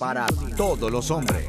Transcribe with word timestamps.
para 0.00 0.26
todos 0.56 0.90
los 0.90 1.10
hombres. 1.10 1.44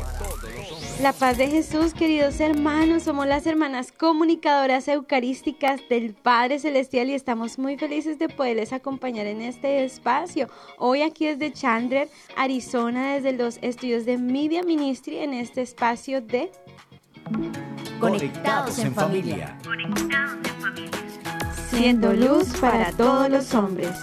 La 1.01 1.13
paz 1.13 1.37
de 1.37 1.47
Jesús, 1.47 1.93
queridos 1.93 2.41
hermanos, 2.41 3.03
somos 3.03 3.25
las 3.25 3.47
hermanas 3.47 3.93
comunicadoras 3.93 4.89
eucarísticas 4.89 5.79
del 5.89 6.13
Padre 6.13 6.59
Celestial 6.59 7.09
y 7.09 7.13
estamos 7.13 7.57
muy 7.57 7.77
felices 7.77 8.19
de 8.19 8.27
poderles 8.27 8.73
acompañar 8.73 9.25
en 9.25 9.41
este 9.41 9.85
espacio. 9.85 10.49
Hoy 10.77 11.01
aquí 11.01 11.25
desde 11.27 11.53
Chandler, 11.53 12.09
Arizona, 12.35 13.13
desde 13.13 13.31
los 13.31 13.57
estudios 13.61 14.05
de 14.05 14.17
Media 14.17 14.63
Ministry 14.63 15.19
en 15.19 15.33
este 15.33 15.61
espacio 15.61 16.21
de 16.21 16.51
Conectados 18.01 18.77
en 18.79 18.93
familia. 18.93 19.57
Siendo 21.69 22.11
luz 22.11 22.49
para 22.59 22.91
todos 22.91 23.29
los 23.29 23.53
hombres. 23.53 23.95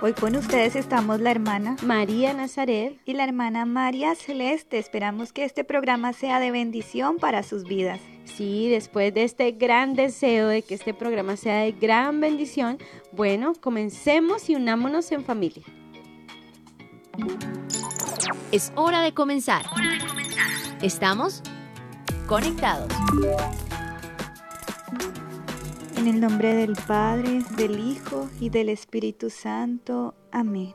Hoy 0.00 0.12
con 0.12 0.36
ustedes 0.36 0.76
estamos 0.76 1.20
la 1.20 1.32
hermana 1.32 1.76
María 1.82 2.32
Nazaret. 2.32 2.96
y 3.04 3.14
la 3.14 3.24
hermana 3.24 3.66
María 3.66 4.14
Celeste. 4.14 4.78
Esperamos 4.78 5.32
que 5.32 5.44
este 5.44 5.64
programa 5.64 6.12
sea 6.12 6.38
de 6.38 6.52
bendición 6.52 7.16
para 7.16 7.42
sus 7.42 7.64
vidas. 7.64 7.98
Sí, 8.24 8.68
después 8.68 9.12
de 9.12 9.24
este 9.24 9.50
gran 9.50 9.94
deseo 9.94 10.46
de 10.46 10.62
que 10.62 10.74
este 10.74 10.94
programa 10.94 11.36
sea 11.36 11.62
de 11.62 11.72
gran 11.72 12.20
bendición, 12.20 12.78
bueno, 13.10 13.54
comencemos 13.60 14.48
y 14.48 14.54
unámonos 14.54 15.10
en 15.10 15.24
familia. 15.24 15.64
Es 18.52 18.72
hora 18.76 19.02
de 19.02 19.12
comenzar. 19.12 19.66
Estamos 20.80 21.42
conectados. 22.28 22.92
En 25.98 26.06
el 26.06 26.20
nombre 26.20 26.54
del 26.54 26.76
Padre, 26.86 27.42
del 27.56 27.80
Hijo 27.80 28.28
y 28.38 28.50
del 28.50 28.68
Espíritu 28.68 29.30
Santo. 29.30 30.14
Amén. 30.30 30.72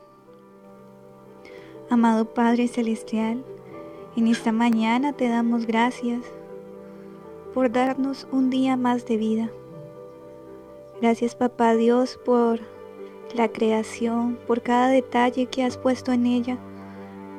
Amado 1.88 2.34
Padre 2.34 2.68
Celestial, 2.68 3.42
en 4.18 4.26
esta 4.28 4.52
mañana 4.52 5.14
te 5.14 5.28
damos 5.28 5.64
gracias 5.64 6.20
por 7.54 7.72
darnos 7.72 8.28
un 8.32 8.50
día 8.50 8.76
más 8.76 9.06
de 9.06 9.16
vida. 9.16 9.50
Gracias 11.00 11.34
Papá 11.34 11.74
Dios 11.74 12.20
por 12.22 12.60
la 13.34 13.48
creación, 13.48 14.38
por 14.46 14.60
cada 14.60 14.88
detalle 14.88 15.46
que 15.46 15.64
has 15.64 15.78
puesto 15.78 16.12
en 16.12 16.26
ella, 16.26 16.58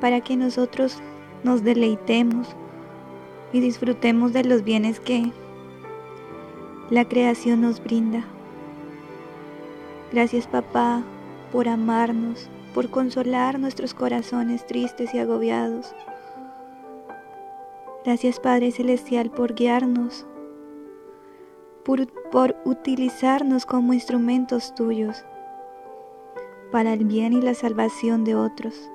para 0.00 0.20
que 0.22 0.36
nosotros 0.36 0.98
nos 1.44 1.62
deleitemos 1.62 2.48
y 3.52 3.60
disfrutemos 3.60 4.32
de 4.32 4.42
los 4.42 4.64
bienes 4.64 4.98
que 4.98 5.30
la 6.90 7.04
creación 7.04 7.62
nos 7.62 7.82
brinda. 7.82 8.24
Gracias 10.12 10.46
papá 10.46 11.02
por 11.50 11.68
amarnos, 11.68 12.48
por 12.74 12.90
consolar 12.90 13.58
nuestros 13.58 13.92
corazones 13.92 14.66
tristes 14.66 15.12
y 15.12 15.18
agobiados. 15.18 15.94
Gracias 18.04 18.38
Padre 18.38 18.70
Celestial 18.70 19.30
por 19.30 19.54
guiarnos, 19.54 20.26
por, 21.84 22.06
por 22.30 22.56
utilizarnos 22.64 23.66
como 23.66 23.92
instrumentos 23.92 24.72
tuyos 24.74 25.24
para 26.70 26.92
el 26.92 27.04
bien 27.04 27.32
y 27.32 27.42
la 27.42 27.54
salvación 27.54 28.22
de 28.22 28.36
otros. 28.36 28.90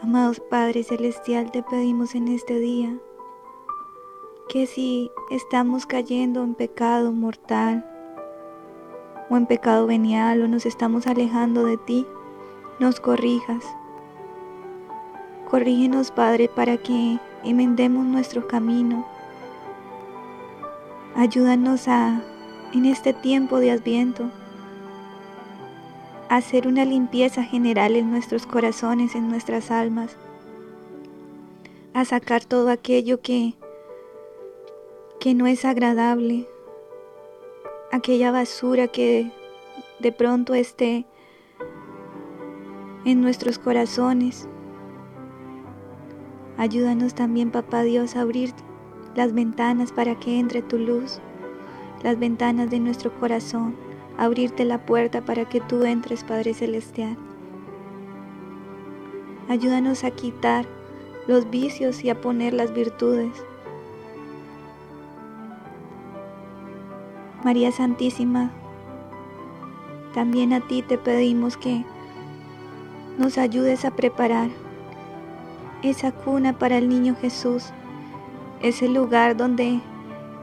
Amados 0.00 0.40
Padre 0.40 0.82
Celestial, 0.82 1.52
te 1.52 1.62
pedimos 1.62 2.16
en 2.16 2.26
este 2.26 2.58
día 2.58 2.98
que 4.48 4.66
si 4.66 5.10
estamos 5.30 5.84
cayendo 5.84 6.42
en 6.42 6.54
pecado 6.54 7.12
mortal 7.12 7.84
o 9.28 9.36
en 9.36 9.46
pecado 9.46 9.86
venial 9.86 10.42
o 10.42 10.48
nos 10.48 10.64
estamos 10.64 11.06
alejando 11.06 11.66
de 11.66 11.76
ti, 11.76 12.06
nos 12.80 12.98
corrijas. 12.98 13.62
Corrígenos, 15.50 16.10
Padre, 16.10 16.48
para 16.48 16.78
que 16.78 17.18
enmendemos 17.44 18.06
nuestro 18.06 18.48
camino. 18.48 19.06
Ayúdanos 21.14 21.86
a, 21.88 22.22
en 22.72 22.86
este 22.86 23.12
tiempo 23.12 23.58
de 23.58 23.70
Adviento, 23.70 24.30
hacer 26.30 26.66
una 26.66 26.84
limpieza 26.84 27.42
general 27.42 27.96
en 27.96 28.10
nuestros 28.10 28.46
corazones, 28.46 29.14
en 29.14 29.28
nuestras 29.28 29.70
almas, 29.70 30.16
a 31.92 32.04
sacar 32.04 32.44
todo 32.44 32.70
aquello 32.70 33.20
que 33.20 33.54
que 35.20 35.34
no 35.34 35.46
es 35.46 35.64
agradable, 35.64 36.48
aquella 37.90 38.30
basura 38.30 38.86
que 38.86 39.32
de 39.98 40.12
pronto 40.12 40.54
esté 40.54 41.06
en 43.04 43.20
nuestros 43.20 43.58
corazones. 43.58 44.48
Ayúdanos 46.56 47.14
también, 47.14 47.50
Papá 47.50 47.82
Dios, 47.82 48.14
a 48.14 48.20
abrir 48.20 48.52
las 49.16 49.32
ventanas 49.32 49.90
para 49.90 50.18
que 50.18 50.38
entre 50.38 50.62
tu 50.62 50.78
luz, 50.78 51.20
las 52.02 52.18
ventanas 52.18 52.70
de 52.70 52.78
nuestro 52.78 53.12
corazón, 53.18 53.76
abrirte 54.16 54.64
la 54.64 54.84
puerta 54.84 55.24
para 55.24 55.48
que 55.48 55.60
tú 55.60 55.84
entres, 55.84 56.22
Padre 56.22 56.54
Celestial. 56.54 57.16
Ayúdanos 59.48 60.04
a 60.04 60.10
quitar 60.10 60.66
los 61.26 61.50
vicios 61.50 62.04
y 62.04 62.10
a 62.10 62.20
poner 62.20 62.52
las 62.52 62.72
virtudes. 62.72 63.47
María 67.48 67.72
Santísima, 67.72 68.50
también 70.12 70.52
a 70.52 70.60
ti 70.60 70.82
te 70.82 70.98
pedimos 70.98 71.56
que 71.56 71.82
nos 73.16 73.38
ayudes 73.38 73.86
a 73.86 73.90
preparar 73.90 74.50
esa 75.80 76.12
cuna 76.12 76.58
para 76.58 76.76
el 76.76 76.90
niño 76.90 77.16
Jesús, 77.18 77.70
ese 78.60 78.86
lugar 78.86 79.34
donde 79.34 79.80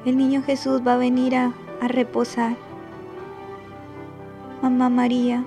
el 0.03 0.17
niño 0.17 0.41
Jesús 0.41 0.81
va 0.81 0.95
a 0.95 0.97
venir 0.97 1.35
a, 1.35 1.53
reposar. 1.79 2.55
Mamá 4.63 4.89
María, 4.89 5.43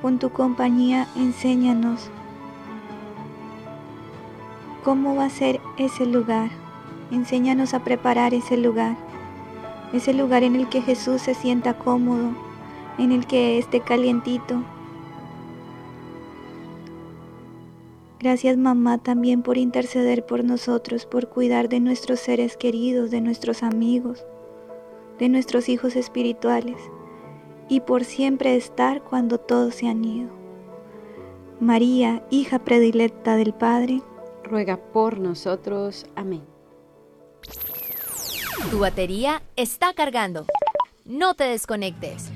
con 0.00 0.20
tu 0.20 0.30
compañía 0.30 1.08
enséñanos 1.16 2.08
cómo 4.84 5.16
va 5.16 5.24
a 5.24 5.30
ser 5.30 5.60
ese 5.76 6.06
lugar. 6.06 6.61
Enséñanos 7.12 7.74
a 7.74 7.84
preparar 7.84 8.32
ese 8.32 8.56
lugar, 8.56 8.96
ese 9.92 10.14
lugar 10.14 10.42
en 10.42 10.56
el 10.56 10.68
que 10.70 10.80
Jesús 10.80 11.20
se 11.20 11.34
sienta 11.34 11.78
cómodo, 11.78 12.30
en 12.98 13.12
el 13.12 13.26
que 13.26 13.58
esté 13.58 13.80
calientito. 13.80 14.64
Gracias 18.18 18.56
mamá 18.56 18.98
también 18.98 19.42
por 19.42 19.58
interceder 19.58 20.24
por 20.24 20.42
nosotros, 20.42 21.04
por 21.04 21.28
cuidar 21.28 21.68
de 21.68 21.80
nuestros 21.80 22.18
seres 22.18 22.56
queridos, 22.56 23.10
de 23.10 23.20
nuestros 23.20 23.62
amigos, 23.62 24.24
de 25.18 25.28
nuestros 25.28 25.68
hijos 25.68 25.96
espirituales 25.96 26.78
y 27.68 27.80
por 27.80 28.04
siempre 28.04 28.56
estar 28.56 29.02
cuando 29.02 29.38
todos 29.38 29.74
se 29.74 29.86
han 29.86 30.04
ido. 30.04 30.30
María, 31.60 32.24
hija 32.30 32.60
predilecta 32.60 33.36
del 33.36 33.52
Padre, 33.52 34.00
Ruega 34.44 34.76
por 34.76 35.18
nosotros. 35.18 36.06
Amén. 36.14 36.51
Tu 38.70 38.78
batería 38.78 39.42
está 39.56 39.92
cargando. 39.92 40.46
No 41.04 41.34
te 41.34 41.44
desconectes. 41.44 42.30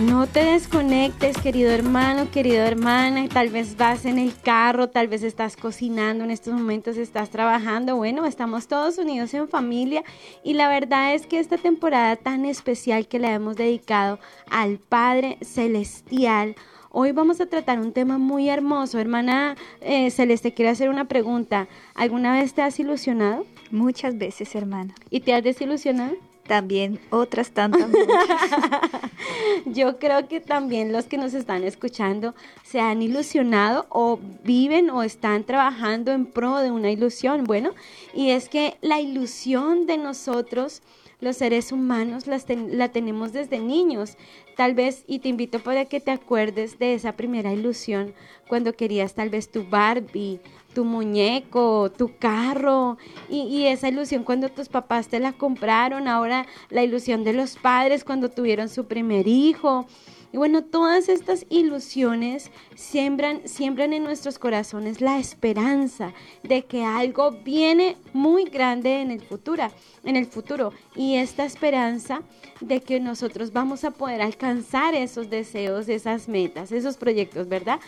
No 0.00 0.28
te 0.28 0.44
desconectes, 0.44 1.36
querido 1.38 1.72
hermano, 1.72 2.30
querida 2.30 2.64
hermana. 2.68 3.28
Tal 3.28 3.48
vez 3.48 3.76
vas 3.76 4.04
en 4.04 4.20
el 4.20 4.32
carro, 4.40 4.88
tal 4.88 5.08
vez 5.08 5.24
estás 5.24 5.56
cocinando 5.56 6.22
en 6.22 6.30
estos 6.30 6.54
momentos, 6.54 6.96
estás 6.96 7.30
trabajando. 7.30 7.96
Bueno, 7.96 8.24
estamos 8.24 8.68
todos 8.68 8.98
unidos 8.98 9.34
en 9.34 9.48
familia 9.48 10.04
y 10.44 10.54
la 10.54 10.68
verdad 10.68 11.14
es 11.14 11.26
que 11.26 11.40
esta 11.40 11.58
temporada 11.58 12.14
tan 12.14 12.44
especial 12.44 13.08
que 13.08 13.18
le 13.18 13.32
hemos 13.32 13.56
dedicado 13.56 14.20
al 14.48 14.78
Padre 14.78 15.38
Celestial, 15.42 16.54
Hoy 16.90 17.12
vamos 17.12 17.38
a 17.42 17.46
tratar 17.46 17.80
un 17.80 17.92
tema 17.92 18.16
muy 18.16 18.48
hermoso. 18.48 18.98
Hermana 18.98 19.56
eh, 19.82 20.10
Celeste, 20.10 20.54
quiero 20.54 20.70
hacer 20.70 20.88
una 20.88 21.04
pregunta. 21.04 21.68
¿Alguna 21.94 22.32
vez 22.32 22.54
te 22.54 22.62
has 22.62 22.80
ilusionado? 22.80 23.44
Muchas 23.70 24.18
veces 24.18 24.54
hermana. 24.54 24.94
¿Y 25.10 25.20
te 25.20 25.34
has 25.34 25.42
desilusionado? 25.42 26.14
también 26.48 26.98
otras 27.10 27.52
tantas. 27.52 27.88
Yo 29.66 29.98
creo 30.00 30.26
que 30.26 30.40
también 30.40 30.90
los 30.92 31.04
que 31.04 31.18
nos 31.18 31.34
están 31.34 31.62
escuchando 31.62 32.34
se 32.64 32.80
han 32.80 33.02
ilusionado 33.02 33.86
o 33.90 34.18
viven 34.42 34.90
o 34.90 35.04
están 35.04 35.44
trabajando 35.44 36.10
en 36.10 36.26
pro 36.26 36.56
de 36.58 36.72
una 36.72 36.90
ilusión. 36.90 37.44
Bueno, 37.44 37.70
y 38.12 38.30
es 38.30 38.48
que 38.48 38.76
la 38.80 39.00
ilusión 39.00 39.86
de 39.86 39.98
nosotros 39.98 40.82
los 41.20 41.36
seres 41.36 41.72
humanos 41.72 42.24
la 42.26 42.88
tenemos 42.88 43.32
desde 43.32 43.58
niños. 43.58 44.16
Tal 44.58 44.74
vez, 44.74 45.04
y 45.06 45.20
te 45.20 45.28
invito 45.28 45.60
para 45.60 45.84
que 45.84 46.00
te 46.00 46.10
acuerdes 46.10 46.80
de 46.80 46.94
esa 46.94 47.12
primera 47.12 47.52
ilusión 47.52 48.12
cuando 48.48 48.72
querías 48.72 49.14
tal 49.14 49.30
vez 49.30 49.52
tu 49.52 49.62
Barbie, 49.62 50.40
tu 50.74 50.84
muñeco, 50.84 51.92
tu 51.96 52.18
carro, 52.18 52.98
y, 53.28 53.42
y, 53.42 53.68
esa 53.68 53.86
ilusión 53.86 54.24
cuando 54.24 54.48
tus 54.48 54.68
papás 54.68 55.06
te 55.06 55.20
la 55.20 55.32
compraron, 55.32 56.08
ahora 56.08 56.44
la 56.70 56.82
ilusión 56.82 57.22
de 57.22 57.34
los 57.34 57.54
padres 57.54 58.02
cuando 58.02 58.30
tuvieron 58.30 58.68
su 58.68 58.86
primer 58.86 59.28
hijo. 59.28 59.86
Y 60.32 60.36
bueno, 60.36 60.62
todas 60.62 61.08
estas 61.08 61.46
ilusiones 61.48 62.50
siembran, 62.74 63.40
siembran 63.46 63.92
en 63.92 64.04
nuestros 64.04 64.38
corazones 64.38 65.00
la 65.00 65.18
esperanza 65.18 66.12
de 66.42 66.64
que 66.64 66.84
algo 66.84 67.30
viene 67.30 67.96
muy 68.12 68.44
grande 68.44 69.00
en 69.00 69.10
el 69.10 69.22
futuro, 69.22 69.70
en 70.04 70.16
el 70.16 70.26
futuro. 70.26 70.72
Y 70.94 71.14
esta 71.14 71.46
esperanza 71.46 72.22
de 72.60 72.80
que 72.80 73.00
nosotros 73.00 73.52
vamos 73.52 73.84
a 73.84 73.90
poder 73.90 74.20
alcanzar 74.20 74.94
esos 74.94 75.30
deseos, 75.30 75.88
esas 75.88 76.28
metas, 76.28 76.72
esos 76.72 76.98
proyectos, 76.98 77.48
¿verdad? 77.48 77.80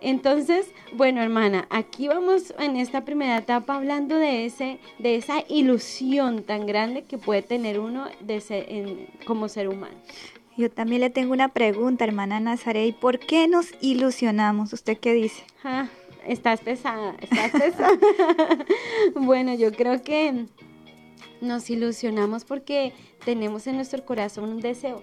Entonces, 0.00 0.66
bueno, 0.92 1.22
hermana, 1.22 1.66
aquí 1.70 2.08
vamos 2.08 2.52
en 2.58 2.76
esta 2.76 3.06
primera 3.06 3.38
etapa 3.38 3.76
hablando 3.76 4.16
de 4.16 4.44
ese, 4.44 4.78
de 4.98 5.16
esa 5.16 5.44
ilusión 5.48 6.42
tan 6.42 6.66
grande 6.66 7.04
que 7.04 7.16
puede 7.16 7.40
tener 7.40 7.80
uno 7.80 8.08
de 8.20 9.08
como 9.24 9.48
ser 9.48 9.68
humano. 9.68 9.96
Yo 10.56 10.70
también 10.70 11.00
le 11.00 11.10
tengo 11.10 11.32
una 11.32 11.48
pregunta, 11.48 12.04
hermana 12.04 12.38
Nazaré. 12.38 12.94
¿Por 12.98 13.18
qué 13.18 13.48
nos 13.48 13.72
ilusionamos? 13.80 14.72
¿Usted 14.72 14.98
qué 14.98 15.12
dice? 15.12 15.42
Ah, 15.64 15.88
estás 16.26 16.60
pesada, 16.60 17.16
estás 17.20 17.50
pesada. 17.50 17.98
bueno, 19.16 19.54
yo 19.54 19.72
creo 19.72 20.02
que 20.02 20.46
nos 21.40 21.68
ilusionamos 21.70 22.44
porque 22.44 22.92
tenemos 23.24 23.66
en 23.66 23.76
nuestro 23.76 24.04
corazón 24.04 24.50
un 24.50 24.60
deseo. 24.60 25.02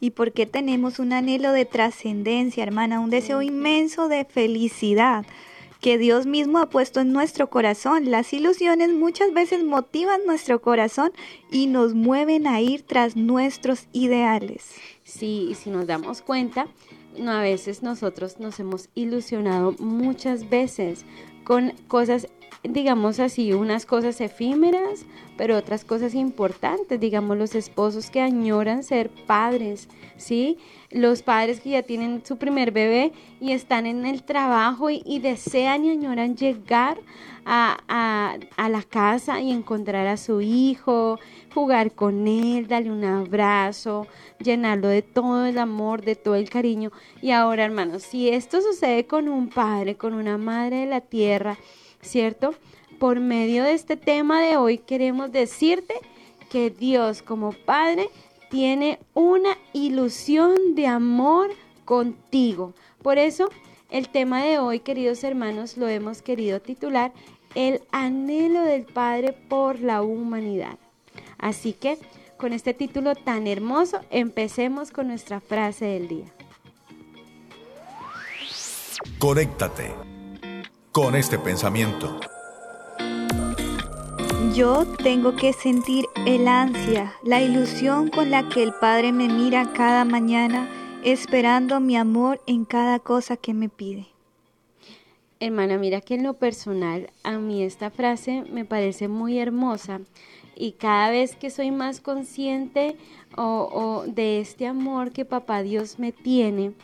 ¿Y 0.00 0.10
por 0.10 0.32
qué 0.32 0.44
tenemos 0.44 0.98
un 0.98 1.12
anhelo 1.12 1.52
de 1.52 1.64
trascendencia, 1.64 2.62
hermana? 2.62 3.00
Un 3.00 3.10
deseo 3.10 3.42
inmenso 3.42 4.08
de 4.08 4.24
felicidad 4.24 5.24
que 5.84 5.98
Dios 5.98 6.24
mismo 6.24 6.60
ha 6.60 6.70
puesto 6.70 7.00
en 7.00 7.12
nuestro 7.12 7.50
corazón. 7.50 8.10
Las 8.10 8.32
ilusiones 8.32 8.88
muchas 8.94 9.34
veces 9.34 9.62
motivan 9.64 10.24
nuestro 10.24 10.62
corazón 10.62 11.12
y 11.50 11.66
nos 11.66 11.92
mueven 11.92 12.46
a 12.46 12.58
ir 12.62 12.86
tras 12.86 13.16
nuestros 13.16 13.86
ideales. 13.92 14.64
Sí, 15.02 15.48
y 15.50 15.54
si 15.56 15.68
nos 15.68 15.86
damos 15.86 16.22
cuenta, 16.22 16.68
a 17.26 17.40
veces 17.42 17.82
nosotros 17.82 18.40
nos 18.40 18.58
hemos 18.60 18.88
ilusionado 18.94 19.72
muchas 19.78 20.48
veces 20.48 21.04
con 21.44 21.74
cosas 21.86 22.28
digamos 22.62 23.20
así, 23.20 23.52
unas 23.52 23.84
cosas 23.84 24.22
efímeras, 24.22 25.04
pero 25.36 25.56
otras 25.56 25.84
cosas 25.84 26.14
importantes, 26.14 26.98
digamos 26.98 27.36
los 27.36 27.54
esposos 27.54 28.10
que 28.10 28.22
añoran 28.22 28.82
ser 28.82 29.10
padres, 29.26 29.88
¿sí? 30.16 30.56
Los 30.94 31.22
padres 31.22 31.58
que 31.58 31.70
ya 31.70 31.82
tienen 31.82 32.22
su 32.24 32.36
primer 32.36 32.70
bebé 32.70 33.10
y 33.40 33.50
están 33.50 33.84
en 33.84 34.06
el 34.06 34.22
trabajo 34.22 34.90
y, 34.90 35.18
desean 35.18 35.84
y 35.84 35.90
añoran 35.90 36.36
llegar 36.36 37.00
a, 37.44 38.38
a, 38.56 38.68
la 38.68 38.82
casa 38.84 39.40
y 39.40 39.50
encontrar 39.50 40.06
a 40.06 40.16
su 40.16 40.40
hijo, 40.40 41.18
jugar 41.52 41.90
con 41.90 42.28
él, 42.28 42.68
darle 42.68 42.92
un 42.92 43.02
abrazo, 43.02 44.06
llenarlo 44.38 44.86
de 44.86 45.02
todo 45.02 45.46
el 45.46 45.58
amor, 45.58 46.02
de 46.04 46.14
todo 46.14 46.36
el 46.36 46.48
cariño. 46.48 46.92
Y 47.20 47.32
ahora, 47.32 47.64
hermanos, 47.64 48.04
si 48.04 48.28
esto 48.28 48.60
sucede 48.60 49.04
con 49.04 49.28
un 49.28 49.48
padre, 49.48 49.96
con 49.96 50.14
una 50.14 50.38
madre 50.38 50.76
de 50.76 50.86
la 50.86 51.00
tierra, 51.00 51.58
¿cierto? 52.02 52.54
Por 53.00 53.18
medio 53.18 53.64
de 53.64 53.72
este 53.72 53.96
tema 53.96 54.40
de 54.40 54.58
hoy 54.58 54.78
queremos 54.78 55.32
decirte 55.32 55.94
que 56.54 56.70
Dios 56.70 57.20
como 57.20 57.50
Padre 57.50 58.08
tiene 58.54 59.00
una 59.14 59.58
ilusión 59.72 60.76
de 60.76 60.86
amor 60.86 61.50
contigo. 61.84 62.72
Por 63.02 63.18
eso 63.18 63.48
el 63.90 64.08
tema 64.08 64.44
de 64.44 64.60
hoy, 64.60 64.78
queridos 64.78 65.24
hermanos, 65.24 65.76
lo 65.76 65.88
hemos 65.88 66.22
querido 66.22 66.60
titular 66.60 67.12
El 67.56 67.82
anhelo 67.90 68.62
del 68.62 68.84
Padre 68.84 69.32
por 69.32 69.80
la 69.80 70.02
humanidad. 70.02 70.78
Así 71.36 71.72
que 71.72 71.98
con 72.36 72.52
este 72.52 72.74
título 72.74 73.16
tan 73.16 73.48
hermoso, 73.48 73.98
empecemos 74.10 74.92
con 74.92 75.08
nuestra 75.08 75.40
frase 75.40 75.86
del 75.86 76.06
día. 76.06 76.26
Conéctate 79.18 79.92
con 80.92 81.16
este 81.16 81.40
pensamiento. 81.40 82.20
Yo 84.54 84.86
tengo 84.86 85.34
que 85.34 85.52
sentir 85.52 86.06
el 86.26 86.46
ansia, 86.46 87.12
la 87.24 87.42
ilusión 87.42 88.08
con 88.08 88.30
la 88.30 88.48
que 88.48 88.62
el 88.62 88.72
Padre 88.72 89.10
me 89.10 89.26
mira 89.28 89.72
cada 89.72 90.04
mañana, 90.04 90.68
esperando 91.02 91.80
mi 91.80 91.96
amor 91.96 92.40
en 92.46 92.64
cada 92.64 93.00
cosa 93.00 93.36
que 93.36 93.52
me 93.52 93.68
pide. 93.68 94.06
Hermana, 95.40 95.76
mira 95.76 96.00
que 96.00 96.14
en 96.14 96.22
lo 96.22 96.34
personal 96.34 97.10
a 97.24 97.36
mí 97.38 97.64
esta 97.64 97.90
frase 97.90 98.44
me 98.48 98.64
parece 98.64 99.08
muy 99.08 99.40
hermosa 99.40 100.02
y 100.54 100.72
cada 100.72 101.10
vez 101.10 101.34
que 101.34 101.50
soy 101.50 101.72
más 101.72 102.00
consciente 102.00 102.96
o, 103.36 104.04
de 104.06 104.38
este 104.38 104.68
amor 104.68 105.10
que 105.10 105.24
Papá 105.24 105.62
Dios 105.62 105.98
me 105.98 106.12
tiene, 106.12 106.74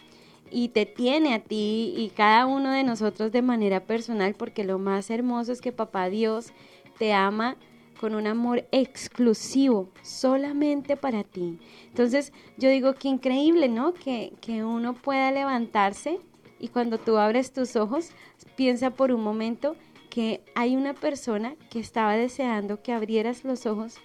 y 0.51 0.69
te 0.69 0.87
tiene 0.87 1.35
a 1.35 1.39
ti 1.39 1.95
y 1.97 2.11
cada 2.11 2.47
uno 2.47 2.73
de 2.73 2.83
nosotros 2.83 3.33
de 3.33 3.43
manera 3.43 3.81
personal, 3.81 4.35
porque 4.35 4.65
lo 4.65 4.79
más 4.79 5.11
hermoso 5.11 5.53
es 5.53 5.61
que 5.61 5.73
papá 5.73 6.09
Dios 6.09 6.53
te 7.01 7.15
ama 7.15 7.57
con 7.99 8.15
un 8.15 8.27
amor 8.27 8.69
exclusivo, 8.73 9.89
solamente 10.03 10.99
para 10.99 11.25
ti. 11.25 11.59
Entonces 11.89 12.31
yo 12.59 12.69
digo 12.69 12.95
que 12.95 13.09
increíble, 13.09 13.71
¿no? 13.71 13.95
Que, 13.95 14.35
que 14.43 14.65
uno 14.65 14.93
pueda 14.93 15.33
levantarse 15.33 16.21
y 16.59 16.69
cuando 16.69 16.99
tú 16.99 17.17
abres 17.17 17.55
tus 17.55 17.75
ojos, 17.75 18.11
piensa 18.55 18.91
por 18.91 19.13
un 19.13 19.23
momento 19.23 19.77
que 20.11 20.43
hay 20.55 20.77
una 20.77 20.93
persona 20.93 21.57
que 21.71 21.81
estaba 21.81 22.17
deseando 22.17 22.83
que 22.83 22.93
abrieras 22.93 23.45
los 23.45 23.65
ojos 23.65 23.97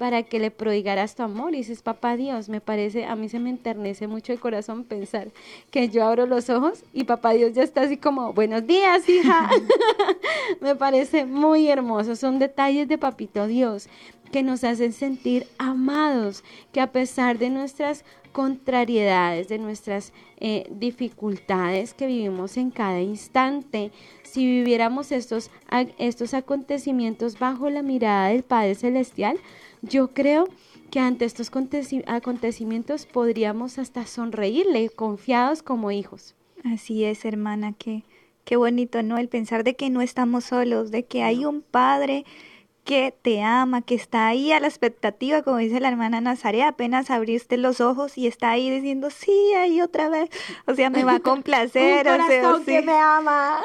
para 0.00 0.22
que 0.22 0.38
le 0.38 0.50
prodigaras 0.50 1.14
tu 1.14 1.22
amor. 1.22 1.52
Y 1.52 1.58
dices, 1.58 1.82
papá 1.82 2.16
Dios, 2.16 2.48
me 2.48 2.62
parece, 2.62 3.04
a 3.04 3.16
mí 3.16 3.28
se 3.28 3.38
me 3.38 3.50
enternece 3.50 4.06
mucho 4.06 4.32
el 4.32 4.40
corazón 4.40 4.84
pensar 4.84 5.28
que 5.70 5.90
yo 5.90 6.06
abro 6.06 6.24
los 6.24 6.48
ojos 6.48 6.84
y 6.94 7.04
papá 7.04 7.32
Dios 7.32 7.52
ya 7.52 7.62
está 7.62 7.82
así 7.82 7.98
como, 7.98 8.32
buenos 8.32 8.66
días, 8.66 9.06
hija. 9.06 9.50
me 10.62 10.74
parece 10.74 11.26
muy 11.26 11.68
hermoso. 11.68 12.16
Son 12.16 12.38
detalles 12.38 12.88
de 12.88 12.96
papito 12.96 13.46
Dios 13.46 13.90
que 14.32 14.42
nos 14.42 14.64
hacen 14.64 14.94
sentir 14.94 15.46
amados, 15.58 16.44
que 16.72 16.80
a 16.80 16.92
pesar 16.92 17.36
de 17.36 17.50
nuestras 17.50 18.02
contrariedades, 18.32 19.48
de 19.48 19.58
nuestras 19.58 20.14
eh, 20.38 20.66
dificultades 20.70 21.92
que 21.92 22.06
vivimos 22.06 22.56
en 22.56 22.70
cada 22.70 23.02
instante, 23.02 23.92
si 24.22 24.46
viviéramos 24.46 25.12
estos, 25.12 25.50
estos 25.98 26.32
acontecimientos 26.32 27.38
bajo 27.38 27.68
la 27.68 27.82
mirada 27.82 28.28
del 28.28 28.44
Padre 28.44 28.76
Celestial, 28.76 29.38
yo 29.82 30.08
creo 30.08 30.48
que 30.90 31.00
ante 31.00 31.24
estos 31.24 31.50
acontecimientos 32.06 33.06
podríamos 33.06 33.78
hasta 33.78 34.06
sonreírle, 34.06 34.90
confiados 34.90 35.62
como 35.62 35.90
hijos. 35.90 36.34
Así 36.64 37.04
es, 37.04 37.24
hermana, 37.24 37.72
que 37.72 38.04
qué 38.44 38.56
bonito, 38.56 39.02
¿no? 39.02 39.18
El 39.18 39.28
pensar 39.28 39.64
de 39.64 39.76
que 39.76 39.90
no 39.90 40.02
estamos 40.02 40.44
solos, 40.44 40.90
de 40.90 41.04
que 41.04 41.22
hay 41.22 41.44
un 41.44 41.62
Padre 41.62 42.24
que 42.84 43.14
te 43.22 43.42
ama, 43.42 43.82
que 43.82 43.94
está 43.94 44.26
ahí 44.26 44.52
a 44.52 44.60
la 44.60 44.66
expectativa, 44.66 45.42
como 45.42 45.58
dice 45.58 45.80
la 45.80 45.88
hermana 45.88 46.20
Nazaret, 46.20 46.62
apenas 46.62 47.10
abriste 47.10 47.56
los 47.56 47.80
ojos 47.80 48.16
y 48.16 48.26
está 48.26 48.50
ahí 48.50 48.70
diciendo, 48.70 49.10
sí, 49.10 49.52
ahí 49.56 49.80
otra 49.80 50.08
vez, 50.08 50.30
o 50.66 50.74
sea, 50.74 50.90
me 50.90 51.04
va 51.04 51.16
a 51.16 51.20
complacer, 51.20 52.06
Un 52.06 52.18
corazón 52.18 52.64
que 52.64 52.82
me 52.82 52.94
ama. 52.94 53.60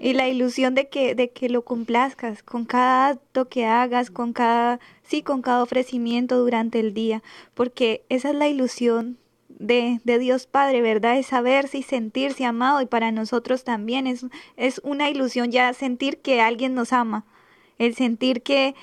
Y 0.00 0.12
la 0.14 0.28
ilusión 0.28 0.74
de 0.74 0.88
que, 0.88 1.14
de 1.14 1.30
que 1.30 1.48
lo 1.48 1.62
complazcas 1.62 2.42
con 2.42 2.64
cada 2.64 3.08
acto 3.08 3.48
que 3.48 3.66
hagas, 3.66 4.10
con 4.10 4.32
cada, 4.32 4.80
sí, 5.02 5.22
con 5.22 5.42
cada 5.42 5.62
ofrecimiento 5.62 6.38
durante 6.38 6.80
el 6.80 6.94
día, 6.94 7.22
porque 7.54 8.04
esa 8.08 8.30
es 8.30 8.34
la 8.36 8.48
ilusión 8.48 9.18
de, 9.48 10.00
de, 10.04 10.18
Dios 10.18 10.46
Padre, 10.46 10.80
¿verdad? 10.80 11.18
Es 11.18 11.26
saberse 11.26 11.78
y 11.78 11.82
sentirse 11.82 12.44
amado 12.44 12.80
y 12.80 12.86
para 12.86 13.12
nosotros 13.12 13.64
también 13.64 14.06
es, 14.06 14.24
es 14.56 14.80
una 14.84 15.10
ilusión 15.10 15.50
ya 15.50 15.72
sentir 15.74 16.18
que 16.22 16.40
alguien 16.40 16.74
nos 16.74 16.92
ama 16.92 17.26
el 17.80 17.94
sentir 17.94 18.42
que, 18.42 18.74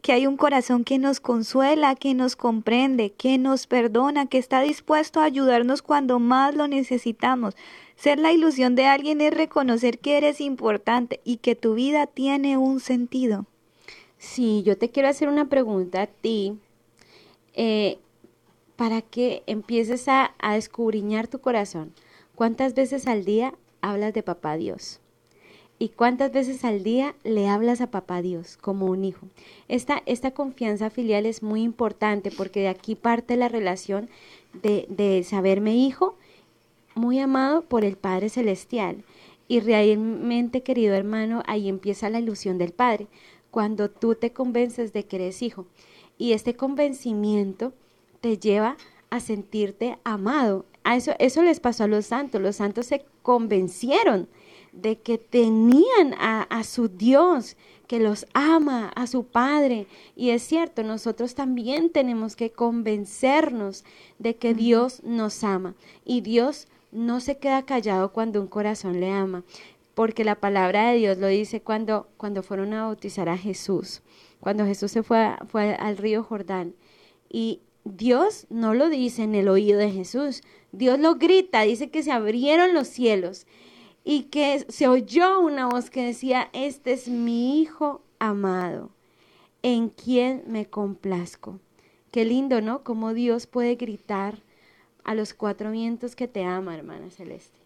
que 0.00 0.12
hay 0.12 0.26
un 0.26 0.38
corazón 0.38 0.82
que 0.82 0.98
nos 0.98 1.20
consuela, 1.20 1.94
que 1.94 2.14
nos 2.14 2.36
comprende, 2.36 3.12
que 3.12 3.36
nos 3.36 3.66
perdona, 3.66 4.26
que 4.26 4.38
está 4.38 4.62
dispuesto 4.62 5.20
a 5.20 5.24
ayudarnos 5.24 5.82
cuando 5.82 6.18
más 6.18 6.54
lo 6.54 6.66
necesitamos. 6.66 7.54
Ser 7.96 8.18
la 8.18 8.32
ilusión 8.32 8.76
de 8.76 8.86
alguien 8.86 9.20
es 9.20 9.34
reconocer 9.34 9.98
que 9.98 10.16
eres 10.16 10.40
importante 10.40 11.20
y 11.22 11.36
que 11.36 11.54
tu 11.54 11.74
vida 11.74 12.06
tiene 12.06 12.56
un 12.56 12.80
sentido. 12.80 13.44
Sí, 14.16 14.62
yo 14.64 14.78
te 14.78 14.88
quiero 14.88 15.10
hacer 15.10 15.28
una 15.28 15.50
pregunta 15.50 16.02
a 16.02 16.06
ti, 16.06 16.58
eh, 17.52 17.98
para 18.74 19.02
que 19.02 19.42
empieces 19.46 20.08
a, 20.08 20.34
a 20.38 20.56
escudriñar 20.56 21.28
tu 21.28 21.40
corazón. 21.40 21.92
¿Cuántas 22.34 22.74
veces 22.74 23.06
al 23.06 23.26
día 23.26 23.54
hablas 23.82 24.14
de 24.14 24.22
papá 24.22 24.56
Dios? 24.56 25.00
¿Y 25.78 25.88
cuántas 25.88 26.32
veces 26.32 26.64
al 26.64 26.84
día 26.84 27.16
le 27.24 27.48
hablas 27.48 27.80
a 27.80 27.90
papá 27.90 28.22
Dios 28.22 28.56
como 28.56 28.86
un 28.86 29.04
hijo? 29.04 29.26
Esta, 29.68 30.02
esta 30.06 30.30
confianza 30.30 30.88
filial 30.88 31.26
es 31.26 31.42
muy 31.42 31.62
importante 31.62 32.30
porque 32.30 32.60
de 32.60 32.68
aquí 32.68 32.94
parte 32.94 33.36
la 33.36 33.48
relación 33.48 34.08
de, 34.62 34.86
de 34.88 35.24
saberme 35.24 35.74
hijo, 35.74 36.16
muy 36.94 37.18
amado 37.18 37.62
por 37.62 37.84
el 37.84 37.96
Padre 37.96 38.28
Celestial. 38.28 39.04
Y 39.48 39.60
realmente, 39.60 40.62
querido 40.62 40.94
hermano, 40.94 41.42
ahí 41.46 41.68
empieza 41.68 42.08
la 42.08 42.20
ilusión 42.20 42.56
del 42.56 42.72
Padre, 42.72 43.08
cuando 43.50 43.90
tú 43.90 44.14
te 44.14 44.32
convences 44.32 44.92
de 44.92 45.04
que 45.04 45.16
eres 45.16 45.42
hijo. 45.42 45.66
Y 46.18 46.32
este 46.32 46.54
convencimiento 46.54 47.72
te 48.20 48.38
lleva 48.38 48.76
a 49.10 49.20
sentirte 49.20 49.98
amado. 50.04 50.64
A 50.84 50.96
eso, 50.96 51.12
eso 51.18 51.42
les 51.42 51.60
pasó 51.60 51.84
a 51.84 51.88
los 51.88 52.06
santos. 52.06 52.40
Los 52.40 52.56
santos 52.56 52.86
se 52.86 53.04
convencieron 53.22 54.28
de 54.74 54.98
que 54.98 55.18
tenían 55.18 56.14
a, 56.18 56.42
a, 56.42 56.64
su 56.64 56.88
Dios, 56.88 57.56
que 57.86 58.00
los 58.00 58.26
ama, 58.34 58.90
a 58.96 59.06
su 59.06 59.24
Padre. 59.24 59.86
Y 60.16 60.30
es 60.30 60.42
cierto, 60.42 60.82
nosotros 60.82 61.34
también 61.34 61.90
tenemos 61.90 62.36
que 62.36 62.50
convencernos 62.50 63.84
de 64.18 64.36
que 64.36 64.54
Dios 64.54 65.02
nos 65.04 65.44
ama. 65.44 65.74
Y 66.04 66.20
Dios 66.22 66.66
no 66.90 67.20
se 67.20 67.38
queda 67.38 67.64
callado 67.64 68.12
cuando 68.12 68.40
un 68.40 68.48
corazón 68.48 69.00
le 69.00 69.10
ama, 69.10 69.44
porque 69.94 70.24
la 70.24 70.36
palabra 70.36 70.90
de 70.90 70.98
Dios 70.98 71.18
lo 71.18 71.28
dice 71.28 71.60
cuando, 71.60 72.08
cuando 72.16 72.42
fueron 72.42 72.72
a 72.72 72.84
bautizar 72.84 73.28
a 73.28 73.38
Jesús, 73.38 74.02
cuando 74.40 74.64
Jesús 74.64 74.92
se 74.92 75.02
fue, 75.02 75.34
fue 75.48 75.74
al 75.74 75.96
río 75.96 76.22
Jordán. 76.22 76.74
Y 77.28 77.60
Dios 77.84 78.46
no 78.48 78.74
lo 78.74 78.88
dice 78.88 79.22
en 79.22 79.34
el 79.34 79.48
oído 79.48 79.78
de 79.78 79.90
Jesús, 79.90 80.42
Dios 80.72 80.98
lo 80.98 81.16
grita, 81.16 81.62
dice 81.62 81.90
que 81.90 82.02
se 82.02 82.12
abrieron 82.12 82.74
los 82.74 82.88
cielos 82.88 83.46
y 84.04 84.24
que 84.24 84.66
se 84.68 84.86
oyó 84.86 85.40
una 85.40 85.66
voz 85.66 85.90
que 85.90 86.04
decía, 86.04 86.50
este 86.52 86.92
es 86.92 87.08
mi 87.08 87.60
Hijo 87.60 88.02
amado, 88.18 88.90
en 89.62 89.88
quien 89.88 90.44
me 90.46 90.66
complazco. 90.66 91.58
Qué 92.10 92.24
lindo, 92.24 92.60
¿no? 92.60 92.84
Cómo 92.84 93.14
Dios 93.14 93.46
puede 93.46 93.74
gritar 93.76 94.38
a 95.02 95.14
los 95.14 95.34
cuatro 95.34 95.70
vientos 95.70 96.14
que 96.14 96.28
te 96.28 96.44
ama, 96.44 96.76
hermana 96.76 97.10
Celeste. 97.10 97.58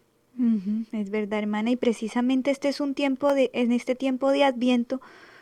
Es 0.93 1.09
verdad, 1.09 1.39
hermana, 1.39 1.71
y 1.71 1.75
precisamente 1.75 2.49
este 2.49 2.69
es 2.69 2.79
un 2.79 2.93
tiempo 2.93 3.33
de, 3.33 3.51
en 3.53 3.73
este 3.73 3.93
tiempo 3.93 4.31
de 4.31 4.45
Adviento, 4.45 5.01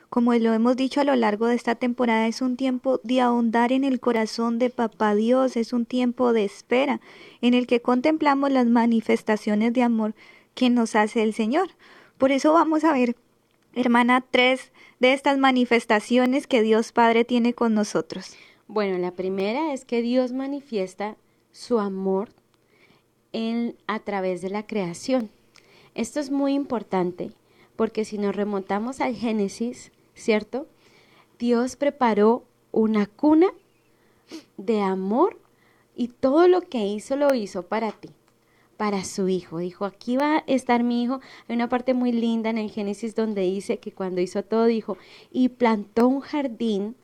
como 0.09 0.33
lo 0.33 0.53
hemos 0.53 0.75
dicho 0.75 1.01
a 1.01 1.03
lo 1.03 1.15
largo 1.15 1.47
de 1.47 1.55
esta 1.55 1.75
temporada, 1.75 2.27
es 2.27 2.41
un 2.41 2.55
tiempo 2.55 2.99
de 3.03 3.21
ahondar 3.21 3.71
en 3.71 3.83
el 3.83 3.99
corazón 3.99 4.57
de 4.57 4.71
Papá 4.71 5.13
Dios, 5.13 5.57
es 5.57 5.73
un 5.73 5.85
tiempo 5.85 6.33
de 6.33 6.45
espera, 6.45 6.99
en 7.41 7.53
el 7.53 7.67
que 7.67 7.81
contemplamos 7.81 8.51
las 8.51 8.65
manifestaciones 8.65 9.73
de 9.73 9.83
amor 9.83 10.15
que 10.57 10.71
nos 10.71 10.95
hace 10.95 11.21
el 11.21 11.35
Señor. 11.35 11.69
Por 12.17 12.31
eso 12.31 12.51
vamos 12.51 12.83
a 12.83 12.91
ver, 12.91 13.15
hermana, 13.75 14.25
tres 14.27 14.71
de 14.99 15.13
estas 15.13 15.37
manifestaciones 15.37 16.47
que 16.47 16.63
Dios 16.63 16.91
Padre 16.91 17.23
tiene 17.25 17.53
con 17.53 17.75
nosotros. 17.75 18.35
Bueno, 18.67 18.97
la 18.97 19.11
primera 19.11 19.71
es 19.71 19.85
que 19.85 20.01
Dios 20.01 20.33
manifiesta 20.33 21.15
su 21.51 21.77
amor 21.77 22.29
en, 23.33 23.75
a 23.85 23.99
través 23.99 24.41
de 24.41 24.49
la 24.49 24.65
creación. 24.65 25.29
Esto 25.93 26.19
es 26.19 26.31
muy 26.31 26.55
importante 26.55 27.31
porque 27.75 28.03
si 28.03 28.17
nos 28.17 28.35
remontamos 28.35 28.99
al 28.99 29.13
Génesis, 29.13 29.91
¿cierto? 30.15 30.65
Dios 31.37 31.75
preparó 31.75 32.43
una 32.71 33.05
cuna 33.05 33.49
de 34.57 34.81
amor 34.81 35.39
y 35.95 36.07
todo 36.07 36.47
lo 36.47 36.61
que 36.61 36.87
hizo 36.87 37.15
lo 37.15 37.35
hizo 37.35 37.61
para 37.61 37.91
ti, 37.91 38.09
para 38.77 39.03
su 39.03 39.27
hijo. 39.27 39.57
Dijo, 39.57 39.85
aquí 39.85 40.15
va 40.17 40.37
a 40.37 40.43
estar 40.47 40.83
mi 40.83 41.03
hijo. 41.03 41.19
Hay 41.47 41.55
una 41.55 41.67
parte 41.67 41.93
muy 41.93 42.11
linda 42.11 42.49
en 42.49 42.57
el 42.57 42.69
Génesis 42.69 43.15
donde 43.15 43.41
dice 43.41 43.79
que 43.79 43.91
cuando 43.91 44.21
hizo 44.21 44.43
todo, 44.43 44.65
dijo, 44.65 44.97
y 45.31 45.49
plantó 45.49 46.07
un 46.07 46.21
jardín 46.21 46.95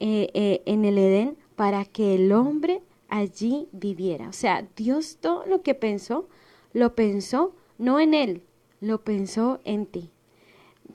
eh, 0.00 0.28
eh, 0.34 0.62
en 0.66 0.84
el 0.84 0.98
Edén 0.98 1.36
para 1.54 1.84
que 1.84 2.16
el 2.16 2.32
hombre 2.32 2.82
allí 3.08 3.68
viviera. 3.72 4.28
O 4.28 4.32
sea, 4.32 4.66
Dios 4.76 5.18
todo 5.20 5.46
lo 5.46 5.62
que 5.62 5.74
pensó, 5.74 6.28
lo 6.72 6.94
pensó 6.94 7.54
no 7.78 8.00
en 8.00 8.14
Él, 8.14 8.42
lo 8.80 9.02
pensó 9.02 9.60
en 9.64 9.86
ti. 9.86 10.10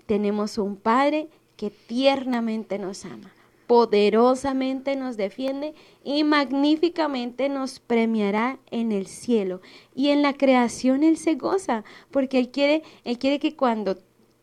Tenemos 0.06 0.58
un 0.58 0.76
Padre 0.76 1.30
que 1.58 1.70
tiernamente 1.70 2.80
nos 2.80 3.06
ama, 3.06 3.34
poderosamente 3.72 4.98
nos 4.98 5.16
defiende 5.16 5.74
y 6.04 6.26
magníficamente 6.26 7.48
nos 7.48 7.80
premiará 7.80 8.60
en 8.70 8.92
el 8.92 9.08
cielo. 9.08 9.62
Y 9.96 10.10
en 10.10 10.22
la 10.22 10.34
creación 10.34 11.04
Él 11.04 11.16
se 11.16 11.36
goza, 11.36 11.86
porque 12.12 12.38
Él 12.38 12.52
quiere, 12.52 12.84
Él 13.06 13.18
quiere 13.18 13.40
que 13.40 13.56
cuando 13.56 13.96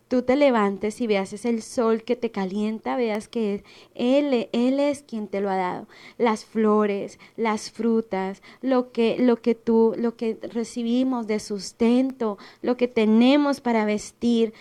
tú 0.07 0.23
te 0.23 0.35
levantes 0.35 0.99
y 0.99 1.05
veas 1.05 1.45
el 1.45 1.61
sol 1.61 2.03
que 2.03 2.15
te 2.15 2.31
calienta, 2.31 2.95
veas 2.95 3.27
que 3.27 3.63
él, 3.93 4.49
él 4.51 4.79
es 4.79 5.03
quien 5.03 5.27
te 5.27 5.39
lo 5.39 5.51
ha 5.51 5.55
dado. 5.55 5.87
Las 6.17 6.43
flores, 6.43 7.19
las 7.37 7.69
frutas, 7.69 8.41
lo 8.61 8.91
que, 8.91 9.17
lo 9.19 9.39
que 9.43 9.53
tú, 9.53 9.93
lo 9.95 10.17
que 10.17 10.39
recibimos 10.41 11.27
de 11.27 11.39
sustento, 11.39 12.39
lo 12.63 12.75
que 12.75 12.87
tenemos 12.87 13.61
para 13.61 13.85
vestir, 13.85 14.53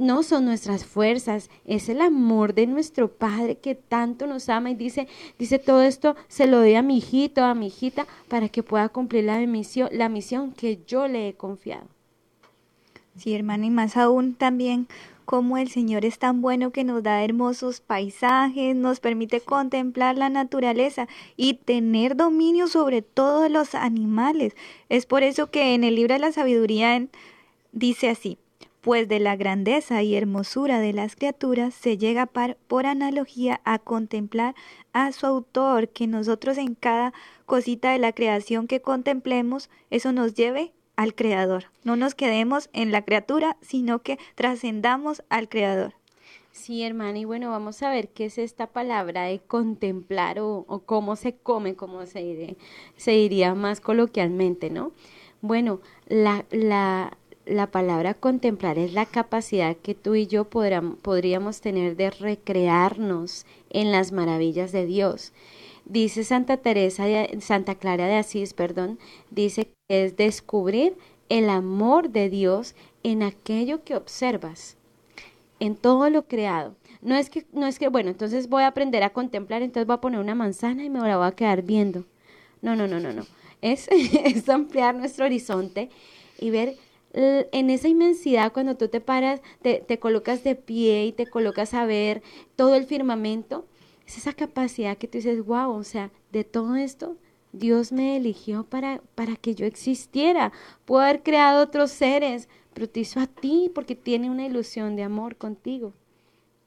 no 0.00 0.22
son 0.22 0.46
nuestras 0.46 0.84
fuerzas, 0.86 1.50
es 1.66 1.88
el 1.90 2.00
amor 2.00 2.54
de 2.54 2.66
nuestro 2.66 3.12
Padre 3.12 3.58
que 3.58 3.74
tanto 3.74 4.26
nos 4.26 4.48
ama 4.48 4.70
y 4.70 4.74
dice, 4.74 5.06
dice 5.38 5.58
todo 5.58 5.82
esto 5.82 6.16
se 6.26 6.46
lo 6.46 6.58
doy 6.58 6.74
a 6.74 6.82
mi 6.82 6.98
hijito, 6.98 7.44
a 7.44 7.54
mi 7.54 7.66
hijita, 7.66 8.06
para 8.28 8.48
que 8.48 8.62
pueda 8.62 8.88
cumplir 8.88 9.24
la 9.24 9.38
misión, 9.40 9.90
la 9.92 10.08
misión 10.08 10.52
que 10.52 10.80
yo 10.86 11.06
le 11.06 11.28
he 11.28 11.34
confiado. 11.34 11.86
Sí, 13.16 13.34
hermana, 13.34 13.66
y 13.66 13.70
más 13.70 13.98
aún 13.98 14.34
también 14.34 14.88
como 15.26 15.58
el 15.58 15.68
Señor 15.68 16.04
es 16.06 16.18
tan 16.18 16.40
bueno 16.40 16.72
que 16.72 16.82
nos 16.82 17.02
da 17.02 17.22
hermosos 17.22 17.80
paisajes, 17.80 18.74
nos 18.74 18.98
permite 19.00 19.40
contemplar 19.40 20.16
la 20.16 20.30
naturaleza 20.30 21.08
y 21.36 21.54
tener 21.54 22.16
dominio 22.16 22.66
sobre 22.68 23.02
todos 23.02 23.50
los 23.50 23.74
animales. 23.74 24.56
Es 24.88 25.04
por 25.04 25.22
eso 25.22 25.50
que 25.50 25.74
en 25.74 25.84
el 25.84 25.94
libro 25.94 26.14
de 26.14 26.20
la 26.20 26.32
sabiduría 26.32 27.06
dice 27.72 28.08
así, 28.08 28.38
pues 28.80 29.08
de 29.08 29.20
la 29.20 29.36
grandeza 29.36 30.02
y 30.02 30.16
hermosura 30.16 30.80
de 30.80 30.92
las 30.92 31.16
criaturas 31.16 31.74
se 31.74 31.98
llega 31.98 32.26
por 32.26 32.86
analogía 32.86 33.60
a 33.64 33.78
contemplar 33.78 34.54
a 34.92 35.12
su 35.12 35.26
autor, 35.26 35.88
que 35.88 36.06
nosotros 36.06 36.58
en 36.58 36.74
cada 36.74 37.12
cosita 37.46 37.92
de 37.92 37.98
la 37.98 38.12
creación 38.12 38.66
que 38.66 38.80
contemplemos, 38.80 39.70
eso 39.90 40.12
nos 40.12 40.34
lleve 40.34 40.72
al 40.96 41.14
Creador. 41.14 41.64
No 41.82 41.96
nos 41.96 42.14
quedemos 42.14 42.68
en 42.72 42.92
la 42.92 43.02
criatura, 43.02 43.56
sino 43.62 44.00
que 44.02 44.18
trascendamos 44.34 45.22
al 45.30 45.48
Creador. 45.48 45.94
Sí, 46.52 46.82
hermana, 46.82 47.18
y 47.18 47.24
bueno, 47.24 47.50
vamos 47.50 47.82
a 47.82 47.90
ver 47.90 48.08
qué 48.08 48.26
es 48.26 48.36
esta 48.36 48.66
palabra 48.66 49.22
de 49.22 49.38
contemplar 49.38 50.40
o, 50.40 50.82
cómo 50.84 51.16
se 51.16 51.36
come, 51.36 51.74
como 51.74 52.04
se, 52.06 52.56
se 52.96 53.10
diría 53.12 53.54
más 53.54 53.80
coloquialmente, 53.80 54.68
¿no? 54.68 54.92
Bueno, 55.42 55.80
la, 56.06 56.44
la, 56.50 57.16
la 57.50 57.70
palabra 57.70 58.14
contemplar 58.14 58.78
es 58.78 58.92
la 58.92 59.06
capacidad 59.06 59.76
que 59.76 59.94
tú 59.94 60.14
y 60.14 60.26
yo 60.26 60.44
podríamos 60.44 61.60
tener 61.60 61.96
de 61.96 62.10
recrearnos 62.10 63.44
en 63.70 63.90
las 63.90 64.12
maravillas 64.12 64.72
de 64.72 64.86
Dios. 64.86 65.32
Dice 65.84 66.22
Santa 66.22 66.58
Teresa, 66.58 67.04
Santa 67.40 67.74
Clara 67.74 68.06
de 68.06 68.16
Asís, 68.16 68.54
perdón, 68.54 68.98
dice 69.30 69.68
que 69.88 70.04
es 70.04 70.16
descubrir 70.16 70.94
el 71.28 71.50
amor 71.50 72.10
de 72.10 72.30
Dios 72.30 72.74
en 73.02 73.22
aquello 73.22 73.82
que 73.82 73.96
observas, 73.96 74.76
en 75.58 75.74
todo 75.74 76.08
lo 76.08 76.26
creado. 76.26 76.76
No 77.02 77.16
es 77.16 77.30
que, 77.30 77.46
no 77.52 77.66
es 77.66 77.78
que, 77.78 77.88
bueno, 77.88 78.10
entonces 78.10 78.48
voy 78.48 78.62
a 78.62 78.68
aprender 78.68 79.02
a 79.02 79.10
contemplar, 79.10 79.62
entonces 79.62 79.86
voy 79.86 79.94
a 79.94 80.00
poner 80.00 80.20
una 80.20 80.34
manzana 80.34 80.84
y 80.84 80.90
me 80.90 81.00
la 81.00 81.16
voy 81.16 81.26
a 81.26 81.32
quedar 81.32 81.62
viendo. 81.62 82.04
No, 82.62 82.76
no, 82.76 82.86
no, 82.86 83.00
no, 83.00 83.12
no. 83.12 83.26
Es, 83.60 83.88
es 83.90 84.48
ampliar 84.48 84.94
nuestro 84.94 85.24
horizonte 85.24 85.90
y 86.38 86.50
ver 86.50 86.76
en 87.12 87.70
esa 87.70 87.88
inmensidad 87.88 88.52
cuando 88.52 88.76
tú 88.76 88.88
te 88.88 89.00
paras, 89.00 89.40
te, 89.62 89.80
te 89.86 89.98
colocas 89.98 90.44
de 90.44 90.54
pie 90.54 91.06
y 91.06 91.12
te 91.12 91.26
colocas 91.26 91.74
a 91.74 91.84
ver 91.84 92.22
todo 92.56 92.74
el 92.74 92.84
firmamento 92.84 93.66
es 94.10 94.18
esa 94.18 94.32
capacidad 94.32 94.98
que 94.98 95.06
tú 95.06 95.18
dices, 95.18 95.44
wow, 95.44 95.70
o 95.70 95.84
sea, 95.84 96.10
de 96.32 96.42
todo 96.42 96.74
esto, 96.74 97.16
Dios 97.52 97.92
me 97.92 98.16
eligió 98.16 98.64
para, 98.64 99.00
para 99.14 99.36
que 99.36 99.54
yo 99.54 99.66
existiera. 99.66 100.52
Puedo 100.84 101.02
haber 101.02 101.22
creado 101.22 101.62
otros 101.62 101.92
seres, 101.92 102.48
pero 102.74 102.88
te 102.88 103.00
hizo 103.00 103.20
a 103.20 103.28
ti 103.28 103.70
porque 103.72 103.94
tiene 103.94 104.28
una 104.28 104.46
ilusión 104.46 104.96
de 104.96 105.04
amor 105.04 105.36
contigo. 105.36 105.92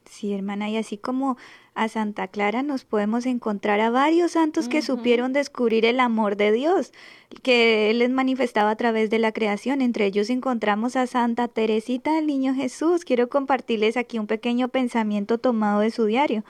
Sí, 0.10 0.34
hermana, 0.34 0.70
y 0.70 0.78
así 0.78 0.98
como 0.98 1.38
a 1.74 1.88
Santa 1.88 2.28
Clara 2.28 2.62
nos 2.62 2.86
podemos 2.86 3.26
encontrar 3.26 3.80
a 3.80 3.90
varios 3.90 4.34
santos 4.34 4.68
que 4.68 4.82
supieron 4.82 5.34
descubrir 5.34 5.86
el 5.86 6.00
amor 6.00 6.38
de 6.38 6.52
Dios, 6.52 6.94
que 7.42 7.90
Él 7.90 8.00
les 8.00 8.12
manifestaba 8.12 8.70
a 8.70 8.76
través 8.76 9.10
de 9.10 9.20
la 9.20 9.32
creación. 9.32 9.82
Entre 9.82 10.06
ellos 10.06 10.30
encontramos 10.30 10.96
a 10.96 11.08
Santa 11.08 11.48
Teresita 11.48 12.14
del 12.14 12.28
Niño 12.28 12.54
Jesús. 12.54 13.06
Quiero 13.06 13.28
compartirles 13.28 13.98
aquí 13.98 14.20
un 14.20 14.28
pequeño 14.28 14.68
pensamiento 14.68 15.40
tomado 15.40 15.80
de 15.80 15.90
su 15.90 16.06
diario. 16.06 16.44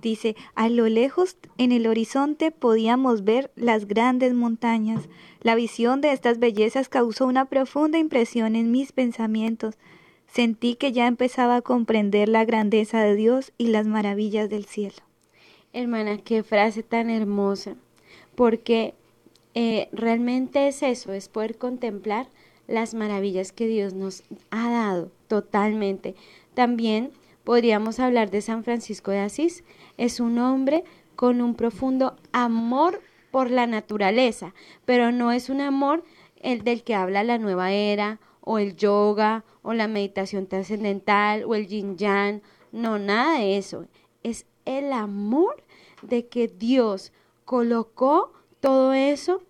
Dice, 0.00 0.36
a 0.54 0.68
lo 0.68 0.88
lejos 0.88 1.36
en 1.58 1.72
el 1.72 1.86
horizonte 1.86 2.52
podíamos 2.52 3.24
ver 3.24 3.50
las 3.56 3.86
grandes 3.86 4.32
montañas. 4.34 5.08
La 5.42 5.54
visión 5.54 6.00
de 6.00 6.12
estas 6.12 6.38
bellezas 6.38 6.88
causó 6.88 7.26
una 7.26 7.46
profunda 7.46 7.98
impresión 7.98 8.56
en 8.56 8.70
mis 8.70 8.92
pensamientos. 8.92 9.76
Sentí 10.32 10.76
que 10.76 10.92
ya 10.92 11.06
empezaba 11.06 11.56
a 11.56 11.62
comprender 11.62 12.28
la 12.28 12.44
grandeza 12.44 13.02
de 13.02 13.16
Dios 13.16 13.52
y 13.58 13.66
las 13.66 13.86
maravillas 13.86 14.48
del 14.48 14.64
cielo. 14.64 14.98
Hermana, 15.72 16.18
qué 16.18 16.42
frase 16.42 16.82
tan 16.82 17.10
hermosa, 17.10 17.74
porque 18.36 18.94
eh, 19.54 19.88
realmente 19.92 20.68
es 20.68 20.82
eso, 20.82 21.12
es 21.12 21.28
poder 21.28 21.58
contemplar 21.58 22.28
las 22.68 22.94
maravillas 22.94 23.50
que 23.50 23.66
Dios 23.66 23.94
nos 23.94 24.22
ha 24.50 24.70
dado 24.70 25.10
totalmente. 25.26 26.14
También 26.54 27.10
podríamos 27.42 27.98
hablar 27.98 28.30
de 28.30 28.40
San 28.40 28.62
Francisco 28.62 29.10
de 29.10 29.18
Asís. 29.18 29.64
Es 29.98 30.20
un 30.20 30.38
hombre 30.38 30.84
con 31.16 31.40
un 31.40 31.56
profundo 31.56 32.16
amor 32.30 33.02
por 33.32 33.50
la 33.50 33.66
naturaleza, 33.66 34.54
pero 34.84 35.10
no 35.10 35.32
es 35.32 35.50
un 35.50 35.60
amor 35.60 36.04
el 36.40 36.62
del 36.62 36.84
que 36.84 36.94
habla 36.94 37.24
la 37.24 37.38
nueva 37.38 37.72
era 37.72 38.20
o 38.40 38.58
el 38.58 38.76
yoga 38.76 39.44
o 39.62 39.72
la 39.74 39.88
meditación 39.88 40.46
trascendental 40.46 41.44
o 41.44 41.54
el 41.54 41.66
yin 41.66 41.96
yang, 41.96 42.42
no, 42.72 42.98
nada 42.98 43.38
de 43.38 43.56
eso. 43.56 43.86
Es 44.22 44.46
el 44.64 44.92
amor 44.92 45.62
de 46.02 46.26
que 46.26 46.48
Dios 46.48 47.12
colocó 47.44 48.32
todo 48.60 48.92
eso, 48.92 49.42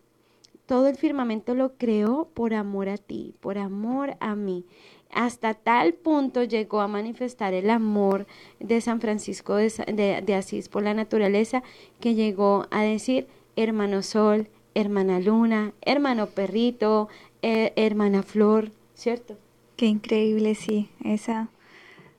todo 0.67 0.87
el 0.87 0.97
firmamento 0.97 1.55
lo 1.55 1.76
creó 1.76 2.29
por 2.33 2.55
amor 2.55 2.88
a 2.88 2.97
ti, 2.97 3.35
por 3.40 3.59
amor 3.59 4.17
a 4.21 4.35
mí. 4.35 4.64
Hasta 5.12 5.55
tal 5.55 5.95
punto 5.95 6.45
llegó 6.45 6.81
a 6.81 6.88
manifestar 6.88 7.52
el 7.52 7.69
amor 7.69 8.26
de 8.61 8.81
San 8.81 9.00
Francisco 9.00 9.57
de, 9.57 10.35
Asís 10.37 10.69
por 10.69 10.85
la 10.85 10.95
naturaleza 10.95 11.64
que 11.99 12.14
llegó 12.14 12.67
a 12.71 12.83
decir, 12.83 13.26
hermano 13.57 14.02
sol, 14.02 14.49
hermana 14.75 15.19
luna, 15.19 15.73
hermano 15.83 16.26
perrito, 16.26 17.09
eh, 17.43 17.73
hermana 17.75 18.23
flor, 18.23 18.71
¿cierto? 18.95 19.37
Qué 19.81 19.87
increíble, 19.87 20.55
sí, 20.57 20.91
esa, 21.03 21.49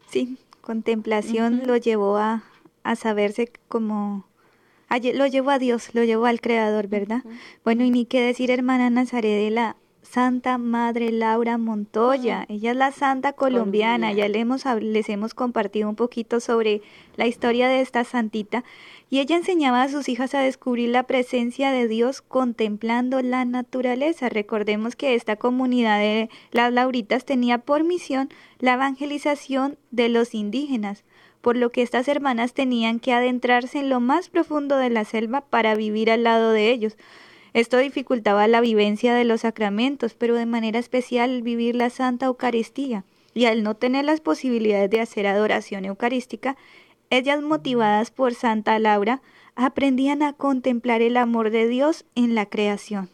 sí, 0.09 0.39
contemplación 0.61 1.61
lo 1.67 1.77
llevó 1.77 2.17
a, 2.17 2.41
a 2.81 2.95
saberse 2.95 3.51
como, 3.67 4.25
lo 5.13 5.27
llevó 5.27 5.51
a 5.51 5.59
Dios, 5.59 5.93
lo 5.93 6.03
llevó 6.03 6.25
al 6.25 6.41
Creador, 6.41 6.87
¿verdad? 6.87 7.21
Bueno, 7.63 7.83
y 7.83 7.91
ni 7.91 8.07
qué 8.07 8.19
decir, 8.19 8.49
hermana 8.49 8.89
Nazaret 8.89 9.43
de 9.43 9.51
la 9.51 9.75
Santa 10.01 10.57
Madre 10.57 11.11
Laura 11.11 11.59
Montoya. 11.59 12.45
Ella 12.49 12.71
es 12.71 12.77
la 12.77 12.91
santa 12.91 13.33
colombiana. 13.33 14.11
Ya 14.11 14.27
le 14.27 14.39
hemos, 14.39 14.65
les 14.81 15.07
hemos 15.09 15.35
compartido 15.35 15.87
un 15.87 15.95
poquito 15.95 16.39
sobre 16.39 16.81
la 17.15 17.27
historia 17.27 17.69
de 17.69 17.81
esta 17.81 18.03
santita. 18.03 18.63
Y 19.13 19.19
ella 19.19 19.35
enseñaba 19.35 19.83
a 19.83 19.89
sus 19.89 20.07
hijas 20.07 20.33
a 20.35 20.39
descubrir 20.39 20.87
la 20.87 21.03
presencia 21.03 21.73
de 21.73 21.89
Dios 21.89 22.21
contemplando 22.21 23.21
la 23.21 23.43
naturaleza. 23.43 24.29
Recordemos 24.29 24.95
que 24.95 25.15
esta 25.15 25.35
comunidad 25.35 25.99
de 25.99 26.29
las 26.51 26.71
Lauritas 26.71 27.25
tenía 27.25 27.57
por 27.57 27.83
misión 27.83 28.29
la 28.59 28.75
evangelización 28.75 29.77
de 29.91 30.07
los 30.07 30.33
indígenas, 30.33 31.03
por 31.41 31.57
lo 31.57 31.71
que 31.71 31.81
estas 31.81 32.07
hermanas 32.07 32.53
tenían 32.53 33.01
que 33.01 33.11
adentrarse 33.11 33.79
en 33.79 33.89
lo 33.89 33.99
más 33.99 34.29
profundo 34.29 34.77
de 34.77 34.89
la 34.89 35.03
selva 35.03 35.41
para 35.41 35.75
vivir 35.75 36.09
al 36.09 36.23
lado 36.23 36.53
de 36.53 36.71
ellos. 36.71 36.95
Esto 37.51 37.79
dificultaba 37.79 38.47
la 38.47 38.61
vivencia 38.61 39.13
de 39.13 39.25
los 39.25 39.41
sacramentos, 39.41 40.13
pero 40.13 40.35
de 40.35 40.45
manera 40.45 40.79
especial 40.79 41.41
vivir 41.41 41.75
la 41.75 41.89
Santa 41.89 42.27
Eucaristía. 42.27 43.03
Y 43.33 43.45
al 43.45 43.63
no 43.63 43.75
tener 43.75 44.05
las 44.05 44.21
posibilidades 44.21 44.89
de 44.89 45.01
hacer 45.01 45.27
adoración 45.27 45.85
eucarística, 45.85 46.57
ellas 47.11 47.43
motivadas 47.43 48.09
por 48.09 48.33
Santa 48.33 48.79
Laura 48.79 49.21
aprendían 49.55 50.23
a 50.23 50.33
contemplar 50.33 51.03
el 51.03 51.17
amor 51.17 51.51
de 51.51 51.67
Dios 51.67 52.05
en 52.15 52.33
la 52.33 52.47
creación. 52.47 53.09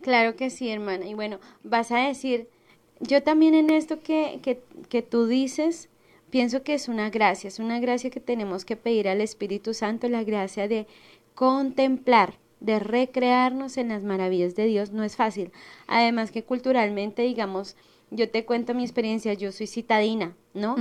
Claro 0.00 0.34
que 0.34 0.50
sí, 0.50 0.68
hermana. 0.68 1.06
Y 1.06 1.14
bueno, 1.14 1.38
vas 1.62 1.92
a 1.92 1.98
decir, 1.98 2.48
yo 2.98 3.22
también 3.22 3.54
en 3.54 3.70
esto 3.70 4.00
que, 4.02 4.40
que, 4.42 4.60
que 4.88 5.02
tú 5.02 5.26
dices, 5.26 5.88
pienso 6.30 6.62
que 6.62 6.74
es 6.74 6.88
una 6.88 7.10
gracia, 7.10 7.46
es 7.46 7.60
una 7.60 7.78
gracia 7.78 8.10
que 8.10 8.20
tenemos 8.20 8.64
que 8.64 8.76
pedir 8.76 9.08
al 9.08 9.20
Espíritu 9.20 9.74
Santo, 9.74 10.08
la 10.08 10.24
gracia 10.24 10.66
de 10.66 10.86
contemplar 11.34 12.34
de 12.60 12.78
recrearnos 12.78 13.76
en 13.76 13.88
las 13.88 14.04
maravillas 14.04 14.54
de 14.54 14.66
Dios 14.66 14.92
no 14.92 15.02
es 15.02 15.16
fácil. 15.16 15.50
Además 15.88 16.30
que 16.30 16.44
culturalmente, 16.44 17.22
digamos, 17.22 17.76
yo 18.12 18.28
te 18.28 18.44
cuento 18.44 18.74
mi 18.74 18.82
experiencia, 18.82 19.32
yo 19.34 19.52
soy 19.52 19.66
citadina, 19.66 20.34
¿no? 20.54 20.76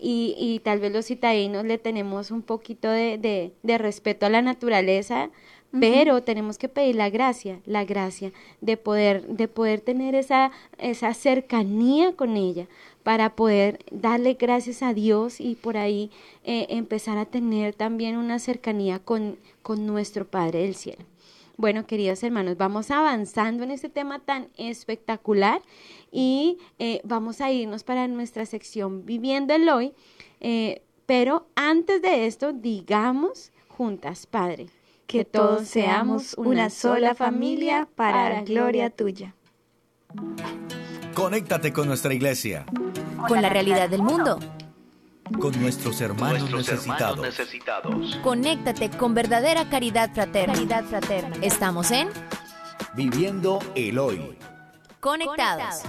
y, 0.00 0.34
y, 0.38 0.60
tal 0.60 0.78
vez 0.78 0.92
los 0.92 1.06
citadinos 1.06 1.64
le 1.64 1.78
tenemos 1.78 2.30
un 2.30 2.42
poquito 2.42 2.88
de, 2.88 3.18
de, 3.18 3.52
de 3.62 3.78
respeto 3.78 4.26
a 4.26 4.30
la 4.30 4.40
naturaleza, 4.40 5.30
pero 5.78 6.22
tenemos 6.22 6.58
que 6.58 6.68
pedir 6.68 6.94
la 6.94 7.10
gracia, 7.10 7.60
la 7.66 7.84
gracia 7.84 8.32
de 8.60 8.76
poder, 8.76 9.26
de 9.26 9.48
poder 9.48 9.80
tener 9.80 10.14
esa, 10.14 10.52
esa 10.78 11.12
cercanía 11.12 12.14
con 12.14 12.36
ella 12.36 12.66
para 13.02 13.34
poder 13.34 13.84
darle 13.90 14.34
gracias 14.34 14.82
a 14.82 14.94
Dios 14.94 15.40
y 15.40 15.54
por 15.56 15.76
ahí 15.76 16.10
eh, 16.44 16.66
empezar 16.70 17.18
a 17.18 17.26
tener 17.26 17.74
también 17.74 18.16
una 18.16 18.38
cercanía 18.38 18.98
con, 19.00 19.36
con 19.62 19.86
nuestro 19.86 20.26
Padre 20.26 20.60
del 20.60 20.74
Cielo. 20.74 21.04
Bueno, 21.58 21.86
queridos 21.86 22.22
hermanos, 22.22 22.58
vamos 22.58 22.90
avanzando 22.90 23.64
en 23.64 23.70
este 23.70 23.88
tema 23.88 24.18
tan 24.18 24.48
espectacular 24.58 25.62
y 26.12 26.58
eh, 26.78 27.00
vamos 27.02 27.40
a 27.40 27.50
irnos 27.50 27.82
para 27.82 28.06
nuestra 28.08 28.44
sección 28.44 29.06
Viviendo 29.06 29.54
el 29.54 29.66
Hoy. 29.70 29.94
Eh, 30.40 30.82
pero 31.06 31.46
antes 31.54 32.02
de 32.02 32.26
esto, 32.26 32.52
digamos 32.52 33.52
juntas, 33.68 34.26
Padre, 34.26 34.66
que, 35.06 35.24
todos 35.24 35.66
seamos 35.66 36.34
una 36.34 36.68
sola 36.68 37.14
familia 37.14 37.88
para 37.94 38.28
la 38.28 38.42
gloria 38.42 38.90
tuya. 38.90 39.34
Conéctate 41.14 41.72
con 41.72 41.86
nuestra 41.86 42.12
iglesia. 42.12 42.66
Con 43.28 43.40
la 43.40 43.48
realidad 43.48 43.88
del 43.88 44.02
mundo 44.02 44.38
con 45.40 45.60
nuestros 45.60 46.00
hermanos, 46.00 46.50
necesitados. 46.50 48.16
Conéctate 48.22 48.90
con 48.90 49.14
verdadera 49.14 49.68
caridad 49.68 50.12
fraterna. 50.12 50.54
caridad 50.54 50.84
fraterna. 50.84 51.36
Estamos 51.42 51.90
en 51.90 52.08
Viviendo 52.94 53.58
el 53.74 53.98
Hoy. 53.98 54.36
Conectados. 55.00 55.82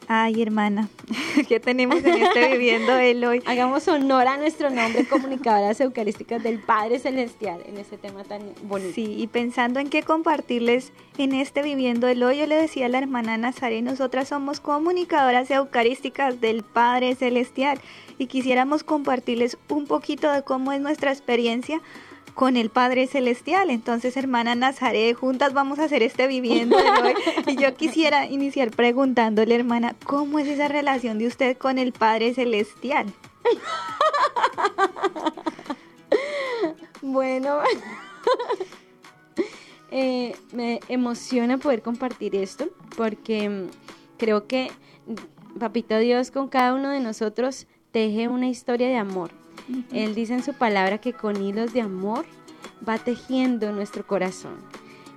Ay, 0.06 0.42
hermana, 0.42 0.88
¿qué 1.48 1.60
tenemos 1.60 2.04
en 2.04 2.22
este 2.22 2.48
viviendo 2.52 2.96
él 2.98 3.24
hoy? 3.24 3.42
Hagamos 3.46 3.88
honor 3.88 4.26
a 4.26 4.36
nuestro 4.36 4.68
nombre, 4.70 5.06
comunicadoras 5.06 5.80
eucarísticas 5.80 6.42
del 6.42 6.58
Padre 6.58 6.98
Celestial, 6.98 7.60
en 7.66 7.78
ese 7.78 7.96
tema 7.96 8.22
tan 8.24 8.42
bonito. 8.64 8.92
Sí, 8.94 9.14
y 9.18 9.26
pensando 9.28 9.80
en 9.80 9.88
qué 9.88 10.02
compartirles 10.02 10.92
en 11.16 11.32
este 11.32 11.62
viviendo 11.62 12.06
el 12.06 12.22
hoy, 12.22 12.38
yo 12.38 12.46
le 12.46 12.56
decía 12.56 12.86
a 12.86 12.88
la 12.90 12.98
hermana 12.98 13.38
Nazaret, 13.38 13.82
nosotras 13.82 14.28
somos 14.28 14.60
comunicadoras 14.60 15.50
eucarísticas 15.50 16.40
del 16.40 16.62
Padre 16.62 17.14
Celestial 17.14 17.80
y 18.18 18.26
quisiéramos 18.26 18.84
compartirles 18.84 19.56
un 19.68 19.86
poquito 19.86 20.30
de 20.30 20.42
cómo 20.42 20.72
es 20.72 20.80
nuestra 20.80 21.12
experiencia 21.12 21.80
con 22.34 22.56
el 22.56 22.70
Padre 22.70 23.06
Celestial. 23.06 23.70
Entonces, 23.70 24.16
hermana 24.16 24.54
Nazaret, 24.54 25.16
juntas 25.16 25.52
vamos 25.52 25.78
a 25.78 25.84
hacer 25.84 26.02
este 26.02 26.26
viviendo 26.26 26.76
de 26.76 26.90
hoy. 26.90 27.14
Y 27.46 27.56
yo 27.56 27.74
quisiera 27.76 28.26
iniciar 28.26 28.70
preguntándole, 28.70 29.54
hermana, 29.54 29.94
¿cómo 30.04 30.38
es 30.38 30.48
esa 30.48 30.68
relación 30.68 31.18
de 31.18 31.28
usted 31.28 31.56
con 31.56 31.78
el 31.78 31.92
Padre 31.92 32.34
Celestial? 32.34 33.06
bueno, 37.02 37.58
eh, 39.90 40.34
me 40.52 40.80
emociona 40.88 41.58
poder 41.58 41.82
compartir 41.82 42.34
esto 42.34 42.68
porque 42.96 43.48
mm, 43.48 43.68
creo 44.18 44.46
que 44.46 44.70
mm, 45.06 45.58
Papito 45.58 45.96
Dios 45.98 46.32
con 46.32 46.48
cada 46.48 46.74
uno 46.74 46.90
de 46.90 46.98
nosotros 46.98 47.68
teje 47.92 48.26
una 48.26 48.48
historia 48.48 48.88
de 48.88 48.96
amor 48.96 49.43
él 49.92 50.14
dice 50.14 50.34
en 50.34 50.42
su 50.42 50.54
palabra 50.54 50.98
que 50.98 51.12
con 51.12 51.42
hilos 51.42 51.72
de 51.72 51.80
amor 51.80 52.24
va 52.86 52.98
tejiendo 52.98 53.72
nuestro 53.72 54.06
corazón. 54.06 54.56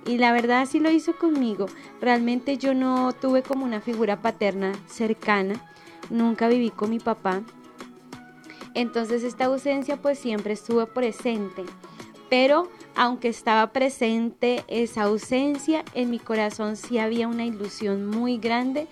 Y 0.06 0.16
la 0.18 0.32
verdad 0.32 0.66
sí 0.66 0.80
lo 0.80 0.90
hizo 0.90 1.16
conmigo. 1.16 1.66
Realmente 2.00 2.56
yo 2.56 2.74
no 2.74 3.12
tuve 3.12 3.42
como 3.42 3.64
una 3.64 3.80
figura 3.80 4.22
paterna 4.22 4.72
cercana. 4.86 5.54
Nunca 6.08 6.48
viví 6.48 6.70
con 6.70 6.90
mi 6.90 6.98
papá. 6.98 7.42
Entonces 8.74 9.22
esta 9.22 9.46
ausencia 9.46 9.96
pues 9.96 10.18
siempre 10.18 10.54
estuvo 10.54 10.86
presente. 10.86 11.64
Pero 12.30 12.70
aunque 12.94 13.28
estaba 13.28 13.72
presente 13.72 14.64
esa 14.68 15.04
ausencia, 15.04 15.84
en 15.94 16.10
mi 16.10 16.18
corazón 16.18 16.76
sí 16.76 16.98
había 16.98 17.28
una 17.28 17.44
ilusión 17.44 18.06
muy 18.06 18.38
grande 18.38 18.86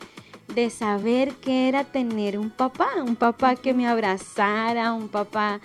de 0.54 0.70
saber 0.70 1.34
qué 1.34 1.68
era 1.68 1.84
tener 1.84 2.38
un 2.38 2.50
papá, 2.50 2.88
un 3.04 3.16
papá 3.16 3.56
que 3.56 3.74
me 3.74 3.86
abrazara, 3.86 4.92
un 4.92 5.08
papá 5.08 5.60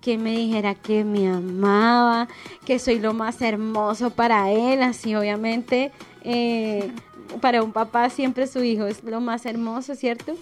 que 0.00 0.18
me 0.18 0.36
dijera 0.36 0.74
que 0.74 1.04
me 1.04 1.28
amaba, 1.28 2.28
que 2.64 2.78
soy 2.78 3.00
lo 3.00 3.12
más 3.12 3.42
hermoso 3.42 4.10
para 4.10 4.52
él, 4.52 4.82
así 4.82 5.16
obviamente 5.16 5.90
eh, 6.22 6.92
para 7.40 7.62
un 7.62 7.72
papá 7.72 8.08
siempre 8.10 8.46
su 8.46 8.62
hijo 8.62 8.86
es 8.86 9.02
lo 9.02 9.20
más 9.20 9.46
hermoso, 9.46 9.94
¿cierto? 9.94 10.36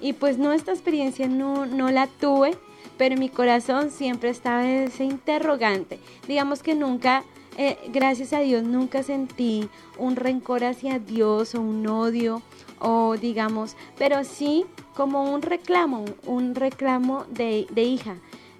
Y 0.00 0.12
pues 0.12 0.38
no, 0.38 0.52
esta 0.52 0.72
experiencia 0.72 1.28
no, 1.28 1.66
no 1.66 1.90
la 1.90 2.06
tuve, 2.06 2.56
pero 2.98 3.14
en 3.14 3.20
mi 3.20 3.28
corazón 3.28 3.90
siempre 3.90 4.30
estaba 4.30 4.68
ese 4.68 5.04
interrogante. 5.04 5.98
Digamos 6.28 6.62
que 6.62 6.74
nunca, 6.74 7.24
eh, 7.56 7.78
gracias 7.88 8.32
a 8.32 8.40
Dios, 8.40 8.64
nunca 8.64 9.02
sentí 9.02 9.68
un 9.98 10.16
rencor 10.16 10.64
hacia 10.64 10.98
Dios 10.98 11.54
o 11.54 11.60
un 11.60 11.86
odio 11.86 12.42
o 12.78 13.16
digamos, 13.16 13.76
pero 13.98 14.24
sí 14.24 14.64
como 14.94 15.32
un 15.32 15.42
reclamo, 15.42 16.04
un 16.26 16.54
reclamo 16.54 17.24
de, 17.28 17.66
hija, 17.76 18.16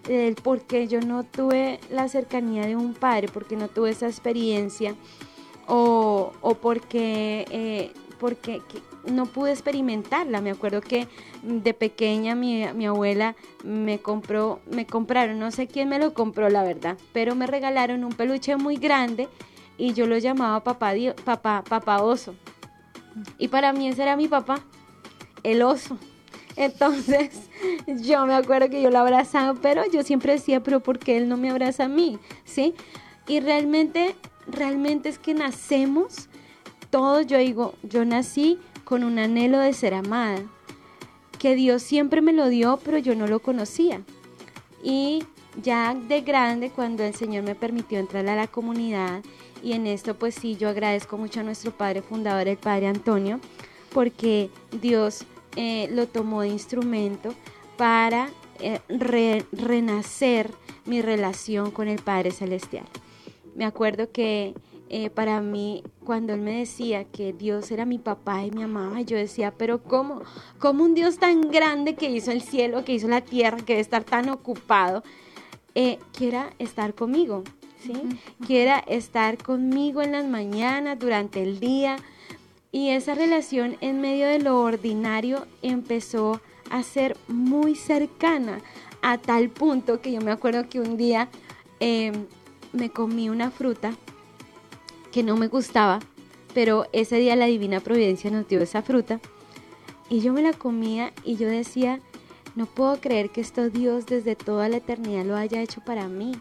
del 0.06 0.34
porque 0.36 0.86
yo 0.86 1.00
no 1.00 1.24
tuve 1.24 1.80
la 1.90 2.08
cercanía 2.08 2.66
de 2.66 2.76
un 2.76 2.94
padre, 2.94 3.28
porque 3.32 3.56
no 3.56 3.68
tuve 3.68 3.90
esa 3.90 4.06
experiencia, 4.06 4.94
o, 5.66 6.32
o 6.40 6.54
porque, 6.54 7.46
eh, 7.50 7.92
porque 8.20 8.62
no 9.10 9.26
pude 9.26 9.52
experimentarla. 9.52 10.40
Me 10.40 10.50
acuerdo 10.50 10.80
que 10.80 11.08
de 11.42 11.74
pequeña 11.74 12.34
mi, 12.34 12.66
mi, 12.74 12.86
abuela 12.86 13.34
me 13.64 13.98
compró, 13.98 14.60
me 14.70 14.86
compraron, 14.86 15.38
no 15.38 15.50
sé 15.50 15.66
quién 15.66 15.88
me 15.88 15.98
lo 15.98 16.14
compró 16.14 16.48
la 16.48 16.62
verdad, 16.62 16.98
pero 17.12 17.34
me 17.34 17.46
regalaron 17.46 18.04
un 18.04 18.12
peluche 18.12 18.56
muy 18.56 18.76
grande 18.76 19.28
y 19.78 19.92
yo 19.92 20.06
lo 20.06 20.18
llamaba 20.18 20.62
papá, 20.62 20.92
papá, 21.24 21.64
papá 21.66 22.02
oso. 22.02 22.34
Y 23.38 23.48
para 23.48 23.72
mí 23.72 23.88
ese 23.88 24.02
era 24.02 24.16
mi 24.16 24.28
papá, 24.28 24.60
el 25.42 25.62
oso. 25.62 25.98
Entonces, 26.56 27.48
yo 27.86 28.26
me 28.26 28.34
acuerdo 28.34 28.70
que 28.70 28.82
yo 28.82 28.90
lo 28.90 28.98
abrazaba, 28.98 29.58
pero 29.60 29.82
yo 29.90 30.02
siempre 30.02 30.32
decía, 30.32 30.62
pero 30.62 30.80
¿por 30.80 30.98
qué 30.98 31.18
él 31.18 31.28
no 31.28 31.36
me 31.36 31.50
abraza 31.50 31.84
a 31.84 31.88
mí? 31.88 32.18
¿Sí? 32.44 32.74
Y 33.28 33.40
realmente, 33.40 34.14
realmente 34.46 35.08
es 35.08 35.18
que 35.18 35.34
nacemos, 35.34 36.28
todos, 36.90 37.26
yo 37.26 37.38
digo, 37.38 37.74
yo 37.82 38.04
nací 38.04 38.58
con 38.84 39.04
un 39.04 39.18
anhelo 39.18 39.58
de 39.58 39.72
ser 39.72 39.94
amada, 39.94 40.42
que 41.38 41.54
Dios 41.54 41.82
siempre 41.82 42.22
me 42.22 42.32
lo 42.32 42.48
dio, 42.48 42.78
pero 42.82 42.98
yo 42.98 43.14
no 43.14 43.26
lo 43.26 43.40
conocía. 43.40 44.00
Y 44.82 45.24
ya 45.62 45.94
de 45.94 46.20
grande, 46.20 46.70
cuando 46.70 47.02
el 47.02 47.14
Señor 47.14 47.44
me 47.44 47.54
permitió 47.54 47.98
entrar 47.98 48.26
a 48.28 48.36
la 48.36 48.46
comunidad 48.46 49.22
y 49.66 49.72
en 49.72 49.88
esto 49.88 50.14
pues 50.14 50.36
sí, 50.36 50.56
yo 50.56 50.68
agradezco 50.68 51.18
mucho 51.18 51.40
a 51.40 51.42
nuestro 51.42 51.72
padre 51.72 52.00
fundador, 52.00 52.46
el 52.46 52.56
padre 52.56 52.86
Antonio, 52.86 53.40
porque 53.92 54.48
Dios 54.80 55.24
eh, 55.56 55.88
lo 55.90 56.06
tomó 56.06 56.42
de 56.42 56.48
instrumento 56.50 57.34
para 57.76 58.28
eh, 58.60 58.78
renacer 59.50 60.52
mi 60.84 61.02
relación 61.02 61.72
con 61.72 61.88
el 61.88 61.98
Padre 61.98 62.30
Celestial. 62.30 62.84
Me 63.56 63.64
acuerdo 63.64 64.12
que 64.12 64.54
eh, 64.88 65.10
para 65.10 65.40
mí, 65.40 65.82
cuando 66.04 66.34
él 66.34 66.42
me 66.42 66.58
decía 66.58 67.02
que 67.02 67.32
Dios 67.32 67.68
era 67.72 67.84
mi 67.84 67.98
papá 67.98 68.44
y 68.44 68.52
mi 68.52 68.64
mamá, 68.64 69.00
yo 69.00 69.16
decía, 69.16 69.50
pero 69.50 69.82
¿cómo? 69.82 70.22
¿Cómo 70.60 70.84
un 70.84 70.94
Dios 70.94 71.18
tan 71.18 71.50
grande 71.50 71.96
que 71.96 72.08
hizo 72.08 72.30
el 72.30 72.42
cielo, 72.42 72.84
que 72.84 72.92
hizo 72.92 73.08
la 73.08 73.22
tierra, 73.22 73.56
que 73.56 73.72
debe 73.72 73.80
estar 73.80 74.04
tan 74.04 74.28
ocupado, 74.28 75.02
quiera 76.12 76.50
estar 76.60 76.94
conmigo? 76.94 77.42
Quiera 78.46 78.78
estar 78.78 79.38
conmigo 79.38 80.02
en 80.02 80.12
las 80.12 80.26
mañanas, 80.26 80.98
durante 80.98 81.42
el 81.42 81.60
día. 81.60 81.96
Y 82.72 82.90
esa 82.90 83.14
relación 83.14 83.76
en 83.80 84.00
medio 84.00 84.26
de 84.26 84.38
lo 84.38 84.60
ordinario 84.60 85.46
empezó 85.62 86.40
a 86.70 86.82
ser 86.82 87.16
muy 87.28 87.74
cercana 87.74 88.60
a 89.02 89.18
tal 89.18 89.50
punto 89.50 90.00
que 90.00 90.12
yo 90.12 90.20
me 90.20 90.32
acuerdo 90.32 90.68
que 90.68 90.80
un 90.80 90.96
día 90.96 91.28
em, 91.80 92.26
me 92.72 92.90
comí 92.90 93.28
una 93.28 93.50
fruta 93.50 93.92
que 95.12 95.22
no 95.22 95.36
me 95.36 95.48
gustaba, 95.48 96.00
pero 96.52 96.86
ese 96.92 97.16
día 97.16 97.36
la 97.36 97.46
divina 97.46 97.80
providencia 97.80 98.30
nos 98.30 98.48
dio 98.48 98.60
esa 98.60 98.82
fruta 98.82 99.20
y 100.08 100.20
yo 100.20 100.32
me 100.32 100.42
la 100.42 100.52
comía 100.52 101.12
y 101.24 101.36
yo 101.36 101.48
decía, 101.48 102.00
no 102.54 102.66
puedo 102.66 103.00
creer 103.00 103.30
que 103.30 103.40
esto 103.40 103.70
Dios 103.70 104.06
desde 104.06 104.36
toda 104.36 104.68
la 104.68 104.78
eternidad 104.78 105.24
lo 105.24 105.36
haya 105.36 105.62
hecho 105.62 105.82
para 105.84 106.08
mí. 106.08 106.32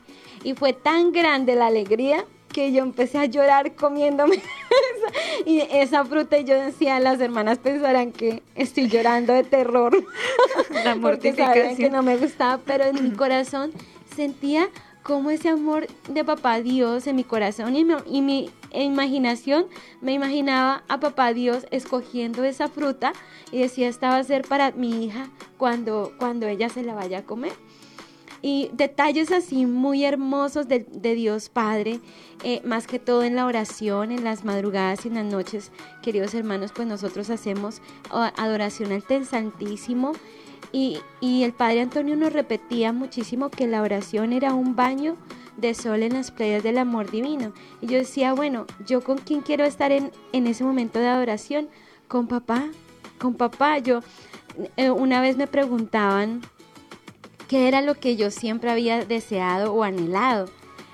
Y 0.45 0.53
fue 0.53 0.73
tan 0.73 1.12
grande 1.12 1.55
la 1.55 1.65
alegría 1.65 2.23
que 2.53 2.71
yo 2.71 2.84
empecé 2.84 3.17
a 3.17 3.25
llorar 3.25 3.73
comiéndome 3.73 4.36
esa, 4.36 5.43
y 5.45 5.60
esa 5.60 6.05
fruta 6.05 6.38
y 6.38 6.43
yo 6.43 6.53
decía, 6.53 6.99
las 6.99 7.19
hermanas 7.19 7.58
pensarán 7.58 8.12
que 8.12 8.43
estoy 8.53 8.88
llorando 8.88 9.34
de 9.34 9.43
terror. 9.43 9.91
La 10.86 10.93
mortificación. 10.93 11.75
que 11.75 11.89
no 11.89 12.03
me 12.03 12.15
gustaba, 12.15 12.60
pero 12.63 12.84
en 12.86 13.03
mi 13.03 13.12
corazón 13.17 13.73
sentía 14.15 14.69
como 15.01 15.31
ese 15.31 15.49
amor 15.49 15.88
de 16.10 16.23
papá 16.23 16.62
Dios 16.62 17.08
en 17.08 17.15
mi 17.15 17.23
corazón 17.23 17.75
y 17.75 17.86
y 18.05 18.21
mi 18.21 18.51
imaginación 18.71 19.65
me 20.01 20.13
imaginaba 20.13 20.84
a 20.88 20.99
papá 20.99 21.34
Dios 21.34 21.65
escogiendo 21.71 22.43
esa 22.43 22.69
fruta 22.69 23.13
y 23.51 23.62
decía, 23.62 23.88
esta 23.88 24.10
va 24.10 24.17
a 24.17 24.23
ser 24.23 24.43
para 24.43 24.71
mi 24.71 25.05
hija 25.05 25.27
cuando, 25.58 26.13
cuando 26.19 26.47
ella 26.47 26.69
se 26.69 26.84
la 26.84 26.93
vaya 26.93 27.19
a 27.19 27.23
comer. 27.23 27.53
Y 28.47 28.69
detalles 28.73 29.31
así 29.31 29.65
muy 29.65 30.05
hermosos 30.05 30.67
de, 30.67 30.86
Dios 31.15 31.49
Padre, 31.49 31.99
eh, 32.43 32.62
más 32.63 32.86
que 32.86 32.99
todo 32.99 33.23
en 33.23 33.36
la 33.36 33.47
oración, 33.47 34.12
en 34.12 34.23
las 34.23 34.45
madrugadas 34.45 35.03
y 35.03 35.08
en 35.08 35.15
las 35.15 35.25
noches, 35.25 35.71
queridos 36.03 36.36
hermanos, 36.36 36.71
pues 36.71 36.88
nosotros 36.88 37.31
hacemos 37.31 37.81
adoración 38.12 38.91
al 38.91 39.01
Ten 39.01 39.25
Santísimo. 39.25 40.12
Y, 40.71 40.99
y 41.21 41.41
el 41.41 41.53
Padre 41.53 41.81
Antonio 41.81 42.15
nos 42.15 42.34
repetía 42.34 42.93
muchísimo 42.93 43.49
que 43.49 43.65
la 43.65 43.81
oración 43.81 44.31
era 44.31 44.53
un 44.53 44.75
baño 44.75 45.17
de 45.58 45.73
sol 45.73 46.03
en 46.03 46.13
las 46.13 46.29
playas 46.29 46.62
del 46.62 46.77
amor 46.77 47.10
divino. 47.10 47.51
Y 47.81 47.88
yo 47.88 47.97
decía, 47.97 48.34
bueno, 48.34 48.67
¿yo 48.86 49.01
con 49.01 49.17
quién 49.17 49.41
quiero 49.41 49.65
estar 49.65 49.91
en, 49.91 50.12
en 50.34 50.45
ese 50.45 50.63
momento 50.63 50.99
de 50.99 51.08
adoración? 51.08 51.67
Con 52.08 52.27
papá, 52.27 52.63
con 53.17 53.34
papá. 53.34 53.79
Yo, 53.79 54.01
eh, 54.77 54.91
una 54.91 55.19
vez 55.19 55.36
me 55.36 55.47
preguntaban 55.47 56.41
qué 57.47 57.67
era 57.67 57.81
lo 57.81 57.95
que 57.95 58.15
yo 58.15 58.31
siempre 58.31 58.71
había 58.71 59.05
deseado 59.05 59.73
o 59.73 59.84
anhelado. 59.84 60.49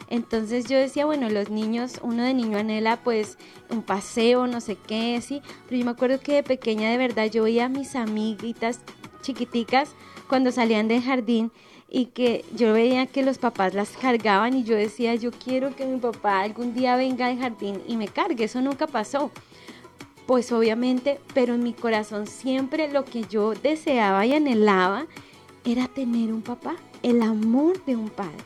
Entonces 0.10 0.66
yo 0.68 0.78
decía, 0.78 1.06
bueno, 1.06 1.30
los 1.30 1.50
niños, 1.50 2.00
uno 2.02 2.24
de 2.24 2.34
niño 2.34 2.58
anhela 2.58 2.98
pues 3.02 3.38
un 3.70 3.82
paseo, 3.82 4.46
no 4.46 4.60
sé 4.60 4.76
qué, 4.76 5.22
sí, 5.22 5.42
pero 5.66 5.80
yo 5.80 5.86
me 5.86 5.92
acuerdo 5.92 6.20
que 6.20 6.34
de 6.34 6.44
pequeña 6.44 6.90
de 6.90 6.98
verdad 6.98 7.32
yo 7.32 7.44
veía 7.44 7.66
a 7.66 7.70
mis 7.70 7.96
amiguitas 7.96 8.82
chiquiticas 9.22 9.96
cuando 10.28 10.52
salían 10.52 10.90
del 10.90 11.02
jardín 11.02 11.52
y 11.90 12.08
que 12.08 12.44
yo 12.56 12.74
veía 12.74 13.06
que 13.06 13.24
los 13.24 13.38
papás 13.38 13.74
las 13.74 13.92
cargaban 13.92 14.54
y 14.54 14.64
yo 14.64 14.76
decía, 14.76 15.16
yo 15.16 15.32
quiero 15.32 15.74
que 15.76 15.86
mi 15.86 16.00
papá 16.00 16.42
algún 16.42 16.74
día 16.74 16.98
venga 16.98 17.28
al 17.28 17.40
jardín 17.40 17.82
y 17.88 17.96
me 17.96 18.10
cargue, 18.10 18.46
eso 18.46 18.62
nunca 18.62 18.88
pasó. 18.88 19.32
Pues 20.26 20.52
obviamente, 20.52 21.20
pero 21.34 21.56
en 21.56 21.64
mi 21.64 21.74
corazón 21.74 22.28
siempre 22.28 22.92
lo 22.92 23.06
que 23.06 23.24
yo 23.24 23.54
deseaba 23.54 24.26
y 24.26 24.34
anhelaba 24.34 25.08
era 25.66 25.88
tener 25.88 26.34
un 26.34 26.42
papá, 26.42 26.76
el 27.04 27.22
amor 27.22 27.84
de 27.86 27.96
un 27.96 28.10
padre. 28.10 28.44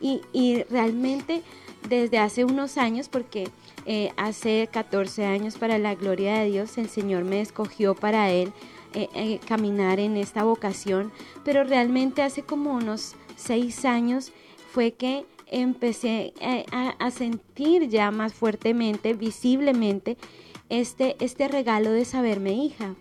Y, 0.00 0.20
y 0.32 0.62
realmente 0.64 1.42
desde 1.88 2.18
hace 2.18 2.44
unos 2.44 2.78
años, 2.78 3.08
porque 3.08 3.48
eh, 3.86 4.12
hace 4.16 4.68
14 4.70 5.24
años 5.24 5.56
para 5.56 5.78
la 5.78 5.94
gloria 5.94 6.38
de 6.38 6.50
Dios, 6.50 6.76
el 6.78 6.88
Señor 6.88 7.24
me 7.24 7.40
escogió 7.40 7.94
para 7.94 8.30
Él 8.30 8.52
eh, 8.94 9.08
eh, 9.14 9.40
caminar 9.46 10.00
en 10.00 10.16
esta 10.16 10.44
vocación, 10.44 11.12
pero 11.44 11.64
realmente 11.64 12.22
hace 12.22 12.42
como 12.42 12.74
unos 12.74 13.14
6 13.36 13.84
años 13.84 14.32
fue 14.72 14.92
que 14.92 15.24
empecé 15.46 16.34
a, 16.70 16.90
a, 16.98 17.10
sentir 17.10 17.88
ya 17.88 18.10
más 18.10 18.34
fuertemente, 18.34 19.14
visiblemente, 19.14 20.18
este, 20.68 21.16
este 21.20 21.48
regalo 21.48 21.90
de 21.90 22.04
saberme 22.04 22.52
hija. 22.52 22.94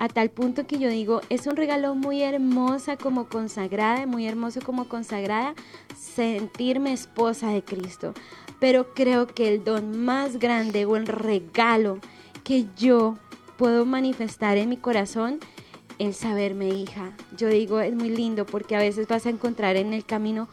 A 0.00 0.08
tal 0.08 0.30
punto 0.30 0.66
que 0.66 0.78
yo 0.78 0.88
digo, 0.88 1.20
es 1.28 1.46
un 1.46 1.56
regalo 1.56 1.94
muy 1.94 2.22
hermosa 2.22 2.96
como 2.96 3.28
consagrada, 3.28 4.06
muy 4.06 4.26
hermoso 4.26 4.60
como 4.64 4.88
consagrada, 4.88 5.54
sentirme 5.94 6.92
esposa 6.92 7.50
de 7.50 7.62
Cristo 7.62 8.14
pero 8.60 8.92
creo 8.94 9.26
que 9.26 9.48
el 9.48 9.64
don 9.64 9.98
más 10.04 10.38
grande 10.38 10.84
o 10.84 10.94
el 10.96 11.06
regalo 11.06 11.98
que 12.44 12.66
yo 12.76 13.18
puedo 13.56 13.84
manifestar 13.86 14.58
en 14.58 14.68
mi 14.68 14.76
corazón 14.76 15.40
es 15.98 16.18
saberme 16.18 16.68
hija. 16.68 17.12
Yo 17.36 17.48
digo, 17.48 17.80
es 17.80 17.94
muy 17.94 18.10
lindo 18.10 18.46
porque 18.46 18.76
a 18.76 18.78
veces 18.78 19.08
vas 19.08 19.26
a 19.26 19.30
encontrar 19.30 19.76
en 19.76 19.92
el 19.92 20.04
camino 20.04 20.48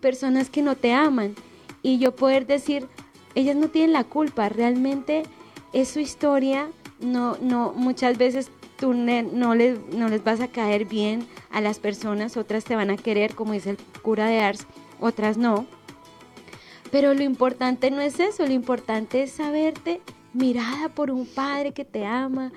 personas 0.00 0.50
que 0.50 0.62
no 0.62 0.76
te 0.76 0.92
aman 0.92 1.34
y 1.82 1.98
yo 1.98 2.14
poder 2.14 2.46
decir, 2.46 2.88
ellas 3.34 3.56
no 3.56 3.68
tienen 3.68 3.92
la 3.92 4.04
culpa, 4.04 4.48
realmente 4.48 5.22
es 5.72 5.88
su 5.88 6.00
historia, 6.00 6.68
no, 7.00 7.36
no, 7.40 7.72
muchas 7.74 8.18
veces 8.18 8.50
tú 8.82 8.94
no 8.94 9.54
les, 9.54 9.78
no 9.94 10.08
les 10.08 10.24
vas 10.24 10.40
a 10.40 10.48
caer 10.48 10.86
bien 10.86 11.24
a 11.52 11.60
las 11.60 11.78
personas, 11.78 12.36
otras 12.36 12.64
te 12.64 12.74
van 12.74 12.90
a 12.90 12.96
querer, 12.96 13.36
como 13.36 13.52
dice 13.52 13.70
el 13.70 13.76
cura 14.02 14.26
de 14.26 14.40
Ars, 14.40 14.66
otras 14.98 15.36
no 15.36 15.66
pero 16.92 17.14
lo 17.14 17.22
importante 17.22 17.90
no 17.90 18.02
es 18.02 18.20
eso, 18.20 18.46
lo 18.46 18.52
importante 18.52 19.22
es 19.22 19.32
saberte 19.32 20.02
mirada 20.34 20.90
por 20.90 21.10
un 21.10 21.26
padre 21.26 21.72
que 21.72 21.86
te 21.86 22.04
ama, 22.04 22.52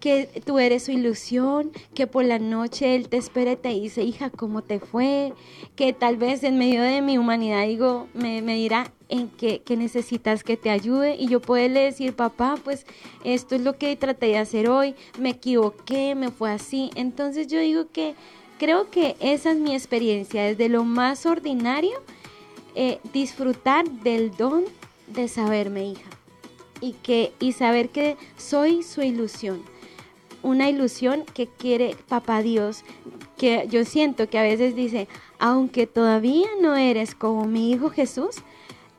que 0.00 0.42
tú 0.46 0.58
eres 0.58 0.84
su 0.84 0.92
ilusión, 0.92 1.70
que 1.94 2.06
por 2.06 2.24
la 2.24 2.38
noche 2.38 2.96
él 2.96 3.10
te 3.10 3.18
espera 3.18 3.52
y 3.52 3.56
te 3.56 3.68
dice, 3.68 4.02
hija, 4.02 4.30
¿cómo 4.30 4.62
te 4.62 4.80
fue? 4.80 5.34
Que 5.74 5.92
tal 5.92 6.16
vez 6.16 6.42
en 6.42 6.56
medio 6.56 6.80
de 6.80 7.02
mi 7.02 7.18
humanidad 7.18 7.66
digo, 7.66 8.08
me, 8.14 8.40
dirá 8.40 8.92
en 9.08 9.28
qué, 9.28 9.62
necesitas 9.76 10.42
que 10.42 10.56
te 10.56 10.70
ayude 10.70 11.16
y 11.16 11.28
yo 11.28 11.40
puedo 11.40 11.68
decir, 11.68 12.14
papá, 12.14 12.56
pues 12.62 12.86
esto 13.24 13.54
es 13.54 13.60
lo 13.62 13.78
que 13.78 13.94
traté 13.96 14.26
de 14.26 14.38
hacer 14.38 14.68
hoy, 14.68 14.94
me 15.18 15.30
equivoqué, 15.30 16.14
me 16.14 16.30
fue 16.30 16.50
así. 16.50 16.90
Entonces 16.94 17.46
yo 17.46 17.60
digo 17.60 17.86
que 17.92 18.14
creo 18.58 18.90
que 18.90 19.16
esa 19.20 19.52
es 19.52 19.58
mi 19.58 19.74
experiencia, 19.74 20.44
desde 20.44 20.68
lo 20.68 20.84
más 20.84 21.26
ordinario 21.26 22.02
eh, 22.74 22.98
disfrutar 23.12 23.88
del 23.88 24.36
don 24.36 24.64
de 25.06 25.28
saberme 25.28 25.88
hija 25.88 26.10
y, 26.80 26.92
que, 26.92 27.32
y 27.40 27.52
saber 27.52 27.90
que 27.90 28.16
soy 28.36 28.82
su 28.82 29.02
ilusión. 29.02 29.62
Una 30.42 30.68
ilusión 30.68 31.24
que 31.34 31.46
quiere 31.46 31.96
papá 32.08 32.42
Dios, 32.42 32.84
que 33.36 33.66
yo 33.68 33.84
siento 33.84 34.28
que 34.28 34.38
a 34.38 34.42
veces 34.42 34.76
dice, 34.76 35.08
aunque 35.38 35.86
todavía 35.86 36.48
no 36.60 36.76
eres 36.76 37.14
como 37.14 37.46
mi 37.46 37.70
hijo 37.72 37.90
Jesús, 37.90 38.36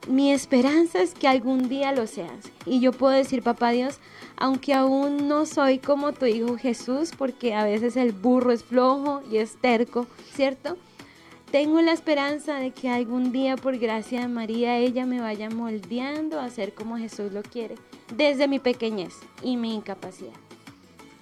mi 0.07 0.31
esperanza 0.31 1.01
es 1.01 1.13
que 1.13 1.27
algún 1.27 1.69
día 1.69 1.91
lo 1.91 2.07
seas. 2.07 2.51
Y 2.65 2.79
yo 2.79 2.91
puedo 2.91 3.13
decir, 3.13 3.43
papá 3.43 3.71
Dios, 3.71 3.99
aunque 4.35 4.73
aún 4.73 5.27
no 5.27 5.45
soy 5.45 5.79
como 5.79 6.13
tu 6.13 6.25
hijo 6.25 6.57
Jesús, 6.57 7.11
porque 7.17 7.53
a 7.53 7.63
veces 7.63 7.97
el 7.97 8.11
burro 8.11 8.51
es 8.51 8.63
flojo 8.63 9.21
y 9.29 9.37
es 9.37 9.57
terco, 9.59 10.07
¿cierto? 10.33 10.77
Tengo 11.51 11.81
la 11.81 11.93
esperanza 11.93 12.55
de 12.55 12.71
que 12.71 12.89
algún 12.89 13.31
día, 13.31 13.55
por 13.55 13.77
gracia 13.77 14.21
de 14.21 14.27
María, 14.27 14.77
ella 14.77 15.05
me 15.05 15.21
vaya 15.21 15.49
moldeando 15.49 16.39
a 16.39 16.49
ser 16.49 16.73
como 16.73 16.97
Jesús 16.97 17.31
lo 17.31 17.41
quiere, 17.41 17.75
desde 18.13 18.47
mi 18.47 18.59
pequeñez 18.59 19.13
y 19.41 19.55
mi 19.55 19.73
incapacidad. 19.73 20.46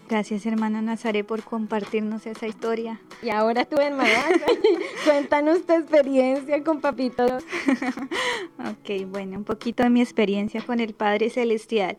Gracias, 0.07 0.45
hermana 0.45 0.81
Nazaret, 0.81 1.25
por 1.25 1.43
compartirnos 1.43 2.25
esa 2.27 2.47
historia. 2.47 3.01
Y 3.23 3.29
ahora 3.29 3.65
tú, 3.65 3.77
hermana, 3.77 4.09
cuéntanos 5.05 5.65
tu 5.65 5.73
experiencia 5.73 6.63
con 6.63 6.79
Papito. 6.79 7.25
ok, 8.59 9.07
bueno, 9.07 9.37
un 9.37 9.43
poquito 9.43 9.83
de 9.83 9.89
mi 9.89 10.01
experiencia 10.01 10.61
con 10.61 10.79
el 10.79 10.93
Padre 10.93 11.29
Celestial. 11.29 11.97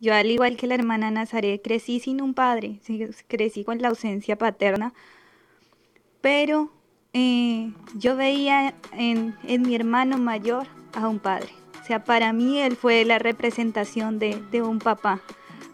Yo, 0.00 0.14
al 0.14 0.30
igual 0.30 0.56
que 0.56 0.66
la 0.66 0.74
hermana 0.74 1.10
Nazaret, 1.10 1.62
crecí 1.62 2.00
sin 2.00 2.20
un 2.20 2.34
padre, 2.34 2.80
crecí 3.28 3.64
con 3.64 3.80
la 3.80 3.88
ausencia 3.88 4.36
paterna, 4.36 4.92
pero 6.20 6.70
eh, 7.14 7.72
yo 7.94 8.14
veía 8.14 8.74
en, 8.92 9.36
mi 9.62 9.74
hermano 9.74 10.18
mayor 10.18 10.66
a 10.94 11.08
un 11.08 11.18
padre. 11.18 11.48
O 11.80 11.84
sea, 11.86 12.04
para 12.04 12.32
mí 12.34 12.58
él 12.58 12.76
fue 12.76 13.04
la 13.06 13.18
representación 13.18 14.18
de, 14.18 14.62
un 14.62 14.80
papá. 14.80 15.20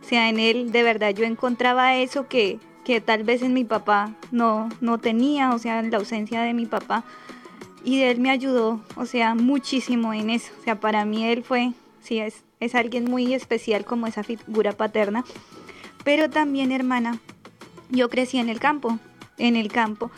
O 0.03 0.05
sea, 0.05 0.29
en 0.29 0.39
él 0.39 0.73
de 0.73 0.83
verdad 0.83 1.15
yo 1.15 1.25
encontraba 1.25 1.97
eso 1.97 2.29
que, 2.29 2.59
que 2.85 3.01
tal 3.01 3.23
vez 3.23 3.43
en 3.43 3.55
mi 3.55 3.65
papá 3.65 4.15
no, 4.31 4.69
no 4.81 4.99
tenía, 4.99 5.55
o 5.55 5.59
sea, 5.59 5.79
en 5.79 5.91
la 5.91 5.99
ausencia 5.99 6.43
de 6.43 6.55
mi 6.55 6.67
papá. 6.67 7.05
Y 7.85 8.03
él 8.03 8.21
me 8.21 8.31
ayudó, 8.31 8.81
o 8.97 9.07
sea, 9.07 9.35
muchísimo 9.35 10.13
en 10.13 10.31
eso. 10.31 10.53
O 10.61 10.65
sea, 10.65 10.79
para 10.79 11.05
mí 11.05 11.25
él 11.25 11.43
fue, 11.43 11.73
sí, 12.01 12.19
es, 12.19 12.45
es 12.61 12.75
alguien 12.75 13.05
muy 13.05 13.35
especial 13.35 13.85
como 13.85 14.07
esa 14.07 14.23
figura 14.23 14.73
paterna. 14.73 15.25
Pero 16.05 16.31
también, 16.31 16.73
hermana, 16.73 17.19
yo 17.91 18.09
crecí 18.09 18.39
en 18.39 18.49
el 18.49 18.61
campo, 18.61 18.99
en 19.39 19.57
el 19.57 19.71
campo 19.71 20.11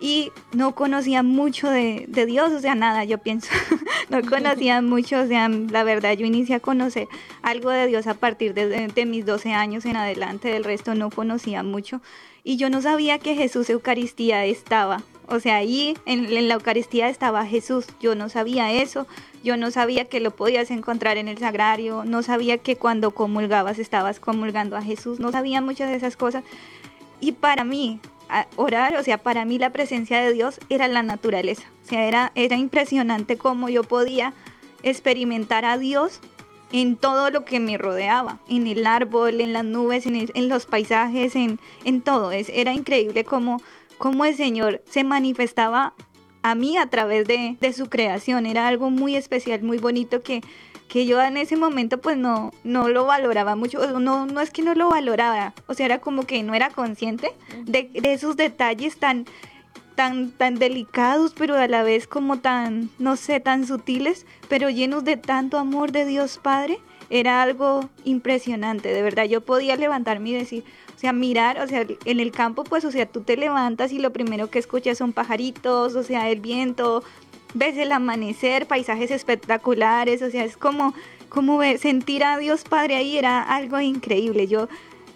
y 0.00 0.32
no 0.52 0.74
conocía 0.74 1.22
mucho 1.22 1.70
de, 1.70 2.06
Dios, 2.26 2.50
o 2.52 2.60
sea, 2.60 2.74
nada, 2.74 3.04
yo 3.04 3.18
pienso, 3.18 3.50
no 4.08 4.22
conocía 4.22 4.80
mucho, 4.82 5.20
o 5.20 5.26
sea, 5.26 5.48
la 5.48 5.84
verdad, 5.84 6.14
yo 6.14 6.24
inicié 6.24 6.56
a 6.56 6.60
conocer 6.60 7.06
algo 7.42 7.70
de 7.70 7.86
Dios 7.86 8.06
a 8.06 8.14
partir 8.14 8.54
de, 8.54 9.06
mis 9.06 9.26
12 9.26 9.52
años 9.52 9.84
en 9.84 9.96
adelante, 9.96 10.48
del 10.48 10.64
resto 10.64 10.94
no 10.94 11.10
conocía 11.10 11.62
mucho, 11.62 12.00
y 12.42 12.56
yo 12.56 12.70
no 12.70 12.80
sabía 12.80 13.18
que 13.18 13.34
Jesús 13.34 13.68
Eucaristía 13.68 14.46
estaba, 14.46 15.02
o 15.28 15.38
sea, 15.38 15.56
ahí 15.56 15.96
en, 16.06 16.48
la 16.48 16.54
Eucaristía 16.54 17.10
estaba 17.10 17.44
Jesús, 17.44 17.86
yo 18.00 18.14
no 18.14 18.30
sabía 18.30 18.72
eso, 18.72 19.06
yo 19.44 19.58
no 19.58 19.70
sabía 19.70 20.06
que 20.06 20.20
lo 20.20 20.30
podías 20.30 20.70
encontrar 20.70 21.18
en 21.18 21.28
el 21.28 21.38
sagrario, 21.38 22.04
no 22.06 22.22
sabía 22.22 22.58
que 22.58 22.76
cuando 22.76 23.10
comulgabas 23.10 23.78
estabas 23.78 24.18
comulgando 24.18 24.76
a 24.76 24.82
Jesús, 24.82 25.20
no 25.20 25.30
sabía 25.30 25.60
muchas 25.60 25.90
de 25.90 25.96
esas 25.96 26.16
cosas, 26.16 26.42
y 27.20 27.32
para 27.32 27.64
mí, 27.64 28.00
orar, 28.56 28.96
o 28.96 29.02
sea, 29.02 29.18
para 29.18 29.44
mí 29.44 29.58
la 29.58 29.70
presencia 29.70 30.20
de 30.20 30.32
Dios 30.32 30.60
era 30.68 30.88
la 30.88 31.02
naturaleza. 31.02 31.64
O 31.84 31.88
sea, 31.88 32.06
era, 32.06 32.32
era 32.34 32.56
impresionante 32.56 33.36
cómo 33.36 33.68
yo 33.68 33.82
podía 33.84 34.34
experimentar 34.82 35.64
a 35.64 35.78
Dios 35.78 36.20
en 36.72 36.96
todo 36.96 37.30
lo 37.30 37.44
que 37.44 37.60
me 37.60 37.76
rodeaba, 37.78 38.38
en 38.48 38.66
el 38.66 38.86
árbol, 38.86 39.40
en 39.40 39.52
las 39.52 39.64
nubes, 39.64 40.06
en, 40.06 40.48
los 40.48 40.66
paisajes, 40.66 41.34
en, 41.34 41.58
en 41.84 42.00
todo. 42.00 42.30
Es, 42.30 42.48
era 42.50 42.72
increíble 42.72 43.24
cómo, 43.24 43.60
cómo 43.98 44.24
el 44.24 44.36
Señor 44.36 44.82
se 44.88 45.02
manifestaba 45.02 45.94
a 46.42 46.54
mí 46.54 46.76
a 46.76 46.86
través 46.86 47.26
de, 47.26 47.56
de 47.60 47.72
su 47.72 47.88
creación. 47.88 48.46
Era 48.46 48.68
algo 48.68 48.90
muy 48.90 49.16
especial, 49.16 49.62
muy 49.62 49.78
bonito 49.78 50.22
que, 50.22 50.42
que 50.90 51.06
yo 51.06 51.22
en 51.22 51.36
ese 51.36 51.56
momento 51.56 51.98
pues 51.98 52.18
no, 52.18 52.52
no 52.64 52.88
lo 52.88 53.06
valoraba 53.06 53.54
mucho, 53.54 54.00
no, 54.00 54.26
no 54.26 54.40
es 54.40 54.50
que 54.50 54.62
no 54.62 54.74
lo 54.74 54.90
valoraba, 54.90 55.54
o 55.68 55.74
sea, 55.74 55.86
era 55.86 56.00
como 56.00 56.24
que 56.24 56.42
no 56.42 56.52
era 56.52 56.70
consciente 56.70 57.32
de, 57.64 57.90
esos 58.02 58.36
detalles 58.36 58.98
tan, 58.98 59.24
tan, 59.94 60.32
tan 60.32 60.56
delicados, 60.56 61.32
pero 61.38 61.56
a 61.56 61.68
la 61.68 61.84
vez 61.84 62.08
como 62.08 62.40
tan, 62.40 62.90
no 62.98 63.14
sé, 63.14 63.38
tan 63.38 63.68
sutiles, 63.68 64.26
pero 64.48 64.68
llenos 64.68 65.04
de 65.04 65.16
tanto 65.16 65.58
amor 65.58 65.92
de 65.92 66.04
Dios 66.04 66.40
Padre, 66.42 66.80
era 67.08 67.40
algo 67.40 67.88
impresionante, 68.04 68.92
de 68.92 69.02
verdad, 69.02 69.26
yo 69.26 69.42
podía 69.42 69.76
levantarme 69.76 70.30
y 70.30 70.34
decir, 70.34 70.64
o 70.96 70.98
sea, 70.98 71.12
mirar, 71.12 71.60
o 71.60 71.68
sea, 71.68 71.86
en 72.04 72.18
el 72.18 72.32
campo, 72.32 72.64
pues, 72.64 72.84
o 72.84 72.90
sea, 72.90 73.06
tú 73.06 73.20
te 73.20 73.36
levantas 73.36 73.92
y 73.92 74.00
lo 74.00 74.12
primero 74.12 74.50
que 74.50 74.58
escuchas 74.58 74.98
son 74.98 75.12
pajaritos, 75.12 75.94
o 75.94 76.02
sea, 76.02 76.30
el 76.30 76.40
viento, 76.40 77.04
ves 77.54 77.76
el 77.76 77.92
amanecer, 77.92 78.66
paisajes 78.66 79.10
espectaculares, 79.10 80.22
o 80.22 80.30
sea, 80.30 80.44
es 80.44 80.56
como, 80.56 80.94
como 81.28 81.60
sentir 81.78 82.24
a 82.24 82.38
Dios 82.38 82.64
Padre 82.64 82.96
ahí 82.96 83.16
era 83.16 83.42
algo 83.42 83.80
increíble. 83.80 84.46
Yo 84.46 84.68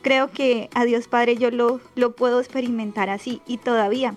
creo 0.02 0.30
que 0.30 0.68
a 0.74 0.84
Dios 0.84 1.08
Padre 1.08 1.36
yo 1.36 1.50
lo, 1.50 1.80
lo 1.94 2.14
puedo 2.14 2.40
experimentar 2.40 3.10
así 3.10 3.40
y 3.46 3.58
todavía. 3.58 4.14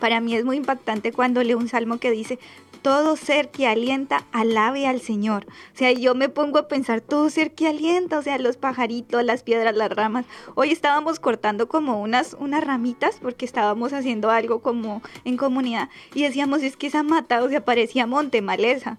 Para 0.00 0.20
mí 0.20 0.34
es 0.34 0.44
muy 0.44 0.56
impactante 0.56 1.12
cuando 1.12 1.44
leo 1.44 1.58
un 1.58 1.68
salmo 1.68 1.98
que 1.98 2.10
dice, 2.10 2.38
todo 2.82 3.16
ser 3.16 3.50
que 3.50 3.68
alienta, 3.68 4.26
alabe 4.32 4.86
al 4.86 5.00
Señor. 5.00 5.46
O 5.74 5.78
sea, 5.78 5.92
yo 5.92 6.14
me 6.14 6.28
pongo 6.28 6.58
a 6.58 6.68
pensar, 6.68 7.00
todo 7.00 7.30
ser 7.30 7.52
que 7.52 7.68
alienta, 7.68 8.18
o 8.18 8.22
sea, 8.22 8.38
los 8.38 8.56
pajaritos, 8.56 9.24
las 9.24 9.44
piedras, 9.44 9.74
las 9.76 9.90
ramas. 9.90 10.26
Hoy 10.56 10.72
estábamos 10.72 11.20
cortando 11.20 11.68
como 11.68 12.02
unas, 12.02 12.36
unas 12.38 12.64
ramitas 12.64 13.18
porque 13.22 13.44
estábamos 13.44 13.92
haciendo 13.92 14.30
algo 14.30 14.60
como 14.60 15.00
en 15.24 15.36
comunidad 15.36 15.88
y 16.12 16.24
decíamos, 16.24 16.62
es 16.62 16.76
que 16.76 16.88
esa 16.88 17.04
mata, 17.04 17.42
o 17.42 17.48
sea, 17.48 17.64
parecía 17.64 18.06
monte, 18.06 18.42
maleza. 18.42 18.98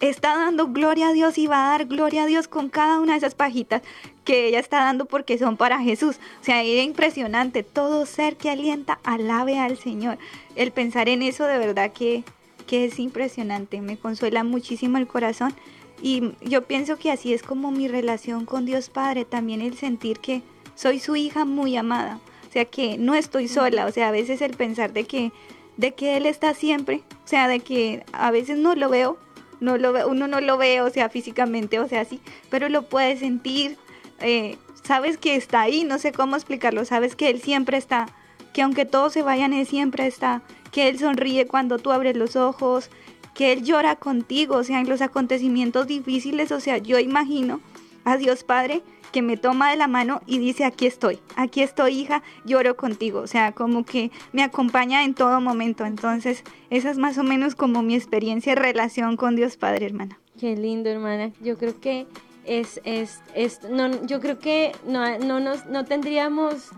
está 0.00 0.36
dando 0.36 0.68
gloria 0.68 1.08
a 1.08 1.12
Dios 1.12 1.38
y 1.38 1.46
va 1.46 1.66
a 1.66 1.70
dar 1.70 1.86
gloria 1.86 2.24
a 2.24 2.26
Dios 2.26 2.48
con 2.48 2.68
cada 2.68 3.00
una 3.00 3.12
de 3.12 3.18
esas 3.18 3.34
pajitas 3.34 3.82
que 4.24 4.48
ella 4.48 4.58
está 4.58 4.78
dando 4.78 5.06
porque 5.06 5.38
son 5.38 5.56
para 5.56 5.80
Jesús. 5.80 6.18
O 6.40 6.44
sea, 6.44 6.62
era 6.62 6.82
impresionante. 6.82 7.62
Todo 7.62 8.04
ser 8.04 8.36
que 8.36 8.50
alienta, 8.50 8.98
alabe 9.04 9.58
al 9.58 9.78
Señor. 9.78 10.18
El 10.54 10.70
pensar 10.72 11.08
en 11.08 11.22
eso 11.22 11.46
de 11.46 11.58
verdad 11.58 11.92
que, 11.92 12.24
que 12.72 12.86
es 12.86 12.98
impresionante. 12.98 13.82
Me 13.82 13.98
consuela 13.98 14.44
muchísimo 14.44 14.96
el 14.96 15.06
corazón. 15.06 15.52
Y 16.00 16.32
yo 16.40 16.62
pienso 16.62 16.96
que 16.96 17.10
así 17.10 17.34
es 17.34 17.42
como 17.42 17.70
mi 17.70 17.86
relación 17.86 18.46
con 18.46 18.64
Dios 18.64 18.88
Padre. 18.88 19.26
También 19.26 19.60
el 19.60 19.76
sentir 19.76 20.20
que 20.20 20.40
soy 20.74 20.98
su 20.98 21.14
hija 21.14 21.44
muy 21.44 21.76
amada. 21.76 22.18
O 22.48 22.50
sea, 22.50 22.64
que 22.64 22.96
no 22.96 23.14
estoy 23.14 23.46
sola. 23.48 23.84
O 23.84 23.92
sea, 23.92 24.08
a 24.08 24.10
veces 24.10 24.40
el 24.40 24.52
pensar 24.52 24.94
de 24.94 25.04
que, 25.04 25.32
de 25.76 25.92
que 25.92 26.16
Él 26.16 26.24
está 26.24 26.54
siempre. 26.54 27.02
O 27.26 27.28
sea, 27.28 27.46
de 27.46 27.60
que 27.60 28.06
a 28.14 28.30
veces 28.30 28.56
no 28.56 28.74
lo 28.74 28.88
veo. 28.88 29.18
No 29.60 29.76
lo 29.76 29.92
ve, 29.92 30.06
uno 30.06 30.26
no 30.26 30.40
lo 30.40 30.56
ve, 30.56 30.80
o 30.80 30.88
sea, 30.88 31.10
físicamente, 31.10 31.78
o 31.78 31.86
sea, 31.86 32.04
sí, 32.04 32.20
pero 32.50 32.68
lo 32.68 32.88
puede 32.88 33.16
sentir, 33.16 33.76
eh, 34.18 34.56
sabes 34.82 35.18
que 35.18 35.36
está 35.36 35.60
ahí, 35.60 35.84
no 35.84 36.00
sé 36.00 36.10
cómo 36.10 36.34
explicarlo, 36.34 36.84
sabes 36.84 37.14
que 37.14 37.30
Él 37.30 37.40
siempre 37.40 37.76
está, 37.76 38.08
que 38.52 38.62
aunque 38.62 38.86
todos 38.86 39.12
se 39.12 39.22
vayan, 39.22 39.52
Él 39.52 39.64
siempre 39.64 40.08
está, 40.08 40.42
que 40.72 40.88
Él 40.88 40.98
sonríe 40.98 41.46
cuando 41.46 41.78
tú 41.78 41.92
abres 41.92 42.16
los 42.16 42.34
ojos, 42.34 42.90
que 43.34 43.52
Él 43.52 43.62
llora 43.62 43.96
contigo, 43.96 44.56
o 44.56 44.64
sea, 44.64 44.80
en 44.80 44.88
los 44.88 45.00
acontecimientos 45.00 45.86
difíciles, 45.86 46.50
o 46.50 46.58
sea, 46.58 46.78
yo 46.78 46.98
imagino 46.98 47.60
a 48.04 48.16
Dios 48.16 48.42
Padre 48.42 48.82
que 49.12 49.22
me 49.22 49.36
toma 49.36 49.70
de 49.70 49.76
la 49.76 49.86
mano 49.86 50.22
y 50.26 50.38
dice, 50.38 50.64
aquí 50.64 50.86
estoy, 50.86 51.20
aquí 51.36 51.62
estoy 51.62 52.00
hija, 52.00 52.22
lloro 52.44 52.76
contigo, 52.76 53.20
o 53.20 53.26
sea, 53.26 53.52
como 53.52 53.84
que 53.84 54.10
me 54.32 54.42
acompaña 54.42 55.04
en 55.04 55.14
todo 55.14 55.40
momento. 55.40 55.84
Entonces, 55.84 56.42
esa 56.70 56.90
es 56.90 56.96
más 56.98 57.18
o 57.18 57.22
menos 57.22 57.54
como 57.54 57.82
mi 57.82 57.94
experiencia 57.94 58.52
y 58.52 58.56
relación 58.56 59.16
con 59.16 59.36
Dios 59.36 59.58
Padre, 59.58 59.86
hermana. 59.86 60.18
Qué 60.40 60.56
lindo, 60.56 60.88
hermana. 60.88 61.30
Yo 61.42 61.58
creo 61.58 61.78
que 61.78 62.06
es, 62.44 62.80
es, 62.84 63.20
es 63.34 63.60
no, 63.70 64.04
yo 64.06 64.18
creo 64.20 64.38
que 64.38 64.72
no, 64.86 65.18
no, 65.18 65.40
nos, 65.40 65.66
no 65.66 65.84
tendríamos 65.84 66.70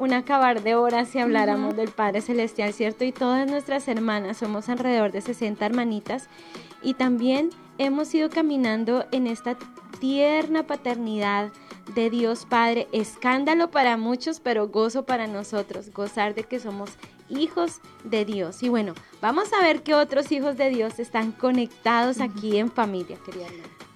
un 0.00 0.14
acabar 0.14 0.62
de 0.62 0.74
horas 0.74 1.08
si 1.08 1.18
habláramos 1.18 1.76
del 1.76 1.90
Padre 1.90 2.22
Celestial, 2.22 2.72
¿cierto? 2.72 3.04
Y 3.04 3.12
todas 3.12 3.46
nuestras 3.46 3.86
hermanas, 3.86 4.38
somos 4.38 4.70
alrededor 4.70 5.12
de 5.12 5.20
60 5.20 5.64
hermanitas, 5.66 6.30
y 6.82 6.94
también 6.94 7.50
hemos 7.76 8.12
ido 8.14 8.30
caminando 8.30 9.04
en 9.12 9.26
esta 9.26 9.58
tierna 10.00 10.66
paternidad 10.66 11.52
de 11.94 12.08
Dios 12.08 12.46
Padre, 12.48 12.88
escándalo 12.92 13.70
para 13.70 13.98
muchos, 13.98 14.40
pero 14.40 14.68
gozo 14.68 15.04
para 15.04 15.26
nosotros, 15.26 15.92
gozar 15.92 16.34
de 16.34 16.44
que 16.44 16.60
somos 16.60 16.92
hijos 17.28 17.80
de 18.02 18.24
Dios. 18.24 18.62
Y 18.62 18.70
bueno, 18.70 18.94
vamos 19.20 19.52
a 19.52 19.62
ver 19.62 19.82
qué 19.82 19.94
otros 19.94 20.32
hijos 20.32 20.56
de 20.56 20.70
Dios 20.70 20.98
están 20.98 21.30
conectados 21.32 22.22
aquí 22.22 22.56
en 22.56 22.70
familia, 22.70 23.18
querida 23.26 23.48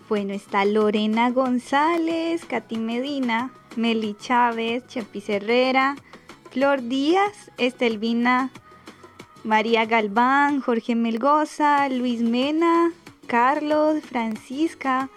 bueno, 0.09 0.35
está 0.35 0.64
Lorena 0.67 1.31
González, 1.31 2.45
Katy 2.45 2.77
Medina, 2.77 3.51
Meli 3.77 4.17
Chávez, 4.19 4.87
Chepis 4.87 5.29
Herrera, 5.29 5.97
Flor 6.51 6.83
Díaz, 6.83 7.51
Estelvina 7.59 8.51
María 9.45 9.85
Galván, 9.85 10.61
Jorge 10.61 10.95
Melgoza, 10.95 11.89
Luis 11.91 12.23
Mena, 12.23 12.93
Carlos, 13.27 14.03
Francisca, 14.03 15.11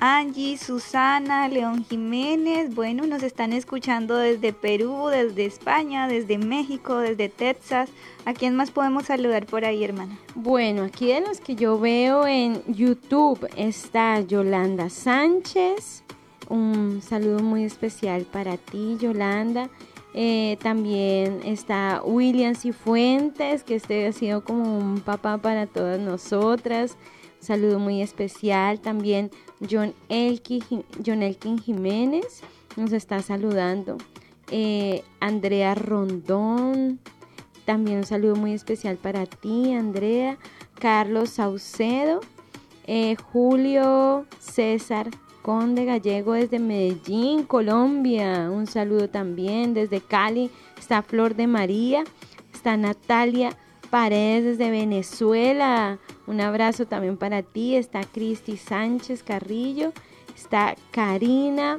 Angie, 0.00 0.58
Susana, 0.58 1.48
León 1.48 1.84
Jiménez, 1.84 2.74
bueno, 2.74 3.06
nos 3.06 3.22
están 3.22 3.52
escuchando 3.52 4.16
desde 4.16 4.52
Perú, 4.52 5.08
desde 5.08 5.46
España, 5.46 6.06
desde 6.08 6.38
México, 6.38 6.96
desde 6.98 7.28
Texas. 7.28 7.90
¿A 8.24 8.32
quién 8.32 8.54
más 8.56 8.70
podemos 8.70 9.04
saludar 9.04 9.46
por 9.46 9.64
ahí, 9.64 9.84
hermana? 9.84 10.18
Bueno, 10.34 10.82
aquí 10.82 11.08
de 11.08 11.20
los 11.20 11.40
que 11.40 11.54
yo 11.54 11.78
veo 11.78 12.26
en 12.26 12.62
YouTube 12.66 13.46
está 13.56 14.20
Yolanda 14.20 14.90
Sánchez. 14.90 16.02
Un 16.48 17.02
saludo 17.02 17.40
muy 17.40 17.64
especial 17.64 18.22
para 18.22 18.56
ti, 18.56 18.96
Yolanda. 19.00 19.68
Eh, 20.14 20.56
también 20.62 21.40
está 21.44 22.02
William 22.04 22.54
Cifuentes, 22.54 23.64
que 23.64 23.74
este 23.74 24.06
ha 24.06 24.12
sido 24.12 24.44
como 24.44 24.78
un 24.78 25.00
papá 25.00 25.38
para 25.38 25.66
todas 25.66 26.00
nosotras 26.00 26.96
saludo 27.46 27.78
muy 27.78 28.02
especial. 28.02 28.80
También 28.80 29.30
John 29.70 29.94
Elkin, 30.08 30.84
John 31.04 31.22
Elkin 31.22 31.58
Jiménez 31.58 32.42
nos 32.76 32.92
está 32.92 33.22
saludando. 33.22 33.96
Eh, 34.50 35.02
Andrea 35.20 35.74
Rondón, 35.74 37.00
también 37.64 37.98
un 37.98 38.04
saludo 38.04 38.36
muy 38.36 38.52
especial 38.52 38.96
para 38.96 39.26
ti, 39.26 39.72
Andrea. 39.72 40.38
Carlos 40.78 41.30
Saucedo, 41.30 42.20
eh, 42.86 43.16
Julio 43.32 44.26
César 44.38 45.08
Conde 45.46 45.84
Gallego 45.84 46.32
desde 46.32 46.58
Medellín, 46.58 47.44
Colombia. 47.44 48.50
Un 48.50 48.66
saludo 48.66 49.08
también 49.08 49.74
desde 49.74 50.00
Cali. 50.00 50.50
Está 50.76 51.02
Flor 51.02 51.36
de 51.36 51.46
María. 51.46 52.02
Está 52.52 52.76
Natalia 52.76 53.56
Paredes 53.88 54.58
desde 54.58 54.72
Venezuela. 54.72 56.00
Un 56.26 56.40
abrazo 56.40 56.86
también 56.86 57.16
para 57.16 57.44
ti. 57.44 57.76
Está 57.76 58.02
Cristi 58.02 58.56
Sánchez 58.56 59.22
Carrillo. 59.22 59.92
Está 60.34 60.74
Karina 60.90 61.78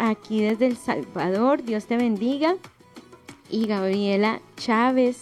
aquí 0.00 0.40
desde 0.42 0.66
El 0.66 0.76
Salvador. 0.76 1.62
Dios 1.62 1.86
te 1.86 1.96
bendiga. 1.96 2.56
Y 3.48 3.68
Gabriela 3.68 4.40
Chávez. 4.56 5.20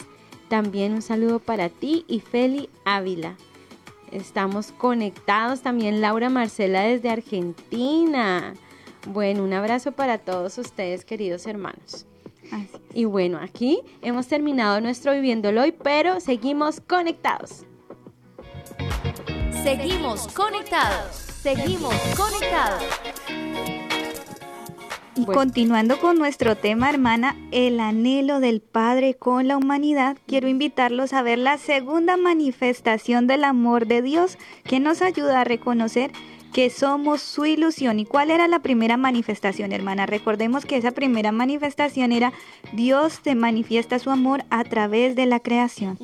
También 0.49 0.95
un 0.95 1.03
saludo 1.03 1.41
para 1.41 1.69
ti. 1.69 2.07
Y 2.09 2.21
Feli 2.21 2.71
Ávila. 2.87 3.37
Estamos 4.17 4.73
conectados 4.73 5.61
también 5.61 6.01
Laura 6.01 6.31
Marcela 6.31 6.81
desde 6.81 7.11
Argentina. 7.11 8.55
Bueno, 9.09 9.45
un 9.45 9.53
abrazo 9.53 9.93
para 9.93 10.17
todos 10.17 10.57
ustedes, 10.57 11.05
queridos 11.05 11.47
hermanos. 11.47 12.07
Y 12.95 13.05
bueno, 13.05 13.39
aquí 13.39 13.81
hemos 14.01 14.27
terminado 14.27 14.81
nuestro 14.81 15.13
Viviéndolo 15.13 15.61
hoy, 15.61 15.73
pero 15.73 16.21
seguimos 16.21 16.81
conectados. 16.81 17.67
Seguimos 19.63 20.29
conectados. 20.29 21.15
Seguimos 21.43 21.95
conectados. 22.17 23.76
Y 25.17 25.25
continuando 25.25 25.99
con 25.99 26.19
nuestro 26.19 26.57
tema, 26.57 26.91
hermana, 26.91 27.37
el 27.51 27.81
anhelo 27.81 28.39
del 28.39 28.61
Padre 28.61 29.15
con 29.15 29.49
la 29.49 29.57
humanidad, 29.57 30.19
quiero 30.27 30.47
invitarlos 30.49 31.15
a 31.15 31.23
ver 31.23 31.39
la 31.39 31.57
segunda 31.57 32.19
manifestación 32.19 33.27
del 33.27 33.45
amor 33.45 33.87
de 33.87 34.03
Dios 34.03 34.37
que 34.65 34.79
nos 34.79 35.01
ayuda 35.01 35.41
a 35.41 35.45
reconocer 35.45 36.11
que 36.53 36.71
somos 36.71 37.21
su 37.23 37.45
ilusión. 37.45 37.99
¿Y 37.99 38.05
cuál 38.05 38.31
era 38.31 38.49
la 38.49 38.61
primera 38.61 38.97
manifestación, 38.97 39.73
hermana? 39.73 40.07
Recordemos 40.07 40.65
que 40.65 40.77
esa 40.77 40.91
primera 40.91 41.33
manifestación 41.33 42.13
era 42.13 42.33
Dios 42.73 43.21
te 43.21 43.35
manifiesta 43.35 43.99
su 43.99 44.11
amor 44.11 44.45
a 44.51 44.65
través 44.65 45.17
de 45.17 45.27
la 45.27 45.41
creación. 45.41 45.99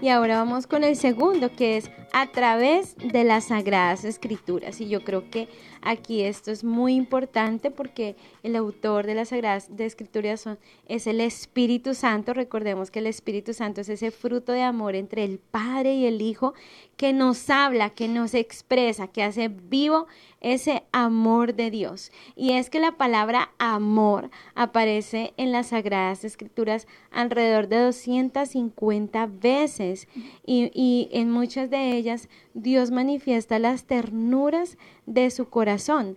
Y 0.00 0.08
ahora 0.08 0.36
vamos 0.38 0.66
con 0.66 0.84
el 0.84 0.96
segundo, 0.96 1.52
que 1.52 1.76
es 1.76 1.90
a 2.12 2.26
través 2.28 2.96
de 2.96 3.24
las 3.24 3.46
sagradas 3.46 4.04
escrituras. 4.04 4.80
Y 4.80 4.88
yo 4.88 5.04
creo 5.04 5.30
que 5.30 5.48
aquí 5.82 6.22
esto 6.22 6.50
es 6.50 6.64
muy 6.64 6.94
importante 6.94 7.70
porque 7.70 8.16
el 8.42 8.56
autor 8.56 9.06
de 9.06 9.14
las 9.14 9.28
sagradas 9.28 9.70
escrituras 9.78 10.48
es 10.88 11.06
el 11.06 11.20
Espíritu 11.20 11.94
Santo. 11.94 12.34
Recordemos 12.34 12.90
que 12.90 13.00
el 13.00 13.06
Espíritu 13.06 13.52
Santo 13.54 13.80
es 13.80 13.88
ese 13.88 14.10
fruto 14.10 14.52
de 14.52 14.62
amor 14.62 14.94
entre 14.94 15.24
el 15.24 15.38
Padre 15.38 15.94
y 15.94 16.06
el 16.06 16.22
Hijo 16.22 16.54
que 16.96 17.12
nos 17.12 17.50
habla, 17.50 17.90
que 17.90 18.08
nos 18.08 18.34
expresa, 18.34 19.08
que 19.08 19.22
hace 19.22 19.48
vivo 19.48 20.06
ese 20.52 20.84
amor 20.92 21.54
de 21.54 21.70
Dios. 21.70 22.12
Y 22.36 22.52
es 22.52 22.70
que 22.70 22.78
la 22.78 22.92
palabra 22.92 23.50
amor 23.58 24.30
aparece 24.54 25.34
en 25.36 25.50
las 25.50 25.68
Sagradas 25.68 26.24
Escrituras 26.24 26.86
alrededor 27.10 27.68
de 27.68 27.80
250 27.80 29.26
veces 29.26 30.06
y, 30.44 30.70
y 30.72 31.08
en 31.10 31.30
muchas 31.30 31.68
de 31.70 31.96
ellas 31.96 32.28
Dios 32.54 32.90
manifiesta 32.90 33.58
las 33.58 33.84
ternuras 33.84 34.78
de 35.06 35.30
su 35.30 35.48
corazón 35.48 36.16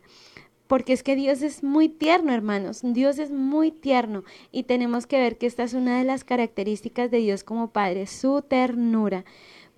porque 0.67 0.93
es 0.93 1.01
que 1.01 1.15
Dios 1.15 1.41
es 1.41 1.63
muy 1.63 1.89
tierno, 1.89 2.31
hermanos. 2.31 2.81
Dios 2.83 3.17
es 3.17 3.31
muy 3.31 3.71
tierno 3.71 4.23
y 4.51 4.63
tenemos 4.63 5.07
que 5.07 5.17
ver 5.17 5.39
que 5.39 5.47
esta 5.47 5.63
es 5.63 5.73
una 5.73 5.97
de 5.97 6.03
las 6.03 6.23
características 6.23 7.09
de 7.09 7.17
Dios 7.17 7.43
como 7.43 7.71
Padre, 7.71 8.05
su 8.05 8.43
ternura. 8.43 9.25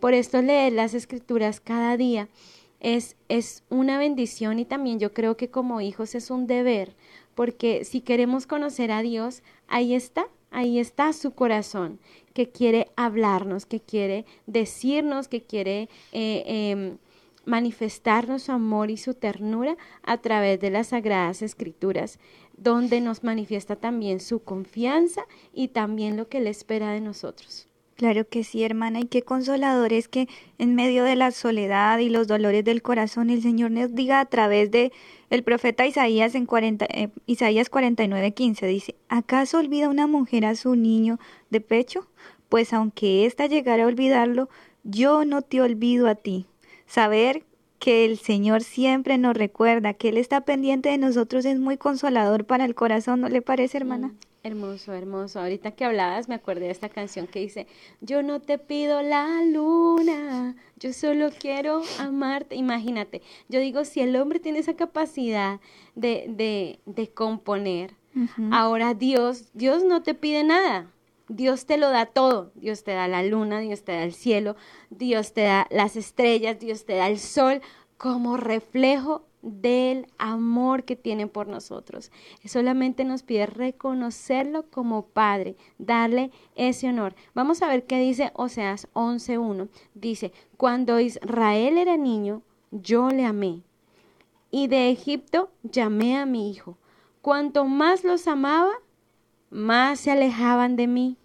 Por 0.02 0.14
esto 0.14 0.42
leer 0.42 0.74
las 0.74 0.94
escrituras 0.94 1.62
cada 1.62 1.96
día 1.96 2.28
es, 2.82 3.16
es 3.30 3.64
una 3.70 3.98
bendición 3.98 4.60
y 4.60 4.66
también 4.66 5.00
yo 5.00 5.14
creo 5.14 5.38
que 5.38 5.50
como 5.50 5.82
hijos 5.82 6.16
es 6.16 6.32
un 6.32 6.48
deber, 6.48 6.96
porque 7.36 7.86
si 7.86 8.02
queremos 8.02 8.48
conocer 8.48 8.92
a 8.92 9.02
Dios, 9.02 9.44
ahí 9.68 9.94
está, 9.94 10.28
ahí 10.50 10.80
está 10.80 11.14
su 11.14 11.32
corazón, 11.32 12.00
que 12.34 12.50
quiere 12.50 12.92
hablarnos, 12.96 13.66
que 13.66 13.80
quiere 13.80 14.26
decirnos, 14.48 15.28
que 15.28 15.44
quiere 15.44 15.90
eh, 16.12 16.44
em, 16.46 16.98
manifestarnos 17.46 18.44
su 18.44 18.52
amor 18.52 18.90
y 18.90 18.98
su 18.98 19.14
ternura 19.14 19.78
a 20.04 20.18
través 20.18 20.60
de 20.60 20.72
las 20.72 20.88
sagradas 20.88 21.42
escrituras, 21.42 22.20
donde 22.58 23.00
nos 23.00 23.24
manifiesta 23.24 23.76
también 23.76 24.20
su 24.20 24.44
confianza 24.44 25.26
y 25.54 25.70
también 25.70 26.18
lo 26.18 26.30
que 26.30 26.40
Él 26.40 26.48
espera 26.48 26.92
de 26.92 27.02
nosotros. 27.02 27.68
Claro 28.02 28.28
que 28.28 28.44
sí, 28.44 28.64
hermana, 28.64 29.00
y 29.02 29.06
qué 29.06 29.22
consolador 29.22 29.94
es 29.94 30.08
que 30.08 30.28
en 30.58 30.74
medio 30.74 31.04
de 31.04 31.16
la 31.16 31.30
soledad 31.30 32.00
y 32.00 32.10
los 32.10 32.26
dolores 32.26 32.64
del 32.66 32.82
corazón 32.82 33.30
el 33.30 33.44
Señor 33.44 33.70
nos 33.70 33.94
diga 33.94 34.20
a 34.20 34.26
través 34.26 34.72
de 34.72 34.92
el 35.30 35.44
profeta 35.44 35.86
Isaías 35.86 36.34
en 36.34 36.48
40, 36.48 36.86
eh, 36.90 37.10
Isaías 37.28 37.70
49, 37.70 38.32
15 38.32 38.66
dice, 38.66 38.96
¿acaso 39.08 39.60
olvida 39.60 39.88
una 39.88 40.08
mujer 40.08 40.46
a 40.46 40.56
su 40.56 40.76
niño 40.76 41.20
de 41.52 41.62
pecho? 41.62 42.08
Pues 42.50 42.74
aunque 42.74 43.28
ésta 43.28 43.46
llegara 43.46 43.84
a 43.84 43.88
olvidarlo, 43.88 44.50
yo 44.84 45.24
no 45.24 45.44
te 45.44 45.62
olvido 45.62 46.08
a 46.08 46.16
ti. 46.16 46.48
Saber 46.88 47.46
que 47.78 48.06
el 48.06 48.18
Señor 48.18 48.64
siempre 48.64 49.20
nos 49.20 49.38
recuerda, 49.38 49.94
que 49.94 50.10
Él 50.10 50.18
está 50.18 50.42
pendiente 50.42 50.90
de 50.90 50.98
nosotros 50.98 51.46
es 51.46 51.60
muy 51.60 51.78
consolador 51.78 52.46
para 52.46 52.66
el 52.66 52.74
corazón, 52.74 53.22
¿no 53.22 53.30
le 53.30 53.44
parece, 53.44 53.78
hermana? 53.78 54.08
Mm, 54.08 54.31
hermoso, 54.44 54.94
hermoso. 54.94 55.40
Ahorita 55.40 55.72
que 55.72 55.86
hablabas 55.86 56.30
me 56.30 56.36
acordé 56.36 56.62
de 56.62 56.72
esta 56.72 56.90
canción 56.90 57.28
que 57.28 57.40
dice, 57.40 57.68
yo 58.02 58.24
no 58.24 58.42
te 58.42 58.58
pido 58.58 59.02
la 59.02 59.44
luna, 59.44 60.56
yo 60.78 60.94
solo 60.94 61.30
quiero 61.38 61.82
amarte. 62.00 62.56
Imagínate, 62.56 63.22
yo 63.50 63.60
digo, 63.60 63.86
si 63.86 64.02
el 64.02 64.16
hombre 64.16 64.40
tiene 64.40 64.60
esa 64.60 64.76
capacidad 64.76 65.60
de, 65.96 66.26
de, 66.30 66.80
de 66.86 67.10
componer, 67.10 67.96
ahora 68.52 68.94
Dios, 68.94 69.50
Dios 69.54 69.84
no 69.84 70.04
te 70.04 70.14
pide 70.14 70.44
nada. 70.44 70.92
Dios 71.28 71.66
te 71.66 71.78
lo 71.78 71.90
da 71.90 72.08
todo. 72.08 72.52
Dios 72.56 72.84
te 72.84 72.92
da 72.92 73.08
la 73.08 73.24
luna, 73.24 73.60
Dios 73.60 73.84
te 73.84 73.94
da 73.94 74.04
el 74.04 74.14
cielo, 74.14 74.58
Dios 74.90 75.34
te 75.34 75.44
da 75.44 75.66
las 75.72 75.96
estrellas, 75.96 76.60
Dios 76.60 76.86
te 76.86 76.96
da 76.96 77.08
el 77.08 77.20
sol 77.20 77.62
como 77.98 78.36
reflejo 78.36 79.26
del 79.42 80.08
amor 80.18 80.84
que 80.84 80.96
tiene 80.96 81.28
por 81.28 81.48
nosotros. 81.48 82.12
Solamente 82.46 83.04
nos 83.04 83.24
pide 83.24 83.46
reconocerlo 83.46 84.70
como 84.70 85.06
Padre, 85.06 85.56
darle 85.78 86.32
ese 86.56 86.90
honor. 86.90 87.16
Vamos 87.34 87.62
a 87.62 87.68
ver 87.68 87.86
qué 87.86 88.00
dice 88.00 88.32
Oseas 88.34 88.88
11.1. 88.94 89.70
Dice, 89.94 90.32
cuando 90.58 91.00
Israel 91.00 91.78
era 91.78 91.98
niño, 91.98 92.42
yo 92.72 93.10
le 93.10 93.26
amé. 93.26 93.64
Y 94.50 94.68
de 94.68 94.90
Egipto 94.90 95.50
llamé 95.64 96.18
a 96.18 96.26
mi 96.26 96.52
hijo. 96.52 96.78
Cuanto 97.22 97.66
más 97.66 98.04
los 98.04 98.28
amaba, 98.28 98.72
más 99.50 100.00
se 100.00 100.12
alejaban 100.12 100.76
de 100.76 100.88
mí. 100.88 101.18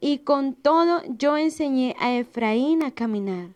Y 0.00 0.18
con 0.18 0.54
todo 0.54 1.02
yo 1.16 1.36
enseñé 1.36 1.94
a 2.00 2.12
Efraín 2.14 2.82
a 2.82 2.90
caminar, 2.90 3.50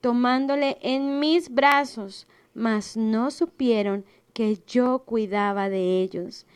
tomándole 0.00 0.78
en 0.82 1.20
mis 1.20 1.48
brazos, 1.54 2.26
mas 2.54 2.96
no 2.96 3.30
supieron 3.30 4.04
que 4.32 4.58
yo 4.66 5.00
cuidaba 5.00 5.68
de 5.68 6.02
ellos. 6.02 6.46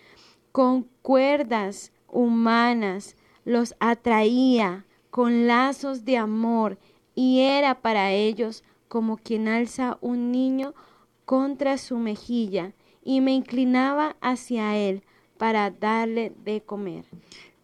Con 0.52 0.88
cuerdas 1.02 1.92
humanas 2.08 3.16
los 3.44 3.74
atraía 3.78 4.86
con 5.10 5.46
lazos 5.46 6.04
de 6.04 6.18
amor 6.18 6.78
y 7.14 7.40
era 7.40 7.80
para 7.80 8.12
ellos 8.12 8.64
como 8.88 9.16
quien 9.16 9.48
alza 9.48 9.98
un 10.00 10.30
niño 10.30 10.74
contra 11.24 11.78
su 11.78 11.98
mejilla 11.98 12.72
y 13.02 13.20
me 13.20 13.32
inclinaba 13.32 14.16
hacia 14.20 14.76
él 14.76 15.02
para 15.38 15.70
darle 15.70 16.32
de 16.44 16.62
comer. 16.62 17.04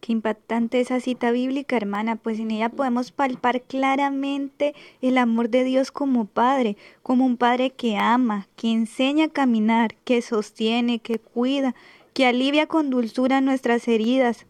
Qué 0.03 0.11
impactante 0.11 0.81
esa 0.81 0.99
cita 0.99 1.31
bíblica, 1.31 1.77
hermana, 1.77 2.17
pues 2.17 2.37
en 2.37 2.51
ella 2.51 2.67
podemos 2.67 3.13
palpar 3.13 3.61
claramente 3.61 4.75
el 5.01 5.17
amor 5.17 5.47
de 5.47 5.63
Dios 5.63 5.93
como 5.93 6.25
Padre, 6.25 6.75
como 7.03 7.25
un 7.25 7.37
Padre 7.37 7.69
que 7.69 7.95
ama, 7.95 8.49
que 8.57 8.73
enseña 8.73 9.27
a 9.27 9.29
caminar, 9.29 9.95
que 10.03 10.21
sostiene, 10.21 10.99
que 10.99 11.19
cuida, 11.19 11.73
que 12.13 12.25
alivia 12.25 12.67
con 12.67 12.89
dulzura 12.89 13.39
nuestras 13.39 13.87
heridas. 13.87 14.45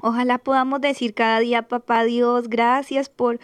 Ojalá 0.00 0.38
podamos 0.38 0.80
decir 0.80 1.12
cada 1.12 1.40
día, 1.40 1.68
papá 1.68 2.04
Dios, 2.04 2.48
gracias 2.48 3.10
por 3.10 3.38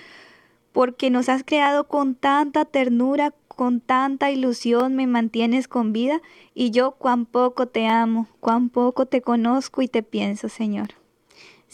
porque 0.73 1.11
nos 1.11 1.29
has 1.29 1.45
creado 1.45 1.87
con 1.87 2.15
tanta 2.15 2.65
ternura, 2.65 3.35
con 3.49 3.83
tanta 3.83 4.31
ilusión 4.31 4.95
me 4.95 5.07
mantienes 5.07 5.69
con 5.69 5.93
vida 5.93 6.23
y 6.55 6.71
yo 6.71 6.93
cuán 6.93 7.27
poco 7.27 7.67
te 7.67 7.87
amo, 7.87 8.27
cuán 8.41 8.71
poco 8.71 9.05
te 9.05 9.21
conozco 9.21 9.83
y 9.83 9.89
te 9.89 10.03
pienso, 10.03 10.49
Señor. 10.49 10.95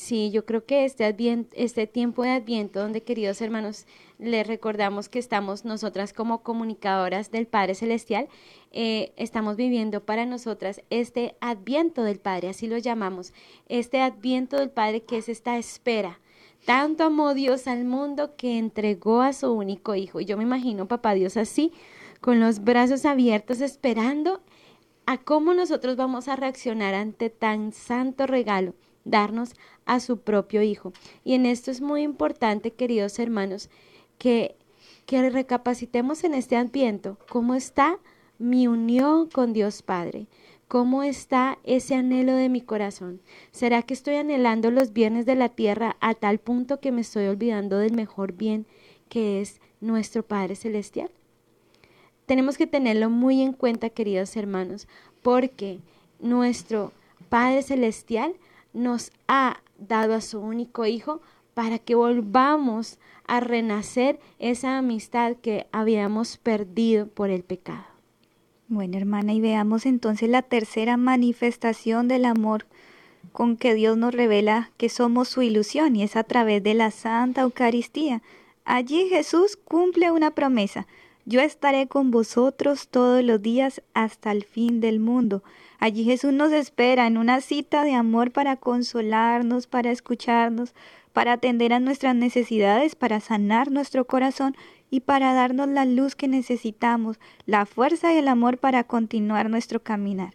Sí, 0.03 0.32
yo 0.32 0.44
creo 0.44 0.66
que 0.66 0.84
este, 0.84 1.14
este 1.53 1.86
tiempo 1.86 2.24
de 2.24 2.30
Adviento, 2.30 2.80
donde 2.80 3.05
queridos 3.05 3.40
hermanos, 3.40 3.86
les 4.18 4.44
recordamos 4.44 5.09
que 5.09 5.20
estamos 5.20 5.64
nosotras 5.64 6.12
como 6.12 6.42
comunicadoras 6.42 7.30
del 7.30 7.46
Padre 7.46 7.76
Celestial, 7.76 8.26
eh, 8.72 9.12
estamos 9.16 9.55
viviendo 9.55 10.05
para 10.05 10.26
nosotras 10.26 10.82
este 10.90 11.36
Adviento 11.40 12.03
del 12.03 12.18
Padre, 12.18 12.48
así 12.48 12.66
lo 12.66 12.78
llamamos, 12.78 13.32
este 13.68 14.00
Adviento 14.00 14.57
del 14.57 14.70
Padre 14.70 15.05
que 15.05 15.18
es 15.18 15.28
esta 15.28 15.57
espera. 15.57 16.18
Tanto 16.66 17.05
amó 17.05 17.32
Dios 17.32 17.68
al 17.68 17.84
mundo 17.84 18.34
que 18.34 18.59
entregó 18.59 19.22
a 19.22 19.32
su 19.32 19.53
único 19.53 19.94
Hijo. 19.94 20.18
Y 20.18 20.24
yo 20.24 20.36
me 20.36 20.42
imagino, 20.42 20.88
papá 20.88 21.14
Dios, 21.14 21.36
así, 21.36 21.72
con 22.20 22.40
los 22.40 22.64
brazos 22.64 23.05
abiertos, 23.05 23.61
esperando 23.61 24.40
a 25.07 25.18
cómo 25.18 25.55
nosotros 25.55 25.94
vamos 25.94 26.26
a 26.26 26.34
reaccionar 26.34 26.92
ante 26.92 27.30
tan 27.30 27.70
santo 27.70 28.26
regalo 28.26 28.74
darnos 29.05 29.55
a 29.84 30.00
su 30.00 30.18
propio 30.18 30.62
Hijo. 30.62 30.92
Y 31.24 31.34
en 31.34 31.46
esto 31.46 31.70
es 31.70 31.80
muy 31.80 32.03
importante, 32.03 32.72
queridos 32.72 33.18
hermanos, 33.18 33.70
que, 34.18 34.57
que 35.07 35.28
recapacitemos 35.30 36.24
en 36.24 36.34
este 36.34 36.57
adviento 36.57 37.18
cómo 37.28 37.55
está 37.55 37.98
mi 38.38 38.66
unión 38.66 39.28
con 39.28 39.53
Dios 39.53 39.82
Padre. 39.82 40.26
¿Cómo 40.68 41.03
está 41.03 41.59
ese 41.64 41.94
anhelo 41.94 42.34
de 42.34 42.48
mi 42.48 42.62
corazón? 42.62 43.20
¿Será 43.50 43.82
que 43.82 43.92
estoy 43.92 44.14
anhelando 44.14 44.70
los 44.70 44.94
bienes 44.94 45.26
de 45.26 45.34
la 45.34 45.50
tierra 45.50 45.96
a 46.00 46.14
tal 46.14 46.38
punto 46.38 46.80
que 46.80 46.92
me 46.92 47.03
estoy 47.03 47.26
olvidando 47.26 47.76
del 47.76 47.92
mejor 47.92 48.32
bien 48.32 48.64
que 49.11 49.42
es 49.42 49.61
nuestro 49.82 50.22
Padre 50.22 50.57
Celestial? 50.57 51.11
Tenemos 52.24 52.57
que 52.57 52.66
tenerlo 52.66 53.11
muy 53.11 53.42
en 53.42 53.53
cuenta, 53.53 53.90
queridos 53.90 54.34
hermanos, 54.34 54.88
porque 55.20 55.80
nuestro 56.20 56.92
Padre 57.28 57.62
Celestial 57.62 58.34
nos 58.73 59.12
ha 59.29 59.61
dado 59.79 60.14
a 60.14 60.20
su 60.20 60.41
único 60.41 60.87
Hijo 60.87 61.20
para 61.55 61.79
que 61.79 61.95
volvamos 61.95 62.99
a 63.27 63.41
renacer 63.41 64.18
esa 64.39 64.79
amistad 64.79 65.37
que 65.37 65.66
habíamos 65.73 66.39
perdido 66.39 67.07
por 67.07 67.31
el 67.31 67.43
pecado. 67.43 67.85
Bueno, 68.68 68.97
hermana, 68.97 69.35
y 69.35 69.41
veamos 69.41 69.85
entonces 69.85 70.31
la 70.31 70.43
tercera 70.43 70.97
manifestación 70.97 72.09
del 72.09 72.25
amor 72.25 72.66
con 73.33 73.57
que 73.57 73.75
Dios 73.75 73.97
nos 73.97 74.14
revela 74.14 74.70
que 74.77 74.89
somos 74.89 75.29
su 75.29 75.43
ilusión 75.43 75.95
y 75.97 76.03
es 76.03 76.16
a 76.16 76.25
través 76.25 76.62
de 76.62 76.75
la 76.75 76.91
Santa 76.91 77.43
Eucaristía. 77.43 78.23
Allí 78.64 79.09
Jesús 79.09 79.57
cumple 79.57 80.11
una 80.11 80.33
promesa. 80.33 80.87
Yo 81.25 81.41
estaré 81.41 81.87
con 81.87 82.11
vosotros 82.11 82.89
todos 82.89 83.23
los 83.23 83.41
días 83.41 83.83
hasta 83.95 84.33
el 84.33 84.45
fin 84.45 84.81
del 84.81 85.01
mundo. 85.01 85.43
Allí 85.83 86.05
Jesús 86.05 86.33
nos 86.33 86.53
espera 86.53 87.09
en 87.09 87.18
una 87.18 87.41
cita 87.41 87.83
de 87.83 87.93
amor 87.93 88.30
para 88.30 88.55
consolarnos, 88.55 89.66
para 89.66 89.91
escucharnos, 89.91 90.76
para 91.12 91.33
atender 91.33 91.72
a 91.72 91.80
nuestras 91.80 92.14
necesidades, 92.14 92.95
para 92.95 93.18
sanar 93.18 93.72
nuestro 93.72 94.07
corazón 94.07 94.55
y 94.91 95.01
para 95.01 95.35
darnos 95.35 95.66
la 95.66 95.85
luz 95.85 96.14
que 96.14 96.28
necesitamos, 96.28 97.18
la 97.47 97.66
fuerza 97.66 98.14
y 98.14 98.18
el 98.18 98.28
amor 98.28 98.59
para 98.59 98.85
continuar 98.85 99.51
nuestro 99.51 99.83
caminar. 99.83 100.35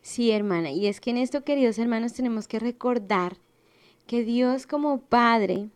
Sí, 0.00 0.30
hermana, 0.30 0.70
y 0.70 0.86
es 0.86 1.00
que 1.00 1.10
en 1.10 1.16
esto, 1.16 1.42
queridos 1.42 1.76
hermanos, 1.80 2.12
tenemos 2.12 2.46
que 2.46 2.60
recordar 2.60 3.36
que 4.06 4.22
Dios 4.22 4.68
como 4.68 5.00
Padre 5.00 5.70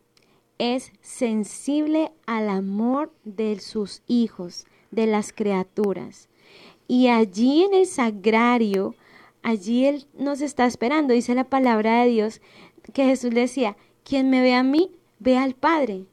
es 0.59 0.93
sensible 1.01 2.13
al 2.25 2.49
amor 2.49 3.13
de 3.25 3.59
sus 3.59 4.03
hijos, 4.07 4.65
de 4.93 5.09
las 5.09 5.33
criaturas. 5.33 6.29
Y 6.87 7.09
allí 7.09 7.65
en 7.65 7.75
el 7.75 7.87
sagrario, 7.87 8.95
allí 9.43 9.87
Él 9.87 10.07
nos 10.15 10.41
está 10.41 10.67
esperando. 10.67 11.15
Dice 11.15 11.35
la 11.35 11.45
palabra 11.45 12.03
de 12.03 12.11
Dios 12.11 12.41
que 12.93 13.05
Jesús 13.05 13.31
decía, 13.31 13.77
quien 14.05 14.31
me 14.31 14.41
ve 14.41 14.55
a 14.55 14.63
mí, 14.63 14.93
ve 15.19 15.37
al 15.37 15.55
Padre. 15.55 16.07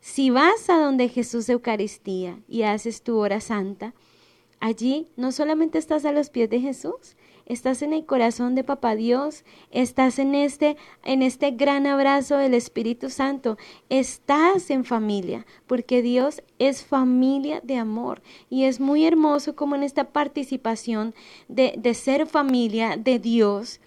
Si 0.00 0.30
vas 0.30 0.70
a 0.70 0.78
donde 0.78 1.08
Jesús 1.08 1.48
Eucaristía 1.48 2.40
y 2.48 2.62
haces 2.62 3.02
tu 3.02 3.18
hora 3.18 3.40
santa, 3.40 3.94
allí 4.60 5.08
no 5.16 5.32
solamente 5.32 5.78
estás 5.78 6.04
a 6.04 6.12
los 6.12 6.30
pies 6.30 6.48
de 6.50 6.60
Jesús, 6.60 7.16
estás 7.48 7.80
en 7.80 7.92
el 7.92 8.04
corazón 8.04 8.54
de 8.54 8.62
Papá 8.62 8.94
Dios, 8.94 9.44
estás 9.70 10.18
en 10.18 10.34
este, 10.34 10.76
en 11.02 11.22
este 11.22 11.50
gran 11.50 11.86
abrazo 11.86 12.36
del 12.36 12.52
Espíritu 12.54 13.08
Santo, 13.08 13.56
estás 13.88 14.70
en 14.70 14.84
familia, 14.84 15.46
porque 15.66 16.02
Dios 16.02 16.42
es 16.58 16.84
familia 16.84 17.60
de 17.64 17.76
amor. 17.76 18.22
Y 18.50 18.64
es 18.64 18.80
muy 18.80 19.06
hermoso 19.06 19.56
como 19.56 19.74
en 19.74 19.82
esta 19.82 20.12
participación 20.12 21.14
de, 21.48 21.74
de 21.78 21.94
ser 21.94 22.26
familia 22.26 22.98
de 22.98 23.18
Dios, 23.18 23.80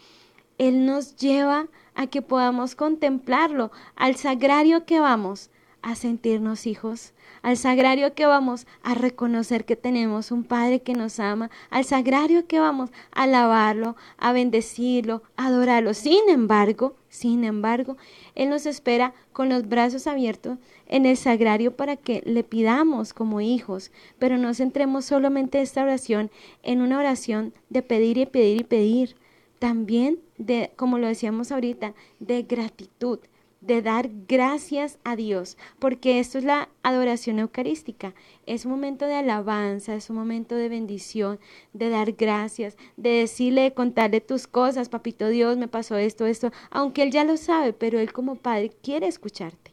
Él 0.57 0.85
nos 0.85 1.15
lleva 1.15 1.67
a 1.93 2.07
que 2.07 2.23
podamos 2.23 2.73
contemplarlo, 2.73 3.71
al 3.95 4.15
sagrario 4.15 4.85
que 4.85 4.99
vamos, 4.99 5.50
a 5.81 5.95
sentirnos 5.95 6.67
hijos, 6.67 7.13
al 7.41 7.57
sagrario 7.57 8.13
que 8.13 8.25
vamos 8.25 8.67
a 8.83 8.93
reconocer 8.93 9.65
que 9.65 9.75
tenemos 9.75 10.31
un 10.31 10.43
Padre 10.43 10.81
que 10.81 10.93
nos 10.93 11.19
ama, 11.19 11.49
al 11.69 11.85
sagrario 11.85 12.45
que 12.45 12.59
vamos 12.59 12.91
a 13.11 13.23
alabarlo, 13.23 13.95
a 14.17 14.31
bendecirlo, 14.31 15.23
a 15.37 15.47
adorarlo. 15.47 15.93
Sin 15.93 16.29
embargo, 16.29 16.95
sin 17.09 17.43
embargo, 17.43 17.97
Él 18.35 18.49
nos 18.49 18.65
espera 18.65 19.13
con 19.33 19.49
los 19.49 19.67
brazos 19.67 20.07
abiertos 20.07 20.57
en 20.87 21.05
el 21.05 21.17
sagrario 21.17 21.75
para 21.75 21.95
que 21.97 22.21
le 22.25 22.43
pidamos 22.43 23.13
como 23.13 23.41
hijos, 23.41 23.91
pero 24.19 24.37
no 24.37 24.53
centremos 24.53 25.05
solamente 25.05 25.61
esta 25.61 25.83
oración 25.83 26.29
en 26.63 26.81
una 26.81 26.99
oración 26.99 27.53
de 27.69 27.81
pedir 27.81 28.17
y 28.17 28.25
pedir 28.25 28.61
y 28.61 28.63
pedir, 28.63 29.15
también 29.59 30.19
de, 30.37 30.71
como 30.75 30.97
lo 30.97 31.07
decíamos 31.07 31.51
ahorita, 31.51 31.93
de 32.19 32.43
gratitud, 32.43 33.19
de 33.61 33.83
dar 33.83 34.09
gracias 34.27 34.97
a 35.03 35.15
Dios, 35.15 35.57
porque 35.79 36.19
esto 36.19 36.39
es 36.39 36.43
la 36.43 36.69
adoración 36.81 37.39
eucarística, 37.39 38.13
es 38.47 38.65
un 38.65 38.71
momento 38.71 39.05
de 39.05 39.15
alabanza, 39.15 39.95
es 39.95 40.09
un 40.09 40.15
momento 40.17 40.55
de 40.55 40.67
bendición, 40.67 41.39
de 41.73 41.89
dar 41.89 42.13
gracias, 42.13 42.75
de 42.97 43.09
decirle, 43.11 43.61
de 43.61 43.73
contarle 43.73 44.19
tus 44.19 44.47
cosas, 44.47 44.89
papito 44.89 45.29
Dios, 45.29 45.57
me 45.57 45.67
pasó 45.67 45.95
esto, 45.97 46.25
esto, 46.25 46.51
aunque 46.71 47.03
Él 47.03 47.11
ya 47.11 47.23
lo 47.23 47.37
sabe, 47.37 47.71
pero 47.71 47.99
Él 47.99 48.11
como 48.11 48.35
Padre 48.35 48.71
quiere 48.81 49.07
escucharte. 49.07 49.71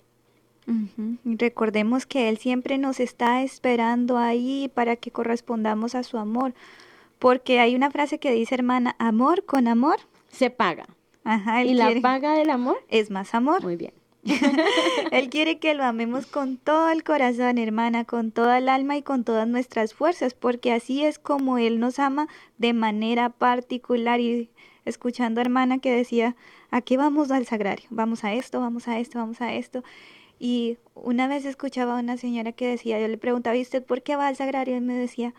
Recordemos 1.25 2.05
que 2.05 2.29
Él 2.29 2.37
siempre 2.37 2.77
nos 2.77 3.01
está 3.01 3.43
esperando 3.43 4.19
ahí 4.19 4.71
para 4.75 4.97
que 4.97 5.11
correspondamos 5.11 5.95
a 5.95 6.03
su 6.03 6.19
amor, 6.19 6.53
porque 7.19 7.59
hay 7.59 7.75
una 7.75 7.91
frase 7.91 8.19
que 8.19 8.33
dice, 8.33 8.55
hermana, 8.55 8.95
amor 8.99 9.47
con 9.47 9.67
amor 9.67 9.97
se 10.29 10.51
paga. 10.51 10.87
Ajá, 11.29 11.63
¿Y 11.63 11.75
la 11.75 11.93
paga 12.01 12.33
del 12.33 12.49
amor? 12.49 12.79
Es 12.89 13.11
más 13.11 13.35
amor. 13.35 13.63
Muy 13.63 13.77
bien. 13.77 13.93
él 15.13 15.29
quiere 15.29 15.59
que 15.59 15.75
lo 15.75 15.85
amemos 15.85 16.27
con 16.27 16.57
todo 16.57 16.89
el 16.89 17.05
corazón, 17.05 17.59
hermana, 17.59 18.05
con 18.05 18.33
toda 18.33 18.57
el 18.57 18.71
alma 18.71 18.97
y 18.97 19.03
con 19.03 19.25
todas 19.25 19.47
nuestras 19.47 19.93
fuerzas, 19.93 20.33
porque 20.33 20.73
así 20.73 21.05
es 21.05 21.19
como 21.19 21.59
Él 21.59 21.81
nos 21.81 21.99
ama 21.99 22.29
de 22.57 22.73
manera 22.73 23.29
particular. 23.29 24.21
Y 24.21 24.49
escuchando 24.87 25.43
hermana 25.43 25.81
que 25.81 25.93
decía, 25.93 26.35
¿a 26.71 26.81
qué 26.81 26.97
vamos 26.97 27.31
al 27.31 27.45
sagrario? 27.45 27.87
Vamos 27.91 28.25
a 28.25 28.33
esto, 28.33 28.61
vamos 28.61 28.89
a 28.89 28.99
esto, 28.99 29.19
vamos 29.19 29.43
a 29.43 29.53
esto. 29.53 29.85
Y 30.39 30.79
una 30.95 31.29
vez 31.29 31.45
escuchaba 31.45 31.99
a 31.99 32.01
una 32.01 32.17
señora 32.17 32.53
que 32.53 32.69
decía, 32.69 32.99
yo 32.99 33.09
le 33.09 33.19
preguntaba, 33.19 33.55
¿y 33.55 33.61
usted 33.61 33.85
por 33.85 34.01
qué 34.03 34.17
va 34.17 34.29
al 34.29 34.37
sagrario? 34.37 34.77
Y 34.77 34.81
me 34.81 34.95
decía, 34.95 35.35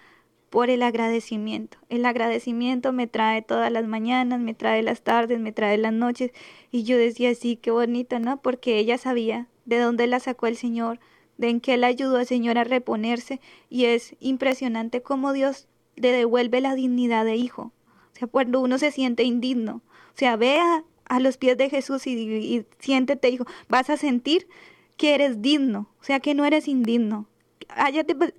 por 0.50 0.70
el 0.70 0.84
agradecimiento. 0.84 1.78
El 1.90 2.06
agradecimiento 2.06 2.92
me 2.92 3.08
trae 3.08 3.42
todas 3.42 3.72
las 3.72 3.86
mañanas, 3.88 4.40
me 4.40 4.54
trae 4.54 4.84
las 4.84 5.02
tardes, 5.02 5.40
me 5.40 5.52
trae 5.52 5.78
las 5.78 5.94
noches. 5.94 6.32
Y 6.72 6.84
yo 6.84 6.98
decía, 6.98 7.34
sí, 7.36 7.56
qué 7.56 7.72
bonito, 7.72 8.20
¿no? 8.20 8.42
Porque 8.42 8.80
ella 8.80 8.98
sabía 8.98 9.48
de 9.66 9.80
dónde 9.80 10.08
la 10.08 10.20
sacó 10.20 10.48
el 10.48 10.58
Señor, 10.58 11.00
de 11.38 11.50
en 11.50 11.62
qué 11.62 11.78
la 11.78 11.88
ayudó 11.88 12.20
el 12.20 12.26
Señor 12.26 12.58
a 12.58 12.64
reponerse. 12.64 13.40
Y 13.70 13.86
es 13.86 14.16
impresionante 14.20 15.02
cómo 15.02 15.34
Dios 15.34 15.68
le 15.96 16.12
devuelve 16.12 16.62
la 16.62 16.76
dignidad 16.76 17.26
de 17.26 17.36
hijo. 17.36 17.72
O 18.14 18.18
sea, 18.20 18.28
cuando 18.28 18.60
uno 18.60 18.78
se 18.78 18.92
siente 18.92 19.24
indigno. 19.24 19.82
O 20.14 20.18
sea, 20.20 20.36
vea 20.36 20.84
a 21.06 21.20
los 21.20 21.38
pies 21.38 21.58
de 21.58 21.70
Jesús 21.70 22.08
y, 22.08 22.12
y 22.12 22.66
siéntete, 22.80 23.30
hijo, 23.30 23.46
vas 23.68 23.90
a 23.90 23.98
sentir 23.98 24.48
que 25.00 25.16
eres 25.16 25.42
digno, 25.42 25.90
o 26.02 26.04
sea, 26.04 26.20
que 26.20 26.36
no 26.36 26.44
eres 26.44 26.68
indigno, 26.68 27.28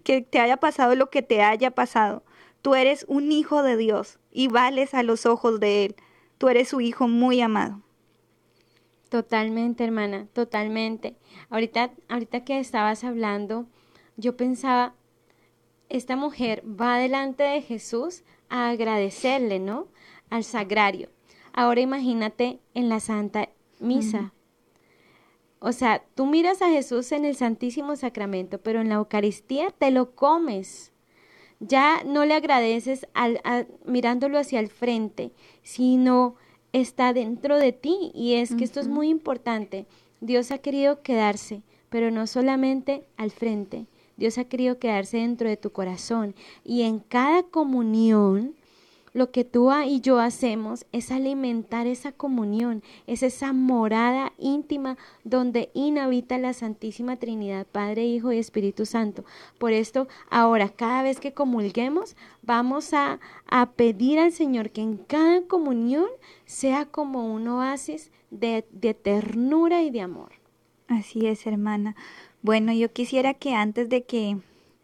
que 0.04 0.22
te 0.22 0.40
haya 0.40 0.56
pasado 0.56 0.94
lo 0.94 1.10
que 1.10 1.22
te 1.22 1.42
haya 1.42 1.70
pasado, 1.70 2.24
tú 2.62 2.74
eres 2.74 3.04
un 3.08 3.32
hijo 3.32 3.62
de 3.62 3.76
Dios 3.76 4.18
y 4.30 4.48
vales 4.48 4.94
a 4.94 5.02
los 5.02 5.26
ojos 5.26 5.60
de 5.60 5.86
Él. 5.86 5.96
Tú 6.38 6.48
eres 6.48 6.68
su 6.68 6.80
hijo 6.80 7.08
muy 7.08 7.40
amado. 7.40 7.82
Totalmente, 9.10 9.84
hermana, 9.84 10.26
totalmente. 10.32 11.16
Ahorita, 11.50 11.90
ahorita 12.08 12.44
que 12.44 12.60
estabas 12.60 13.04
hablando, 13.04 13.66
yo 14.16 14.36
pensaba, 14.36 14.94
esta 15.88 16.16
mujer 16.16 16.62
va 16.64 16.96
delante 16.98 17.42
de 17.42 17.60
Jesús 17.60 18.22
a 18.48 18.70
agradecerle, 18.70 19.58
¿no? 19.58 19.88
Al 20.30 20.44
sagrario. 20.44 21.10
Ahora 21.52 21.80
imagínate 21.80 22.60
en 22.74 22.88
la 22.88 23.00
Santa 23.00 23.48
Misa. 23.80 24.32
O 25.60 25.72
sea, 25.72 26.02
tú 26.14 26.24
miras 26.24 26.62
a 26.62 26.70
Jesús 26.70 27.12
en 27.12 27.26
el 27.26 27.36
Santísimo 27.36 27.94
Sacramento, 27.94 28.58
pero 28.58 28.80
en 28.80 28.88
la 28.88 28.94
Eucaristía 28.96 29.70
te 29.70 29.90
lo 29.90 30.14
comes. 30.14 30.92
Ya 31.60 32.02
no 32.04 32.24
le 32.24 32.32
agradeces 32.32 33.06
al, 33.12 33.40
mirándolo 33.84 34.38
hacia 34.38 34.58
el 34.58 34.68
frente, 34.68 35.32
sino 35.62 36.36
está 36.72 37.12
dentro 37.12 37.58
de 37.58 37.72
ti. 37.72 38.10
Y 38.14 38.34
es 38.34 38.54
que 38.54 38.64
esto 38.64 38.80
es 38.80 38.88
muy 38.88 39.10
importante. 39.10 39.86
Dios 40.22 40.50
ha 40.50 40.58
querido 40.58 41.02
quedarse, 41.02 41.62
pero 41.90 42.10
no 42.10 42.26
solamente 42.26 43.04
al 43.18 43.30
frente. 43.30 43.86
Dios 44.16 44.38
ha 44.38 44.44
querido 44.44 44.78
quedarse 44.78 45.18
dentro 45.18 45.46
de 45.46 45.58
tu 45.58 45.72
corazón. 45.72 46.34
Y 46.64 46.82
en 46.82 47.00
cada 47.00 47.42
comunión 47.42 48.54
lo 49.12 49.30
que 49.30 49.44
tú 49.44 49.70
y 49.86 50.00
yo 50.00 50.18
hacemos 50.18 50.86
es 50.92 51.10
alimentar 51.10 51.86
esa 51.86 52.12
comunión, 52.12 52.82
es 53.06 53.22
esa 53.22 53.52
morada 53.52 54.32
íntima 54.38 54.96
donde 55.24 55.70
inhabita 55.74 56.38
la 56.38 56.52
Santísima 56.52 57.16
Trinidad, 57.16 57.66
Padre, 57.66 58.06
Hijo 58.06 58.32
y 58.32 58.38
Espíritu 58.38 58.86
Santo. 58.86 59.24
Por 59.58 59.72
esto, 59.72 60.08
ahora, 60.30 60.68
cada 60.68 61.02
vez 61.02 61.20
que 61.20 61.32
comulguemos, 61.32 62.16
vamos 62.42 62.94
a, 62.94 63.20
a 63.46 63.70
pedir 63.72 64.18
al 64.18 64.32
Señor 64.32 64.70
que 64.70 64.82
en 64.82 64.96
cada 64.96 65.42
comunión 65.42 66.06
sea 66.44 66.86
como 66.86 67.32
un 67.32 67.48
oasis 67.48 68.10
de, 68.30 68.66
de 68.70 68.94
ternura 68.94 69.82
y 69.82 69.90
de 69.90 70.00
amor. 70.00 70.32
Así 70.88 71.26
es, 71.26 71.46
hermana. 71.46 71.94
Bueno, 72.42 72.72
yo 72.72 72.92
quisiera 72.92 73.34
que 73.34 73.54
antes 73.54 73.88
de 73.88 74.04
que 74.04 74.38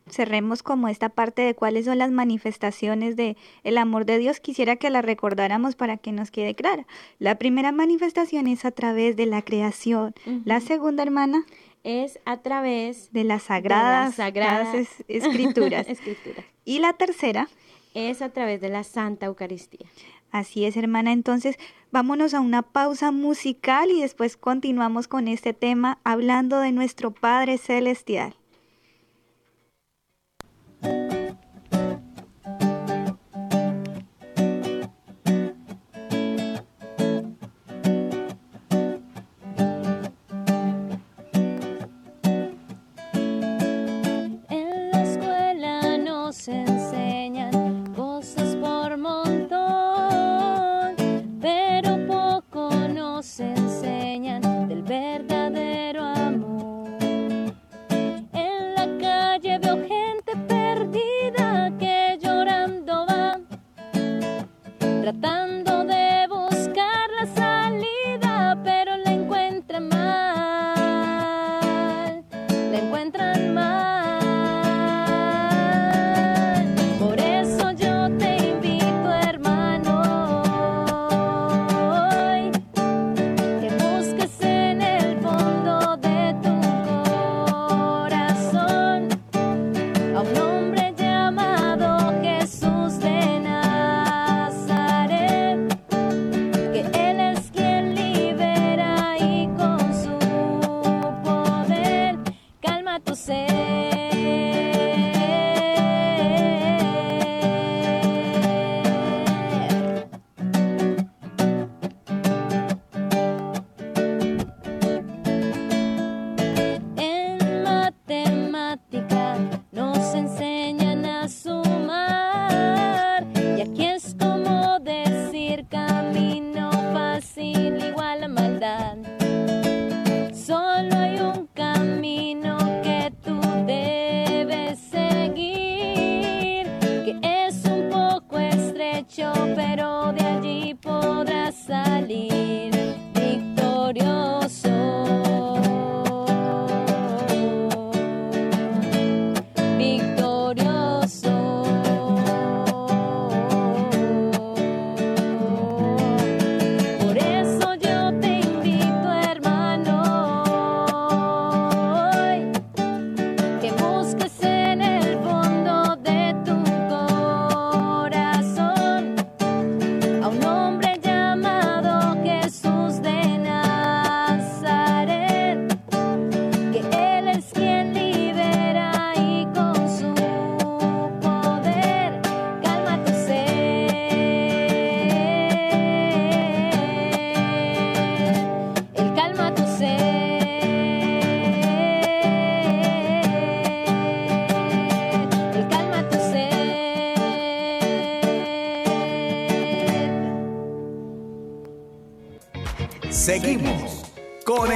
cerremos 0.09 0.63
como 0.63 0.89
esta 0.89 1.09
parte 1.09 1.43
de 1.43 1.55
cuáles 1.55 1.87
son 1.87 1.99
las 1.99 2.11
manifestaciones 2.11 3.17
de 3.17 3.37
el 3.65 3.79
amor 3.79 4.07
de 4.07 4.19
Dios, 4.19 4.41
quisiera 4.41 4.77
que 4.77 4.91
la 4.91 5.03
recordáramos 5.03 5.75
para 5.75 5.97
que 5.97 6.13
nos 6.13 6.31
quede 6.31 6.55
clara. 6.55 6.87
La 7.19 7.37
primera 7.37 7.73
manifestación 7.73 8.47
es 8.47 8.65
a 8.65 8.71
través 8.71 9.17
de 9.17 9.27
la 9.27 9.43
creación. 9.43 10.15
La 10.45 10.61
segunda, 10.61 11.03
hermana, 11.03 11.45
es 11.83 12.19
a 12.25 12.39
través 12.39 13.13
de 13.13 13.25
las 13.25 13.45
sagradas, 13.45 14.19
escrituras. 15.09 15.87
Y 16.65 16.79
la 16.81 16.93
tercera 16.93 17.49
es 17.95 18.23
a 18.23 18.29
través 18.31 18.61
de 18.61 18.69
la 18.69 18.85
Santa 18.85 19.27
Eucaristía. 19.27 19.87
Así 20.31 20.65
es, 20.65 20.77
hermana. 20.77 21.13
Entonces, 21.13 21.57
vámonos 21.93 22.35
a 22.35 22.41
una 22.41 22.63
pausa 22.63 23.11
musical 23.11 23.91
y 23.91 24.03
después 24.03 24.37
continuamos 24.37 25.09
con 25.09 25.29
este 25.29 25.55
tema 25.55 25.99
hablando 26.05 26.61
de 26.61 26.73
nuestro 26.73 27.13
Padre 27.13 27.57
Celestial. 27.57 28.37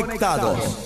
Conectados. 0.01 0.79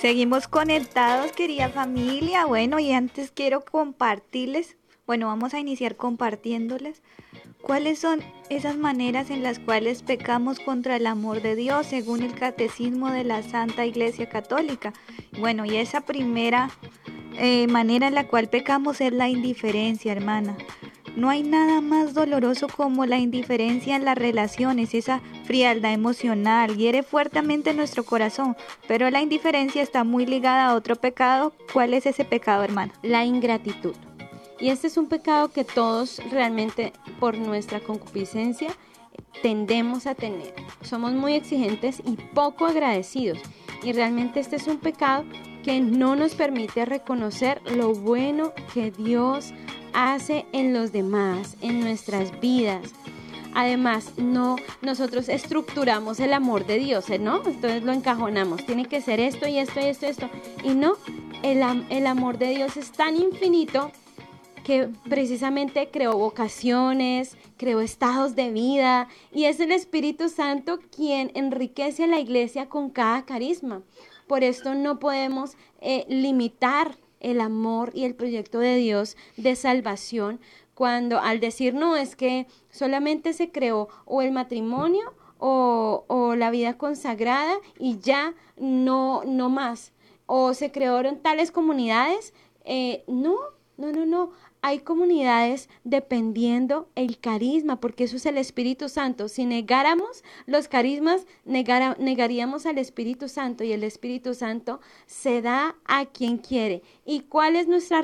Seguimos 0.00 0.46
conectados, 0.46 1.32
querida 1.32 1.68
familia. 1.70 2.46
Bueno, 2.46 2.78
y 2.78 2.92
antes 2.92 3.32
quiero 3.32 3.64
compartirles, 3.64 4.76
bueno, 5.06 5.26
vamos 5.26 5.54
a 5.54 5.58
iniciar 5.58 5.96
compartiéndoles 5.96 7.02
cuáles 7.62 7.98
son 7.98 8.22
esas 8.48 8.76
maneras 8.76 9.30
en 9.30 9.42
las 9.42 9.58
cuales 9.58 10.02
pecamos 10.02 10.60
contra 10.60 10.96
el 10.96 11.06
amor 11.06 11.42
de 11.42 11.56
Dios 11.56 11.86
según 11.86 12.22
el 12.22 12.34
catecismo 12.34 13.10
de 13.10 13.24
la 13.24 13.42
Santa 13.42 13.86
Iglesia 13.86 14.28
Católica. 14.28 14.92
Bueno, 15.38 15.64
y 15.64 15.76
esa 15.76 16.02
primera 16.02 16.70
eh, 17.36 17.66
manera 17.66 18.06
en 18.06 18.14
la 18.14 18.28
cual 18.28 18.48
pecamos 18.48 19.00
es 19.00 19.12
la 19.12 19.28
indiferencia, 19.28 20.12
hermana. 20.12 20.56
No 21.18 21.30
hay 21.30 21.42
nada 21.42 21.80
más 21.80 22.14
doloroso 22.14 22.68
como 22.68 23.04
la 23.04 23.18
indiferencia 23.18 23.96
en 23.96 24.04
las 24.04 24.16
relaciones, 24.16 24.94
esa 24.94 25.20
frialdad 25.46 25.92
emocional, 25.92 26.76
hiere 26.76 27.02
fuertemente 27.02 27.74
nuestro 27.74 28.04
corazón, 28.04 28.56
pero 28.86 29.10
la 29.10 29.20
indiferencia 29.20 29.82
está 29.82 30.04
muy 30.04 30.26
ligada 30.26 30.68
a 30.68 30.76
otro 30.76 30.94
pecado. 30.94 31.52
¿Cuál 31.72 31.94
es 31.94 32.06
ese 32.06 32.24
pecado, 32.24 32.62
hermano? 32.62 32.92
La 33.02 33.24
ingratitud. 33.24 33.96
Y 34.60 34.68
este 34.68 34.86
es 34.86 34.96
un 34.96 35.08
pecado 35.08 35.48
que 35.48 35.64
todos 35.64 36.22
realmente 36.30 36.92
por 37.18 37.36
nuestra 37.36 37.80
concupiscencia 37.80 38.68
tendemos 39.42 40.06
a 40.06 40.14
tener. 40.14 40.54
Somos 40.82 41.14
muy 41.14 41.34
exigentes 41.34 42.00
y 42.06 42.12
poco 42.32 42.64
agradecidos. 42.64 43.40
Y 43.82 43.92
realmente 43.92 44.38
este 44.38 44.54
es 44.54 44.68
un 44.68 44.78
pecado 44.78 45.24
que 45.64 45.80
no 45.80 46.14
nos 46.14 46.36
permite 46.36 46.84
reconocer 46.84 47.60
lo 47.74 47.92
bueno 47.92 48.52
que 48.72 48.92
Dios 48.92 49.52
hace 49.92 50.46
en 50.52 50.72
los 50.72 50.92
demás, 50.92 51.56
en 51.60 51.80
nuestras 51.80 52.38
vidas. 52.40 52.92
Además, 53.54 54.12
no 54.16 54.56
nosotros 54.82 55.28
estructuramos 55.28 56.20
el 56.20 56.32
amor 56.32 56.66
de 56.66 56.78
Dios, 56.78 57.10
¿eh? 57.10 57.18
¿no? 57.18 57.36
Entonces 57.38 57.82
lo 57.82 57.92
encajonamos. 57.92 58.64
Tiene 58.64 58.86
que 58.86 59.00
ser 59.00 59.20
esto 59.20 59.48
y 59.48 59.58
esto 59.58 59.80
y 59.80 59.84
esto 59.84 60.06
y 60.06 60.08
esto. 60.10 60.30
Y 60.62 60.70
no, 60.70 60.94
el, 61.42 62.06
amor 62.06 62.38
de 62.38 62.50
Dios 62.50 62.76
es 62.76 62.92
tan 62.92 63.16
infinito 63.16 63.90
que 64.64 64.90
precisamente 65.08 65.88
creó 65.90 66.16
vocaciones, 66.16 67.36
creó 67.56 67.80
estados 67.80 68.36
de 68.36 68.50
vida 68.50 69.08
y 69.32 69.44
es 69.44 69.60
el 69.60 69.72
Espíritu 69.72 70.28
Santo 70.28 70.78
quien 70.94 71.30
enriquece 71.34 72.04
a 72.04 72.08
la 72.08 72.20
iglesia 72.20 72.68
con 72.68 72.90
cada 72.90 73.24
carisma. 73.24 73.82
Por 74.26 74.44
esto 74.44 74.74
no 74.74 74.98
podemos 74.98 75.56
eh, 75.80 76.04
limitar 76.08 76.98
el 77.20 77.40
amor 77.40 77.90
y 77.94 78.04
el 78.04 78.14
proyecto 78.14 78.58
de 78.58 78.76
Dios 78.76 79.16
de 79.36 79.56
salvación 79.56 80.40
cuando 80.74 81.18
al 81.18 81.40
decir 81.40 81.74
no 81.74 81.96
es 81.96 82.14
que 82.14 82.46
solamente 82.70 83.32
se 83.32 83.50
creó 83.50 83.88
o 84.04 84.22
el 84.22 84.30
matrimonio 84.30 85.12
o, 85.38 86.04
o 86.06 86.36
la 86.36 86.50
vida 86.50 86.78
consagrada 86.78 87.56
y 87.80 87.98
ya 87.98 88.34
no, 88.56 89.22
no 89.24 89.48
más. 89.48 89.92
O 90.26 90.54
se 90.54 90.70
crearon 90.70 91.18
tales 91.18 91.50
comunidades. 91.50 92.32
Eh, 92.64 93.02
no, 93.08 93.36
no, 93.76 93.90
no, 93.90 94.06
no 94.06 94.30
hay 94.62 94.80
comunidades 94.80 95.68
dependiendo 95.84 96.88
el 96.94 97.18
carisma, 97.18 97.80
porque 97.80 98.04
eso 98.04 98.16
es 98.16 98.26
el 98.26 98.38
Espíritu 98.38 98.88
Santo. 98.88 99.28
Si 99.28 99.44
negáramos 99.44 100.24
los 100.46 100.68
carismas, 100.68 101.26
negaríamos 101.44 102.66
al 102.66 102.78
Espíritu 102.78 103.28
Santo 103.28 103.64
y 103.64 103.72
el 103.72 103.84
Espíritu 103.84 104.34
Santo 104.34 104.80
se 105.06 105.42
da 105.42 105.76
a 105.84 106.06
quien 106.06 106.38
quiere. 106.38 106.82
¿Y 107.04 107.20
cuál 107.20 107.56
es 107.56 107.68
nuestra 107.68 108.02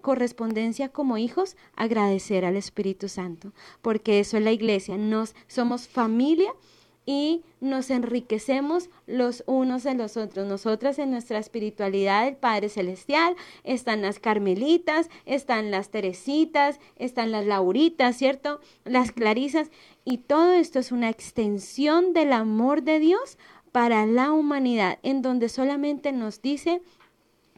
correspondencia 0.00 0.88
como 0.88 1.18
hijos? 1.18 1.56
Agradecer 1.74 2.44
al 2.44 2.56
Espíritu 2.56 3.08
Santo, 3.08 3.52
porque 3.82 4.20
eso 4.20 4.36
es 4.36 4.44
la 4.44 4.52
iglesia. 4.52 4.96
Nos 4.96 5.34
somos 5.46 5.88
familia 5.88 6.52
y 7.10 7.42
nos 7.60 7.90
enriquecemos 7.90 8.88
los 9.08 9.42
unos 9.48 9.82
de 9.82 9.94
los 9.94 10.16
otros. 10.16 10.46
Nosotras 10.46 10.96
en 11.00 11.10
nuestra 11.10 11.40
espiritualidad 11.40 12.24
del 12.24 12.36
Padre 12.36 12.68
Celestial 12.68 13.34
están 13.64 14.02
las 14.02 14.20
Carmelitas, 14.20 15.10
están 15.26 15.72
las 15.72 15.90
Teresitas, 15.90 16.78
están 16.94 17.32
las 17.32 17.46
Lauritas, 17.46 18.16
¿cierto? 18.16 18.60
Las 18.84 19.10
Clarisas. 19.10 19.72
Y 20.04 20.18
todo 20.18 20.52
esto 20.52 20.78
es 20.78 20.92
una 20.92 21.08
extensión 21.08 22.12
del 22.12 22.32
amor 22.32 22.84
de 22.84 23.00
Dios 23.00 23.38
para 23.72 24.06
la 24.06 24.30
humanidad, 24.30 25.00
en 25.02 25.20
donde 25.20 25.48
solamente 25.48 26.12
nos 26.12 26.42
dice, 26.42 26.80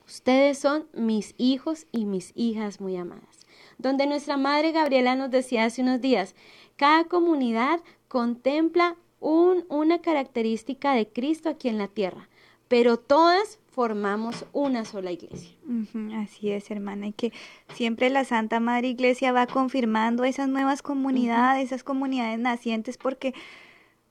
ustedes 0.07 0.57
son 0.57 0.87
mis 0.95 1.35
hijos 1.37 1.87
y 1.93 2.07
mis 2.07 2.33
hijas 2.35 2.81
muy 2.81 2.97
amadas. 2.97 3.41
Donde 3.77 4.07
nuestra 4.07 4.39
Madre 4.39 4.73
Gabriela 4.73 5.15
nos 5.15 5.31
decía 5.31 5.67
hace 5.67 5.83
unos 5.83 6.01
días, 6.01 6.35
cada 6.77 7.05
comunidad 7.05 7.81
contempla 8.09 8.97
una 9.23 10.01
característica 10.01 10.95
de 10.95 11.07
Cristo 11.07 11.49
aquí 11.49 11.69
en 11.69 11.79
la 11.79 11.89
tierra, 11.89 12.29
pero 12.69 12.97
todas 12.99 13.59
formamos 13.71 14.45
una 14.53 14.85
sola 14.85 15.13
iglesia. 15.13 15.57
así 16.23 16.51
es, 16.51 16.71
hermana, 16.71 17.07
y 17.09 17.13
que 17.13 17.33
siempre 17.75 18.11
la 18.11 18.25
Santa 18.25 18.61
Madre 18.61 18.89
Iglesia 18.89 19.33
va 19.33 19.47
confirmando 19.47 20.25
esas 20.25 20.49
nuevas 20.49 20.83
comunidades, 20.83 21.67
esas 21.67 21.85
comunidades 21.85 22.39
nacientes, 22.39 22.99
porque 22.99 23.35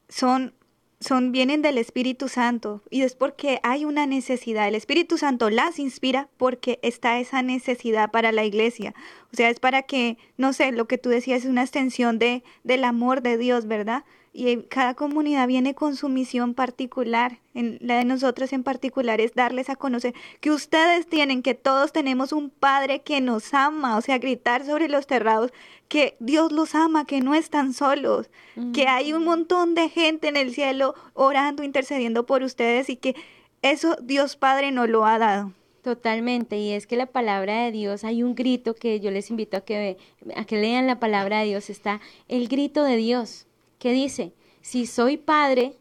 son 0.09 0.53
son 1.01 1.32
vienen 1.32 1.64
del 1.64 1.80
Espíritu 1.80 2.30
Santo 2.30 2.84
y 2.91 3.01
es 3.01 3.16
porque 3.16 3.59
hay 3.64 3.86
una 3.86 4.05
necesidad. 4.05 4.68
El 4.68 4.76
Espíritu 4.76 5.18
Santo 5.18 5.49
las 5.49 5.80
inspira 5.80 6.30
porque 6.38 6.80
está 6.84 7.20
esa 7.20 7.41
necesidad 7.41 8.12
para 8.12 8.32
la 8.32 8.45
iglesia. 8.45 8.93
O 9.34 9.36
sea, 9.36 9.49
es 9.49 9.59
para 9.59 9.82
que, 9.82 10.18
no 10.38 10.53
sé, 10.53 10.72
lo 10.72 10.86
que 10.86 10.99
tú 10.99 11.09
decías 11.09 11.43
es 11.43 11.49
una 11.49 11.64
extensión 11.64 12.20
de, 12.20 12.43
del 12.64 12.84
amor 12.84 13.24
de 13.24 13.38
Dios, 13.38 13.66
¿verdad? 13.66 14.05
Y 14.34 14.64
cada 14.64 14.94
comunidad 14.94 15.48
viene 15.48 15.76
con 15.76 15.96
su 15.96 16.08
misión 16.08 16.54
particular. 16.54 17.40
En 17.54 17.78
la 17.82 17.98
de 17.98 18.06
nosotros 18.06 18.54
en 18.54 18.64
particular 18.64 19.20
es 19.20 19.34
darles 19.34 19.70
a 19.70 19.76
conocer 19.76 20.14
que 20.40 20.52
ustedes 20.52 21.08
tienen, 21.08 21.42
que 21.42 21.54
todos 21.54 21.92
tenemos 21.92 22.32
un 22.32 22.50
Padre 22.50 23.02
que 23.02 23.20
nos 23.20 23.54
ama, 23.54 23.98
o 23.98 24.02
sea, 24.02 24.20
gritar 24.20 24.66
sobre 24.66 24.88
los 24.88 25.06
terrados 25.06 25.52
que 25.90 26.16
Dios 26.20 26.54
los 26.54 26.76
ama, 26.76 27.06
que 27.06 27.20
no 27.20 27.36
están 27.36 27.74
solos, 27.74 28.30
que 28.74 28.88
hay 28.88 29.12
un 29.12 29.26
montón 29.26 29.76
de 29.76 29.90
gente 29.90 30.30
en 30.30 30.38
el 30.38 30.54
cielo 30.54 30.96
orando, 31.14 31.64
intercediendo 31.64 32.26
por 32.26 32.44
ustedes 32.44 32.90
y 32.90 32.96
que 32.96 33.16
eso 33.62 33.98
Dios 34.02 34.38
Padre 34.38 34.72
nos 34.72 34.88
lo 34.88 35.06
ha 35.06 35.20
dado. 35.20 35.52
Totalmente, 35.82 36.58
y 36.58 36.72
es 36.72 36.88
que 36.88 36.96
la 36.96 37.08
palabra 37.08 37.66
de 37.66 37.72
Dios, 37.72 38.04
hay 38.04 38.24
un 38.24 38.36
grito 38.36 38.76
que 38.76 39.00
yo 39.00 39.12
les 39.12 39.30
invito 39.32 39.58
a 39.58 39.62
que, 39.62 39.98
a 40.36 40.46
que 40.46 40.62
lean 40.62 40.88
la 40.88 41.00
palabra 41.00 41.40
de 41.40 41.48
Dios, 41.48 41.70
está 41.70 42.00
el 42.30 42.48
grito 42.48 42.84
de 42.84 42.96
Dios 42.98 43.48
que 43.82 43.94
dice, 43.94 44.36
si 44.62 44.86
soy 44.86 45.18
padre, 45.18 45.76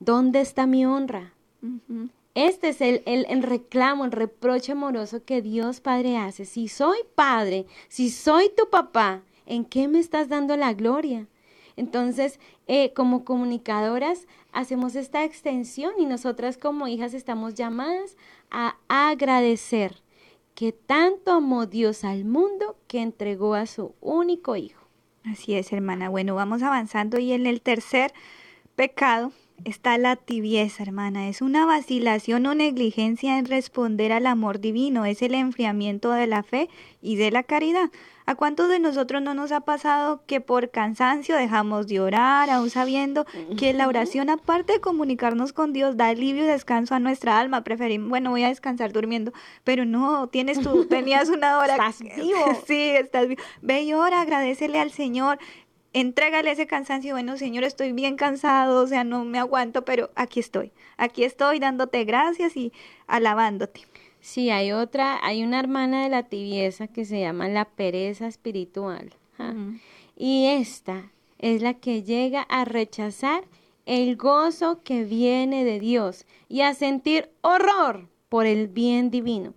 ¿dónde 0.00 0.40
está 0.40 0.66
mi 0.66 0.84
honra? 0.84 1.34
Este 2.34 2.70
es 2.70 2.80
el, 2.80 3.04
el, 3.06 3.42
reclamo, 3.44 4.04
el 4.04 4.10
reproche 4.10 4.72
amoroso 4.72 5.24
que 5.24 5.40
Dios 5.40 5.80
Padre 5.80 6.16
hace. 6.16 6.46
Si 6.46 6.66
soy 6.66 6.98
padre, 7.14 7.66
si 7.86 8.10
soy 8.10 8.50
tu 8.56 8.68
papá, 8.70 9.22
¿en 9.46 9.64
qué 9.64 9.86
me 9.86 10.00
estás 10.00 10.28
dando 10.28 10.56
la 10.56 10.72
gloria? 10.72 11.28
Entonces, 11.76 12.40
eh, 12.66 12.92
como 12.92 13.24
comunicadoras, 13.24 14.26
hacemos 14.50 14.96
esta 14.96 15.22
extensión 15.22 15.92
y 15.98 16.06
nosotras 16.06 16.58
como 16.58 16.88
hijas 16.88 17.14
estamos 17.14 17.54
llamadas 17.54 18.16
a 18.50 18.74
agradecer 18.88 20.02
que 20.56 20.72
tanto 20.72 21.30
amó 21.30 21.66
Dios 21.66 22.02
al 22.02 22.24
mundo 22.24 22.76
que 22.88 23.00
entregó 23.00 23.54
a 23.54 23.66
su 23.66 23.94
único 24.00 24.56
hijo. 24.56 24.83
Así 25.24 25.54
es, 25.54 25.72
hermana. 25.72 26.08
Bueno, 26.08 26.34
vamos 26.34 26.62
avanzando 26.62 27.18
y 27.18 27.32
en 27.32 27.46
el 27.46 27.62
tercer 27.62 28.12
pecado 28.76 29.32
está 29.64 29.98
la 29.98 30.16
tibieza, 30.16 30.82
hermana. 30.82 31.28
Es 31.28 31.42
una 31.42 31.66
vacilación 31.66 32.46
o 32.46 32.54
negligencia 32.54 33.38
en 33.38 33.46
responder 33.46 34.12
al 34.12 34.26
amor 34.26 34.60
divino. 34.60 35.04
Es 35.04 35.22
el 35.22 35.34
enfriamiento 35.34 36.10
de 36.10 36.26
la 36.26 36.42
fe 36.42 36.68
y 37.00 37.16
de 37.16 37.30
la 37.30 37.42
caridad. 37.42 37.90
¿A 38.26 38.36
cuántos 38.36 38.70
de 38.70 38.78
nosotros 38.78 39.20
no 39.20 39.34
nos 39.34 39.52
ha 39.52 39.60
pasado 39.60 40.22
que 40.26 40.40
por 40.40 40.70
cansancio 40.70 41.36
dejamos 41.36 41.88
de 41.88 42.00
orar, 42.00 42.48
aún 42.48 42.70
sabiendo 42.70 43.26
que 43.58 43.74
la 43.74 43.86
oración, 43.86 44.30
aparte 44.30 44.72
de 44.74 44.80
comunicarnos 44.80 45.52
con 45.52 45.74
Dios, 45.74 45.98
da 45.98 46.08
alivio 46.08 46.44
y 46.44 46.46
descanso 46.46 46.94
a 46.94 47.00
nuestra 47.00 47.38
alma? 47.38 47.64
Preferimos, 47.64 48.08
bueno, 48.08 48.30
voy 48.30 48.42
a 48.44 48.48
descansar 48.48 48.94
durmiendo, 48.94 49.34
pero 49.62 49.84
no, 49.84 50.28
tienes 50.28 50.58
tú, 50.60 50.86
tenías 50.86 51.28
una 51.28 51.58
hora. 51.58 51.74
estás 51.90 52.00
vivo. 52.00 52.38
sí, 52.66 52.80
estás 52.80 53.28
vivo. 53.28 53.42
Ve 53.60 53.82
y 53.82 53.92
ora, 53.92 54.22
agradecele 54.22 54.80
al 54.80 54.90
Señor 54.90 55.38
entrégale 55.94 56.50
ese 56.50 56.66
cansancio, 56.66 57.14
bueno, 57.14 57.38
Señor, 57.38 57.64
estoy 57.64 57.92
bien 57.92 58.16
cansado, 58.16 58.82
o 58.82 58.86
sea, 58.86 59.04
no 59.04 59.24
me 59.24 59.38
aguanto, 59.38 59.84
pero 59.84 60.10
aquí 60.16 60.40
estoy, 60.40 60.72
aquí 60.98 61.24
estoy 61.24 61.60
dándote 61.60 62.04
gracias 62.04 62.56
y 62.56 62.72
alabándote. 63.06 63.80
Sí, 64.20 64.50
hay 64.50 64.72
otra, 64.72 65.18
hay 65.22 65.42
una 65.42 65.60
hermana 65.60 66.02
de 66.02 66.10
la 66.10 66.24
tibieza 66.24 66.88
que 66.88 67.04
se 67.04 67.20
llama 67.20 67.48
la 67.48 67.64
pereza 67.64 68.26
espiritual. 68.26 69.14
Y 70.16 70.46
esta 70.46 71.10
es 71.38 71.62
la 71.62 71.74
que 71.74 72.02
llega 72.02 72.42
a 72.42 72.64
rechazar 72.64 73.44
el 73.86 74.16
gozo 74.16 74.82
que 74.82 75.04
viene 75.04 75.64
de 75.64 75.78
Dios 75.78 76.26
y 76.48 76.62
a 76.62 76.74
sentir 76.74 77.30
horror 77.42 78.08
por 78.28 78.46
el 78.46 78.68
bien 78.68 79.10
divino. 79.10 79.54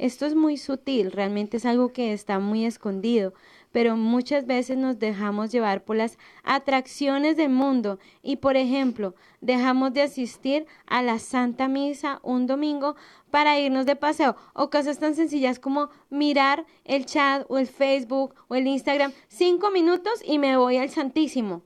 Esto 0.00 0.24
es 0.24 0.34
muy 0.34 0.56
sutil, 0.56 1.12
realmente 1.12 1.58
es 1.58 1.66
algo 1.66 1.92
que 1.92 2.14
está 2.14 2.38
muy 2.38 2.64
escondido, 2.64 3.34
pero 3.70 3.98
muchas 3.98 4.46
veces 4.46 4.78
nos 4.78 4.98
dejamos 4.98 5.52
llevar 5.52 5.84
por 5.84 5.96
las 5.96 6.16
atracciones 6.42 7.36
del 7.36 7.50
mundo 7.50 7.98
y, 8.22 8.36
por 8.36 8.56
ejemplo, 8.56 9.14
dejamos 9.42 9.92
de 9.92 10.00
asistir 10.00 10.64
a 10.86 11.02
la 11.02 11.18
Santa 11.18 11.68
Misa 11.68 12.18
un 12.22 12.46
domingo 12.46 12.96
para 13.30 13.60
irnos 13.60 13.84
de 13.84 13.94
paseo 13.94 14.36
o 14.54 14.70
cosas 14.70 14.98
tan 14.98 15.14
sencillas 15.14 15.58
como 15.58 15.90
mirar 16.08 16.64
el 16.86 17.04
chat 17.04 17.44
o 17.50 17.58
el 17.58 17.66
Facebook 17.66 18.34
o 18.48 18.54
el 18.54 18.68
Instagram 18.68 19.12
cinco 19.28 19.70
minutos 19.70 20.22
y 20.24 20.38
me 20.38 20.56
voy 20.56 20.78
al 20.78 20.88
Santísimo. 20.88 21.62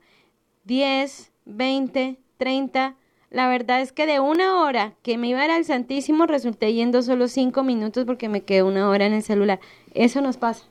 Diez, 0.64 1.30
veinte, 1.44 2.18
treinta. 2.36 2.96
La 3.34 3.48
verdad 3.48 3.80
es 3.80 3.90
que 3.90 4.06
de 4.06 4.20
una 4.20 4.62
hora 4.62 4.94
que 5.02 5.18
me 5.18 5.26
iba 5.26 5.40
a 5.40 5.44
ir 5.44 5.50
al 5.50 5.64
Santísimo 5.64 6.24
resulté 6.24 6.72
yendo 6.72 7.02
solo 7.02 7.26
cinco 7.26 7.64
minutos 7.64 8.04
porque 8.04 8.28
me 8.28 8.42
quedé 8.42 8.62
una 8.62 8.88
hora 8.88 9.06
en 9.06 9.12
el 9.12 9.24
celular. 9.24 9.58
Eso 9.92 10.20
nos 10.20 10.36
pasa. 10.36 10.66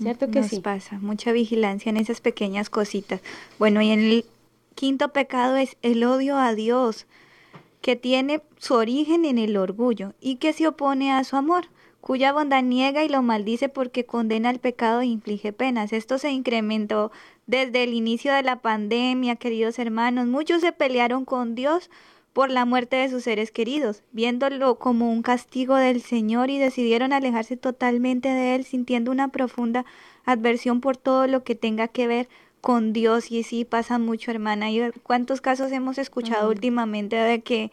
¿Cierto 0.00 0.28
que 0.28 0.40
nos 0.40 0.48
sí? 0.48 0.58
pasa, 0.58 0.98
mucha 0.98 1.30
vigilancia 1.30 1.90
en 1.90 1.96
esas 1.96 2.20
pequeñas 2.20 2.70
cositas. 2.70 3.20
Bueno, 3.60 3.80
y 3.82 3.90
el 3.90 4.24
quinto 4.74 5.10
pecado 5.10 5.54
es 5.54 5.76
el 5.82 6.02
odio 6.02 6.36
a 6.38 6.56
Dios, 6.56 7.06
que 7.80 7.94
tiene 7.94 8.42
su 8.58 8.74
origen 8.74 9.24
en 9.24 9.38
el 9.38 9.56
orgullo 9.56 10.14
y 10.20 10.36
que 10.36 10.52
se 10.52 10.66
opone 10.66 11.12
a 11.12 11.22
su 11.22 11.36
amor, 11.36 11.66
cuya 12.02 12.32
bondad 12.32 12.64
niega 12.64 13.04
y 13.04 13.08
lo 13.08 13.22
maldice 13.22 13.68
porque 13.68 14.04
condena 14.04 14.50
el 14.50 14.58
pecado 14.58 15.00
e 15.00 15.06
inflige 15.06 15.52
penas. 15.52 15.92
Esto 15.92 16.18
se 16.18 16.32
incrementó 16.32 17.12
desde 17.46 17.84
el 17.84 17.94
inicio 17.94 18.34
de 18.34 18.42
la 18.42 18.56
pandemia, 18.60 19.36
queridos 19.36 19.78
hermanos. 19.78 20.26
Muchos 20.26 20.62
se 20.62 20.72
pelearon 20.72 21.24
con 21.24 21.54
Dios 21.54 21.90
por 22.32 22.50
la 22.50 22.64
muerte 22.64 22.96
de 22.96 23.08
sus 23.08 23.22
seres 23.22 23.52
queridos, 23.52 24.02
viéndolo 24.10 24.80
como 24.80 25.12
un 25.12 25.22
castigo 25.22 25.76
del 25.76 26.02
Señor 26.02 26.50
y 26.50 26.58
decidieron 26.58 27.12
alejarse 27.12 27.56
totalmente 27.56 28.28
de 28.30 28.56
Él, 28.56 28.64
sintiendo 28.64 29.12
una 29.12 29.28
profunda 29.28 29.84
adversión 30.24 30.80
por 30.80 30.96
todo 30.96 31.28
lo 31.28 31.44
que 31.44 31.54
tenga 31.54 31.86
que 31.86 32.08
ver 32.08 32.28
con 32.60 32.92
Dios. 32.92 33.30
Y 33.30 33.44
sí, 33.44 33.64
pasa 33.64 34.00
mucho, 34.00 34.32
hermana. 34.32 34.72
¿Y 34.72 34.90
cuántos 35.04 35.40
casos 35.40 35.70
hemos 35.70 35.98
escuchado 35.98 36.50
últimamente 36.50 37.14
de 37.14 37.42
que 37.42 37.70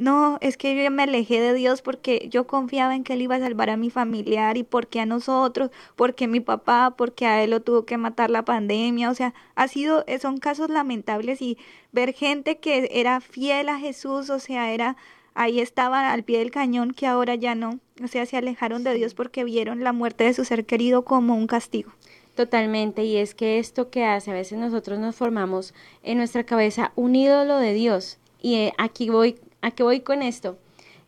no, 0.00 0.38
es 0.40 0.56
que 0.56 0.82
yo 0.82 0.90
me 0.90 1.02
alejé 1.02 1.42
de 1.42 1.52
Dios 1.52 1.82
porque 1.82 2.26
yo 2.30 2.46
confiaba 2.46 2.96
en 2.96 3.04
que 3.04 3.12
Él 3.12 3.20
iba 3.20 3.34
a 3.34 3.40
salvar 3.40 3.68
a 3.68 3.76
mi 3.76 3.90
familiar 3.90 4.56
y 4.56 4.62
porque 4.62 4.98
a 4.98 5.04
nosotros, 5.04 5.70
porque 5.94 6.26
mi 6.26 6.40
papá, 6.40 6.94
porque 6.96 7.26
a 7.26 7.44
Él 7.44 7.50
lo 7.50 7.60
tuvo 7.60 7.84
que 7.84 7.98
matar 7.98 8.30
la 8.30 8.42
pandemia, 8.42 9.10
o 9.10 9.14
sea, 9.14 9.34
ha 9.56 9.68
sido, 9.68 10.04
eh, 10.06 10.18
son 10.18 10.38
casos 10.38 10.70
lamentables 10.70 11.42
y 11.42 11.58
ver 11.92 12.14
gente 12.14 12.56
que 12.60 12.88
era 12.92 13.20
fiel 13.20 13.68
a 13.68 13.78
Jesús, 13.78 14.30
o 14.30 14.38
sea, 14.38 14.72
era, 14.72 14.96
ahí 15.34 15.60
estaba 15.60 16.10
al 16.10 16.24
pie 16.24 16.38
del 16.38 16.50
cañón 16.50 16.92
que 16.92 17.06
ahora 17.06 17.34
ya 17.34 17.54
no, 17.54 17.78
o 18.02 18.08
sea, 18.08 18.24
se 18.24 18.38
alejaron 18.38 18.82
de 18.82 18.94
Dios 18.94 19.12
porque 19.12 19.44
vieron 19.44 19.84
la 19.84 19.92
muerte 19.92 20.24
de 20.24 20.32
su 20.32 20.46
ser 20.46 20.64
querido 20.64 21.04
como 21.04 21.36
un 21.36 21.46
castigo. 21.46 21.92
Totalmente, 22.36 23.04
y 23.04 23.18
es 23.18 23.34
que 23.34 23.58
esto 23.58 23.90
que 23.90 24.06
hace, 24.06 24.30
a 24.30 24.34
veces 24.34 24.58
nosotros 24.58 24.98
nos 24.98 25.14
formamos 25.14 25.74
en 26.02 26.16
nuestra 26.16 26.44
cabeza 26.44 26.92
un 26.96 27.16
ídolo 27.16 27.58
de 27.58 27.74
Dios, 27.74 28.16
y 28.40 28.54
eh, 28.54 28.72
aquí 28.78 29.10
voy 29.10 29.36
¿A 29.62 29.70
qué 29.70 29.82
voy 29.82 30.00
con 30.00 30.22
esto? 30.22 30.58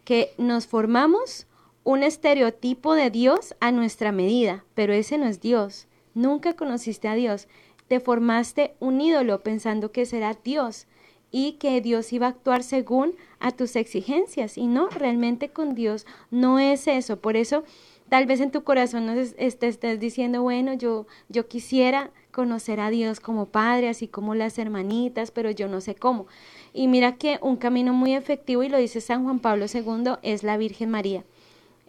Que 0.05 0.33
nos 0.39 0.67
formamos 0.67 1.47
un 1.85 2.03
estereotipo 2.03 2.95
de 2.95 3.11
Dios 3.11 3.55
a 3.61 3.73
nuestra 3.73 4.13
medida, 4.13 4.65
pero 4.75 4.93
ese 4.93 5.19
no 5.19 5.27
es 5.27 5.41
Dios. 5.41 5.87
Nunca 6.15 6.55
conociste 6.55 7.09
a 7.09 7.15
Dios. 7.15 7.49
Te 7.89 8.01
formaste 8.01 8.75
un 8.79 9.01
ídolo 9.01 9.43
pensando 9.43 9.91
que 9.93 10.07
será 10.07 10.37
Dios 10.45 10.87
y 11.31 11.53
que 11.53 11.81
Dios 11.81 12.13
iba 12.13 12.27
a 12.27 12.31
actuar 12.31 12.63
según 12.63 13.17
a 13.41 13.51
tus 13.51 13.75
exigencias. 13.75 14.59
Y 14.59 14.67
no, 14.67 14.89
realmente 14.89 15.49
con 15.49 15.75
Dios 15.75 16.07
no 16.31 16.59
es 16.59 16.87
eso. 16.87 17.21
Por 17.21 17.37
eso, 17.37 17.65
tal 18.09 18.27
vez 18.27 18.41
en 18.41 18.51
tu 18.51 18.63
corazón 18.63 19.07
no 19.07 19.13
estés, 19.13 19.81
diciendo, 19.99 20.43
bueno, 20.43 20.75
yo, 20.75 21.07
yo 21.29 21.49
quisiera 21.49 22.11
conocer 22.33 22.81
a 22.81 22.91
Dios 22.91 23.21
como 23.21 23.47
Padre, 23.47 23.89
así 23.89 24.09
como 24.09 24.35
las 24.35 24.59
hermanitas, 24.59 25.31
pero 25.31 25.51
yo 25.51 25.69
no 25.69 25.81
sé 25.81 25.95
cómo. 25.95 26.27
Y 26.73 26.89
mira 26.89 27.17
que 27.17 27.39
un 27.43 27.57
camino 27.57 27.93
muy 27.93 28.15
efectivo, 28.15 28.63
y 28.63 28.69
lo 28.69 28.79
dice 28.79 29.01
San 29.01 29.23
Juan 29.23 29.39
Pablo 29.39 29.67
II, 29.73 30.15
es 30.23 30.43
la 30.43 30.57
Virgen 30.57 30.91
María. 30.91 31.25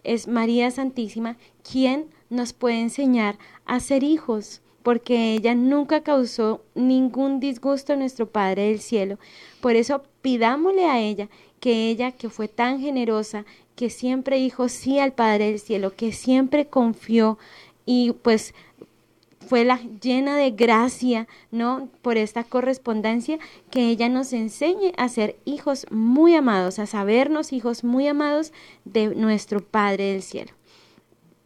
Es 0.04 0.28
María 0.28 0.70
Santísima 0.70 1.38
quien 1.68 2.06
nos 2.28 2.52
puede 2.52 2.80
enseñar 2.80 3.38
a 3.64 3.80
ser 3.80 4.04
hijos, 4.04 4.60
porque 4.82 5.32
ella 5.32 5.54
nunca 5.54 6.02
causó 6.02 6.62
ningún 6.74 7.40
disgusto 7.40 7.94
a 7.94 7.96
nuestro 7.96 8.28
Padre 8.28 8.68
del 8.68 8.80
Cielo. 8.80 9.18
Por 9.62 9.76
eso 9.76 10.02
pidámosle 10.20 10.84
a 10.84 11.00
ella 11.00 11.30
que 11.58 11.88
ella, 11.88 12.12
que 12.12 12.28
fue 12.28 12.48
tan 12.48 12.80
generosa, 12.80 13.46
que 13.76 13.88
siempre 13.88 14.36
dijo 14.36 14.68
sí 14.68 14.98
al 14.98 15.14
Padre 15.14 15.46
del 15.46 15.58
Cielo, 15.58 15.94
que 15.96 16.12
siempre 16.12 16.66
confió 16.66 17.38
y 17.86 18.12
pues 18.12 18.54
fue 19.46 19.64
la 19.64 19.80
llena 20.00 20.36
de 20.36 20.50
gracia, 20.50 21.28
¿no? 21.50 21.88
Por 22.02 22.16
esta 22.16 22.44
correspondencia, 22.44 23.38
que 23.70 23.88
ella 23.88 24.08
nos 24.08 24.32
enseñe 24.32 24.92
a 24.96 25.08
ser 25.08 25.36
hijos 25.44 25.86
muy 25.90 26.34
amados, 26.34 26.78
a 26.78 26.86
sabernos 26.86 27.52
hijos 27.52 27.84
muy 27.84 28.08
amados 28.08 28.52
de 28.84 29.14
nuestro 29.14 29.60
Padre 29.60 30.12
del 30.12 30.22
Cielo. 30.22 30.52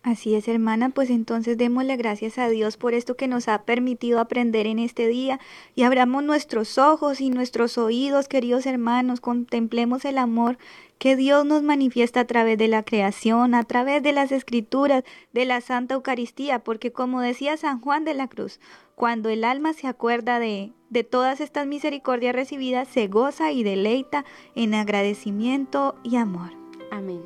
Así 0.04 0.34
es, 0.34 0.48
hermana, 0.48 0.90
pues 0.90 1.10
entonces 1.10 1.58
démosle 1.58 1.96
gracias 1.96 2.38
a 2.38 2.48
Dios 2.48 2.76
por 2.76 2.94
esto 2.94 3.16
que 3.16 3.26
nos 3.26 3.48
ha 3.48 3.64
permitido 3.64 4.20
aprender 4.20 4.66
en 4.66 4.78
este 4.78 5.06
día 5.06 5.38
y 5.74 5.82
abramos 5.82 6.22
nuestros 6.22 6.78
ojos 6.78 7.20
y 7.20 7.28
nuestros 7.30 7.76
oídos, 7.76 8.28
queridos 8.28 8.64
hermanos, 8.64 9.20
contemplemos 9.20 10.04
el 10.04 10.16
amor 10.16 10.56
que 10.98 11.16
Dios 11.16 11.44
nos 11.44 11.62
manifiesta 11.62 12.20
a 12.20 12.24
través 12.26 12.58
de 12.58 12.68
la 12.68 12.82
creación, 12.82 13.54
a 13.54 13.64
través 13.64 14.02
de 14.02 14.12
las 14.12 14.32
escrituras, 14.32 15.04
de 15.32 15.44
la 15.44 15.60
Santa 15.60 15.94
Eucaristía, 15.94 16.58
porque 16.58 16.92
como 16.92 17.20
decía 17.20 17.56
San 17.56 17.80
Juan 17.80 18.04
de 18.04 18.14
la 18.14 18.28
Cruz, 18.28 18.60
cuando 18.94 19.28
el 19.28 19.44
alma 19.44 19.74
se 19.74 19.86
acuerda 19.86 20.40
de, 20.40 20.72
todas 21.08 21.40
estas 21.40 21.66
misericordias 21.66 22.34
recibidas, 22.34 22.88
se 22.88 23.06
goza 23.06 23.52
y 23.52 23.62
deleita 23.62 24.24
en 24.56 24.74
agradecimiento 24.74 25.94
y 26.02 26.16
amor. 26.16 26.50
Amén. 26.90 27.22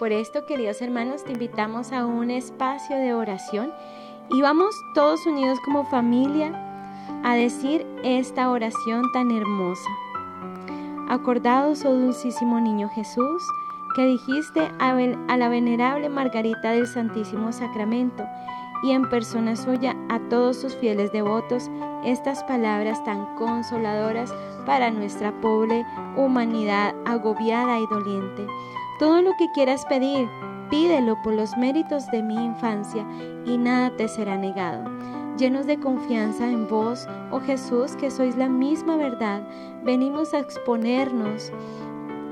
Por 0.00 0.10
esto, 0.10 0.46
queridos 0.46 0.82
hermanos, 0.82 1.24
te 1.24 1.32
invitamos 1.32 1.92
a 1.92 2.06
un 2.06 2.30
espacio 2.30 2.96
de 2.96 3.14
oración 3.14 3.72
y 4.30 4.42
vamos 4.42 4.74
todos 4.94 5.24
unidos 5.26 5.60
como 5.64 5.84
familia 5.84 6.52
a 7.22 7.36
decir 7.36 7.86
esta 8.02 8.50
oración 8.50 9.04
tan 9.12 9.30
hermosa. 9.30 9.90
Acordados, 11.08 11.84
oh 11.84 11.92
dulcísimo 11.92 12.60
niño 12.60 12.88
Jesús, 12.88 13.42
que 13.94 14.06
dijiste 14.06 14.70
a 14.78 15.36
la 15.36 15.48
venerable 15.48 16.08
Margarita 16.08 16.72
del 16.72 16.86
Santísimo 16.86 17.52
Sacramento 17.52 18.24
y 18.82 18.92
en 18.92 19.08
persona 19.08 19.54
suya 19.56 19.96
a 20.08 20.18
todos 20.28 20.56
sus 20.56 20.74
fieles 20.76 21.12
devotos 21.12 21.70
estas 22.04 22.42
palabras 22.44 23.02
tan 23.04 23.34
consoladoras 23.36 24.34
para 24.66 24.90
nuestra 24.90 25.32
pobre 25.40 25.84
humanidad 26.16 26.94
agobiada 27.04 27.78
y 27.78 27.86
doliente. 27.86 28.46
Todo 28.98 29.22
lo 29.22 29.32
que 29.38 29.50
quieras 29.52 29.84
pedir, 29.86 30.28
pídelo 30.70 31.20
por 31.22 31.34
los 31.34 31.56
méritos 31.56 32.10
de 32.10 32.22
mi 32.22 32.34
infancia 32.34 33.06
y 33.44 33.58
nada 33.58 33.90
te 33.96 34.08
será 34.08 34.36
negado 34.36 34.84
llenos 35.36 35.66
de 35.66 35.78
confianza 35.78 36.48
en 36.48 36.68
vos, 36.68 37.06
oh 37.30 37.40
Jesús, 37.40 37.96
que 37.96 38.10
sois 38.10 38.36
la 38.36 38.48
misma 38.48 38.96
verdad, 38.96 39.42
venimos 39.84 40.34
a 40.34 40.38
exponernos 40.38 41.52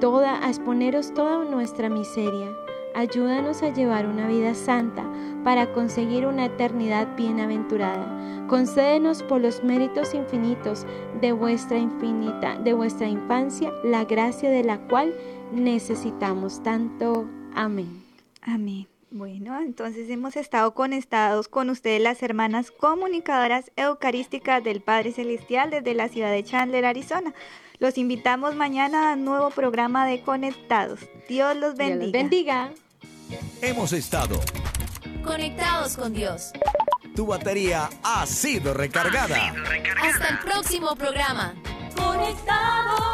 toda, 0.01 0.45
a 0.45 0.49
exponeros 0.49 1.13
toda 1.15 1.45
nuestra 1.45 1.89
miseria. 1.89 2.49
Ayúdanos 2.95 3.63
a 3.63 3.73
llevar 3.73 4.07
una 4.07 4.27
vida 4.27 4.55
santa 4.55 5.05
para 5.45 5.73
conseguir 5.73 6.27
una 6.27 6.47
eternidad 6.47 7.09
bienaventurada. 7.17 8.47
Concédenos 8.49 9.23
por 9.23 9.41
los 9.41 9.63
méritos 9.63 10.13
infinitos 10.13 10.87
de 11.21 11.31
vuestra 11.33 11.79
infinita, 11.79 12.59
de 12.59 12.73
vuestra 12.73 13.07
infancia, 13.07 13.73
la 13.85 14.05
gracia 14.05 14.51
de 14.51 14.65
la 14.65 14.79
cual 14.89 15.15
necesitamos 15.53 16.63
tanto. 16.65 17.27
Amén. 17.55 18.03
Amén. 18.43 19.00
Bueno, 19.13 19.61
entonces 19.61 20.09
hemos 20.09 20.37
estado 20.37 20.73
conectados 20.73 21.49
con 21.49 21.69
ustedes 21.69 22.01
las 22.01 22.23
hermanas 22.23 22.71
comunicadoras 22.71 23.73
eucarísticas 23.75 24.63
del 24.63 24.83
Padre 24.83 25.11
Celestial 25.11 25.71
desde 25.71 25.95
la 25.95 26.09
ciudad 26.09 26.31
de 26.31 26.45
Chandler, 26.45 26.85
Arizona. 26.85 27.35
Los 27.81 27.99
invitamos 27.99 28.55
mañana 28.55 29.11
a 29.11 29.15
un 29.15 29.25
nuevo 29.25 29.51
programa 29.51 30.07
de 30.07 30.23
Conectados. 30.23 31.01
Dios 31.29 31.57
los 31.57 31.75
bendiga. 31.75 31.97
Dios 31.97 32.05
los 32.05 32.13
bendiga. 32.13 32.73
Hemos 33.63 33.93
estado 33.93 34.39
conectados 35.25 35.97
con 35.97 36.13
Dios. 36.13 36.53
Tu 37.17 37.27
batería 37.27 37.91
ha 38.05 38.25
sido 38.27 38.75
recargada. 38.75 39.35
Ha 39.35 39.51
sido 39.51 39.65
recargada. 39.65 40.09
Hasta 40.09 40.29
el 40.29 40.39
próximo 40.39 40.95
programa. 40.95 41.55
Conectados. 41.97 43.11